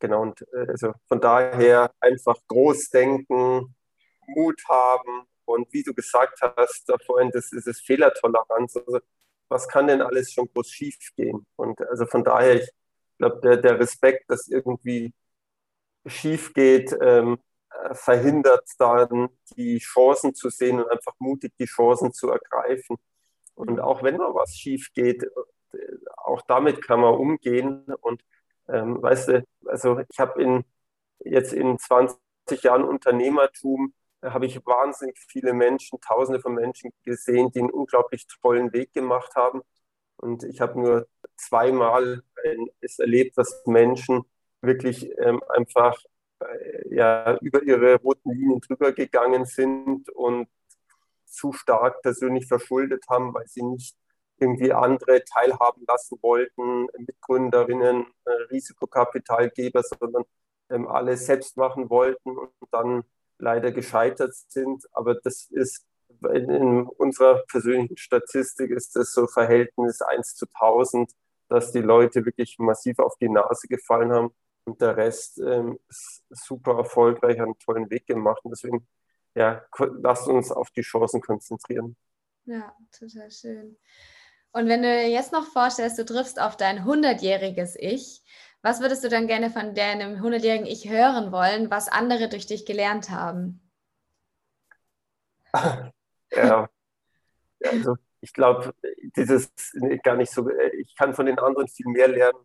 Genau, 0.00 0.22
und 0.22 0.42
äh, 0.52 0.66
also 0.68 0.92
von 1.06 1.20
daher 1.20 1.92
einfach 2.00 2.36
groß 2.48 2.90
denken, 2.90 3.74
Mut 4.26 4.62
haben 4.68 5.26
und 5.44 5.72
wie 5.72 5.82
du 5.82 5.94
gesagt 5.94 6.40
hast, 6.42 6.88
da 6.88 6.96
vorhin, 7.04 7.30
das 7.32 7.52
ist 7.52 7.66
es 7.66 7.80
Fehlertoleranz. 7.80 8.76
Also 8.76 9.00
was 9.48 9.66
kann 9.68 9.86
denn 9.86 10.02
alles 10.02 10.32
schon 10.32 10.48
groß 10.52 10.70
schief 10.70 10.98
gehen? 11.16 11.46
Und 11.56 11.80
also 11.88 12.06
von 12.06 12.22
daher, 12.24 12.62
ich 12.62 12.70
glaube, 13.18 13.40
der, 13.40 13.56
der 13.56 13.78
Respekt, 13.80 14.30
dass 14.30 14.48
irgendwie 14.48 15.12
schief 16.08 16.54
geht, 16.54 16.96
ähm, 17.00 17.38
verhindert 17.92 18.68
dann 18.78 19.28
die 19.56 19.78
Chancen 19.78 20.34
zu 20.34 20.50
sehen 20.50 20.80
und 20.80 20.90
einfach 20.90 21.14
mutig 21.18 21.52
die 21.58 21.66
Chancen 21.66 22.12
zu 22.12 22.30
ergreifen. 22.30 22.96
Und 23.54 23.80
auch 23.80 24.02
wenn 24.02 24.16
mal 24.16 24.34
was 24.34 24.54
schief 24.54 24.92
geht, 24.94 25.22
äh, 25.22 25.78
auch 26.16 26.42
damit 26.42 26.84
kann 26.86 27.00
man 27.00 27.14
umgehen 27.14 27.84
und 28.00 28.22
ähm, 28.68 29.02
weißt 29.02 29.28
du, 29.28 29.44
also 29.66 30.00
ich 30.10 30.18
habe 30.18 30.42
in, 30.42 30.64
jetzt 31.20 31.52
in 31.52 31.78
20 31.78 32.20
Jahren 32.62 32.84
Unternehmertum, 32.84 33.94
äh, 34.20 34.30
habe 34.30 34.46
ich 34.46 34.64
wahnsinnig 34.66 35.18
viele 35.18 35.52
Menschen, 35.54 36.00
tausende 36.00 36.40
von 36.40 36.54
Menschen 36.54 36.92
gesehen, 37.04 37.50
die 37.52 37.60
einen 37.60 37.70
unglaublich 37.70 38.26
tollen 38.42 38.72
Weg 38.72 38.92
gemacht 38.92 39.34
haben. 39.36 39.62
Und 40.16 40.44
ich 40.44 40.60
habe 40.60 40.80
nur 40.80 41.08
zweimal 41.36 42.22
es 42.80 42.98
erlebt, 42.98 43.38
dass 43.38 43.62
Menschen 43.66 44.24
wirklich 44.60 45.10
ähm, 45.18 45.42
einfach 45.48 45.96
äh, 46.40 46.94
ja, 46.94 47.36
über 47.38 47.62
ihre 47.62 47.96
roten 47.96 48.30
Linien 48.30 48.60
drüber 48.60 48.92
gegangen 48.92 49.44
sind 49.44 50.08
und 50.10 50.48
zu 51.24 51.52
stark 51.52 52.02
persönlich 52.02 52.46
verschuldet 52.46 53.04
haben, 53.08 53.34
weil 53.34 53.46
sie 53.46 53.62
nicht 53.62 53.96
irgendwie 54.38 54.72
andere 54.72 55.24
teilhaben 55.24 55.84
lassen 55.86 56.18
wollten, 56.22 56.86
Mitgründerinnen, 56.96 58.06
äh, 58.24 58.30
Risikokapitalgeber, 58.50 59.82
sondern 59.82 60.24
ähm, 60.70 60.86
alle 60.86 61.16
selbst 61.16 61.56
machen 61.56 61.90
wollten 61.90 62.38
und 62.38 62.52
dann 62.70 63.02
leider 63.38 63.72
gescheitert 63.72 64.34
sind. 64.34 64.84
Aber 64.92 65.14
das 65.16 65.48
ist 65.50 65.86
in 66.22 66.86
unserer 66.86 67.44
persönlichen 67.46 67.96
Statistik 67.96 68.70
ist 68.70 68.96
das 68.96 69.12
so 69.12 69.26
Verhältnis 69.26 70.00
1 70.02 70.34
zu 70.34 70.46
1000, 70.54 71.12
dass 71.48 71.70
die 71.72 71.80
Leute 71.80 72.24
wirklich 72.24 72.56
massiv 72.58 72.98
auf 72.98 73.16
die 73.18 73.28
Nase 73.28 73.68
gefallen 73.68 74.12
haben 74.12 74.34
und 74.68 74.80
der 74.80 74.96
Rest 74.96 75.38
ähm, 75.38 75.78
ist 75.88 76.22
super 76.30 76.76
erfolgreich, 76.76 77.40
einen 77.40 77.58
tollen 77.58 77.90
Weg 77.90 78.06
gemacht. 78.06 78.44
Und 78.44 78.50
deswegen, 78.50 78.86
ja, 79.34 79.64
lasst 80.02 80.28
uns 80.28 80.50
auf 80.52 80.70
die 80.70 80.82
Chancen 80.82 81.20
konzentrieren. 81.20 81.96
Ja, 82.44 82.74
total 82.96 83.30
schön. 83.30 83.76
Und 84.52 84.68
wenn 84.68 84.82
du 84.82 84.88
dir 84.88 85.08
jetzt 85.08 85.32
noch 85.32 85.46
vorstellst, 85.46 85.98
du 85.98 86.04
triffst 86.04 86.40
auf 86.40 86.56
dein 86.56 86.84
100-jähriges 86.84 87.76
Ich, 87.78 88.22
was 88.62 88.80
würdest 88.80 89.04
du 89.04 89.08
dann 89.08 89.26
gerne 89.26 89.50
von 89.50 89.74
deinem 89.74 90.22
100-jährigen 90.22 90.66
Ich 90.66 90.88
hören 90.88 91.32
wollen, 91.32 91.70
was 91.70 91.88
andere 91.88 92.28
durch 92.28 92.46
dich 92.46 92.66
gelernt 92.66 93.10
haben? 93.10 93.60
Ja, 96.30 96.68
also 97.64 97.96
ich 98.20 98.34
glaube, 98.34 98.74
dieses 99.16 99.50
gar 100.02 100.14
nicht 100.14 100.30
so, 100.30 100.46
ich 100.78 100.94
kann 100.94 101.14
von 101.14 101.24
den 101.24 101.38
anderen 101.38 101.68
viel 101.68 101.86
mehr 101.86 102.06
lernen, 102.06 102.38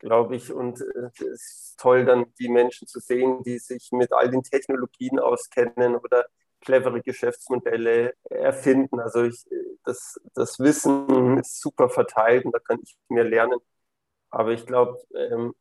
glaube 0.00 0.34
ich. 0.36 0.52
Und 0.52 0.80
äh, 0.80 1.10
es 1.14 1.20
ist 1.20 1.74
toll, 1.78 2.04
dann 2.04 2.34
die 2.38 2.48
Menschen 2.48 2.88
zu 2.88 2.98
sehen, 2.98 3.42
die 3.44 3.58
sich 3.58 3.90
mit 3.92 4.12
all 4.12 4.30
den 4.30 4.42
Technologien 4.42 5.20
auskennen 5.20 5.96
oder 5.96 6.26
clevere 6.60 7.00
Geschäftsmodelle 7.02 8.14
erfinden. 8.24 9.00
Also 9.00 9.24
ich, 9.24 9.46
das, 9.84 10.20
das 10.34 10.58
Wissen 10.58 11.38
ist 11.38 11.60
super 11.60 11.88
verteilt 11.88 12.44
und 12.44 12.52
da 12.52 12.58
kann 12.58 12.80
ich 12.82 12.96
mehr 13.08 13.24
lernen. 13.24 13.58
Aber 14.30 14.52
ich 14.52 14.66
glaube, 14.66 14.98
ähm, 15.14 15.54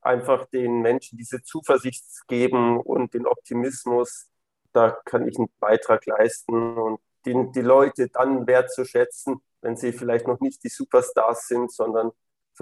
einfach 0.00 0.46
den 0.46 0.82
Menschen 0.82 1.16
diese 1.16 1.42
Zuversicht 1.42 2.04
geben 2.28 2.80
und 2.80 3.14
den 3.14 3.26
Optimismus, 3.26 4.28
da 4.72 4.90
kann 5.04 5.28
ich 5.28 5.38
einen 5.38 5.50
Beitrag 5.60 6.06
leisten 6.06 6.76
und 6.78 7.00
den, 7.24 7.52
die 7.52 7.60
Leute 7.60 8.08
dann 8.08 8.46
wertzuschätzen, 8.46 9.40
wenn 9.60 9.76
sie 9.76 9.92
vielleicht 9.92 10.26
noch 10.26 10.40
nicht 10.40 10.64
die 10.64 10.68
Superstars 10.68 11.46
sind, 11.46 11.72
sondern 11.72 12.10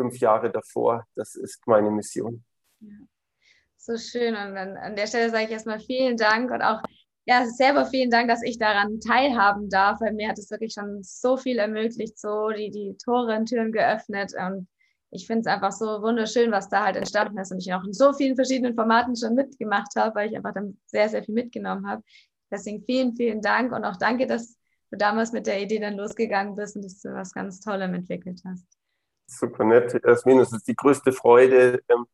fünf 0.01 0.19
Jahre 0.19 0.51
davor. 0.51 1.05
Das 1.15 1.35
ist 1.35 1.61
meine 1.67 1.91
Mission. 1.91 2.43
So 3.77 3.97
schön. 3.99 4.35
Und 4.35 4.57
an, 4.57 4.77
an 4.77 4.97
der 4.97 5.07
Stelle 5.07 5.31
sage 5.31 5.45
ich 5.45 5.51
erstmal 5.51 5.81
vielen 5.81 6.17
Dank 6.17 6.51
und 6.51 6.63
auch 6.63 6.81
ja, 7.27 7.47
selber 7.47 7.85
vielen 7.85 8.11
Dank, 8.11 8.29
dass 8.29 8.43
ich 8.43 8.59
daran 8.59 8.99
teilhaben 9.01 9.69
darf, 9.69 10.01
weil 10.01 10.15
mir 10.15 10.29
hat 10.29 10.39
es 10.39 10.51
wirklich 10.51 10.73
schon 10.73 11.03
so 11.03 11.37
viel 11.37 11.59
ermöglicht, 11.59 12.19
so 12.19 12.49
die, 12.49 12.71
die 12.71 12.97
Tore 12.97 13.37
und 13.37 13.47
Türen 13.47 13.73
geöffnet. 13.73 14.33
Und 14.35 14.69
ich 15.11 15.27
finde 15.27 15.41
es 15.41 15.47
einfach 15.47 15.73
so 15.73 16.03
wunderschön, 16.03 16.51
was 16.51 16.71
da 16.71 16.85
halt 16.87 16.97
entstanden 16.97 17.39
ist 17.39 17.53
und 17.53 17.59
ich 17.59 17.73
auch 17.75 17.85
in 17.85 17.93
so 17.93 18.13
vielen 18.15 18.37
verschiedenen 18.37 18.75
Formaten 18.75 19.15
schon 19.17 19.35
mitgemacht 19.35 19.95
habe, 19.97 20.15
weil 20.15 20.31
ich 20.31 20.37
einfach 20.37 20.55
dann 20.55 20.79
sehr, 20.87 21.09
sehr 21.11 21.23
viel 21.23 21.35
mitgenommen 21.35 21.87
habe. 21.87 22.03
Deswegen 22.51 22.83
vielen, 22.85 23.15
vielen 23.15 23.43
Dank 23.43 23.73
und 23.73 23.85
auch 23.85 23.97
danke, 23.97 24.27
dass 24.27 24.57
du 24.91 24.97
damals 24.97 25.33
mit 25.33 25.47
der 25.47 25.61
Idee 25.61 25.79
dann 25.79 25.97
losgegangen 25.97 26.57
bist 26.57 26.75
und 26.75 26.85
dass 26.85 27.01
du 27.01 27.13
was 27.13 27.33
ganz 27.33 27.61
Tollem 27.61 27.95
entwickelt 27.95 28.41
hast. 28.47 28.80
Super 29.31 29.64
nett, 29.64 30.01
Jasmin. 30.05 30.41
Es 30.41 30.53
ist 30.53 30.66
die 30.66 30.74
größte 30.74 31.12
Freude, 31.12 31.83
ähm, 31.89 32.07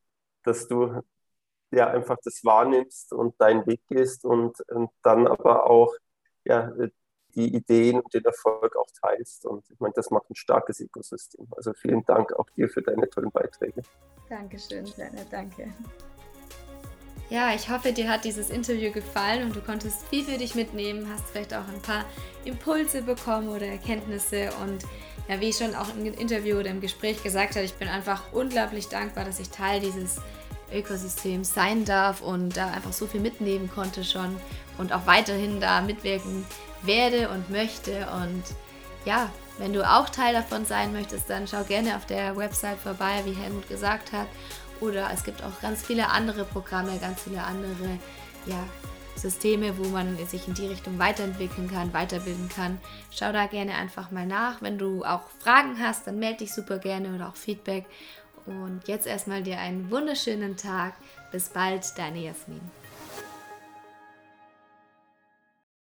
dass 0.42 0.68
du 0.68 1.00
ja 1.70 1.88
einfach 1.88 2.18
das 2.22 2.44
wahrnimmst 2.44 3.12
und 3.12 3.40
deinen 3.40 3.66
Weg 3.66 3.80
gehst 3.88 4.24
und, 4.24 4.60
und 4.68 4.90
dann 5.02 5.26
aber 5.26 5.68
auch 5.68 5.94
ja, 6.44 6.70
die 7.34 7.54
Ideen 7.54 8.00
und 8.00 8.12
den 8.12 8.24
Erfolg 8.24 8.76
auch 8.76 8.88
teilst. 9.00 9.46
Und 9.46 9.68
ich 9.70 9.80
meine, 9.80 9.94
das 9.94 10.10
macht 10.10 10.30
ein 10.30 10.36
starkes 10.36 10.80
Ökosystem. 10.80 11.48
Also 11.56 11.72
vielen 11.72 12.04
Dank 12.04 12.32
auch 12.34 12.48
dir 12.50 12.68
für 12.68 12.82
deine 12.82 13.08
tollen 13.08 13.30
Beiträge. 13.30 13.82
Dankeschön, 14.28 14.86
Lena, 14.96 15.22
danke. 15.30 15.72
Ja, 17.28 17.52
ich 17.54 17.68
hoffe, 17.68 17.92
dir 17.92 18.08
hat 18.08 18.24
dieses 18.24 18.50
Interview 18.50 18.92
gefallen 18.92 19.44
und 19.44 19.56
du 19.56 19.60
konntest 19.60 20.06
viel 20.08 20.24
für 20.24 20.38
dich 20.38 20.54
mitnehmen, 20.54 21.08
hast 21.12 21.24
vielleicht 21.30 21.54
auch 21.54 21.66
ein 21.66 21.82
paar 21.82 22.04
Impulse 22.44 23.02
bekommen 23.02 23.48
oder 23.48 23.66
Erkenntnisse 23.66 24.50
und 24.62 24.84
ja, 25.28 25.40
wie 25.40 25.48
ich 25.48 25.56
schon 25.56 25.74
auch 25.74 25.88
im 25.96 26.04
Interview 26.04 26.58
oder 26.58 26.70
im 26.70 26.80
Gespräch 26.80 27.20
gesagt 27.22 27.56
habe, 27.56 27.64
ich 27.64 27.74
bin 27.74 27.88
einfach 27.88 28.22
unglaublich 28.32 28.88
dankbar, 28.88 29.24
dass 29.24 29.40
ich 29.40 29.50
Teil 29.50 29.80
dieses 29.80 30.20
Ökosystems 30.72 31.52
sein 31.52 31.84
darf 31.84 32.20
und 32.20 32.56
da 32.56 32.70
einfach 32.70 32.92
so 32.92 33.06
viel 33.06 33.20
mitnehmen 33.20 33.68
konnte 33.72 34.04
schon 34.04 34.36
und 34.78 34.92
auch 34.92 35.06
weiterhin 35.06 35.60
da 35.60 35.80
mitwirken 35.80 36.44
werde 36.82 37.28
und 37.30 37.50
möchte. 37.50 38.06
Und 38.22 38.44
ja, 39.04 39.30
wenn 39.58 39.72
du 39.72 39.88
auch 39.88 40.08
Teil 40.08 40.32
davon 40.32 40.64
sein 40.64 40.92
möchtest, 40.92 41.30
dann 41.30 41.48
schau 41.48 41.64
gerne 41.64 41.96
auf 41.96 42.06
der 42.06 42.36
Website 42.36 42.78
vorbei, 42.78 43.22
wie 43.24 43.32
Helmut 43.32 43.68
gesagt 43.68 44.12
hat. 44.12 44.26
Oder 44.80 45.10
es 45.12 45.24
gibt 45.24 45.42
auch 45.42 45.60
ganz 45.60 45.82
viele 45.82 46.08
andere 46.10 46.44
Programme, 46.44 46.98
ganz 46.98 47.22
viele 47.22 47.42
andere 47.42 47.98
ja, 48.46 48.62
Systeme, 49.16 49.78
wo 49.78 49.88
man 49.88 50.16
sich 50.26 50.46
in 50.46 50.54
die 50.54 50.66
Richtung 50.66 50.98
weiterentwickeln 50.98 51.70
kann, 51.70 51.92
weiterbilden 51.92 52.48
kann. 52.48 52.78
Schau 53.10 53.32
da 53.32 53.46
gerne 53.46 53.74
einfach 53.74 54.10
mal 54.10 54.26
nach. 54.26 54.62
Wenn 54.62 54.78
du 54.78 55.04
auch 55.04 55.22
Fragen 55.38 55.78
hast, 55.80 56.06
dann 56.06 56.18
melde 56.18 56.38
dich 56.38 56.52
super 56.52 56.78
gerne 56.78 57.14
oder 57.14 57.28
auch 57.28 57.36
Feedback. 57.36 57.86
Und 58.44 58.82
jetzt 58.86 59.06
erstmal 59.06 59.42
dir 59.42 59.58
einen 59.58 59.90
wunderschönen 59.90 60.56
Tag. 60.56 60.94
Bis 61.32 61.48
bald, 61.48 61.98
deine 61.98 62.20
Jasmin. 62.20 62.60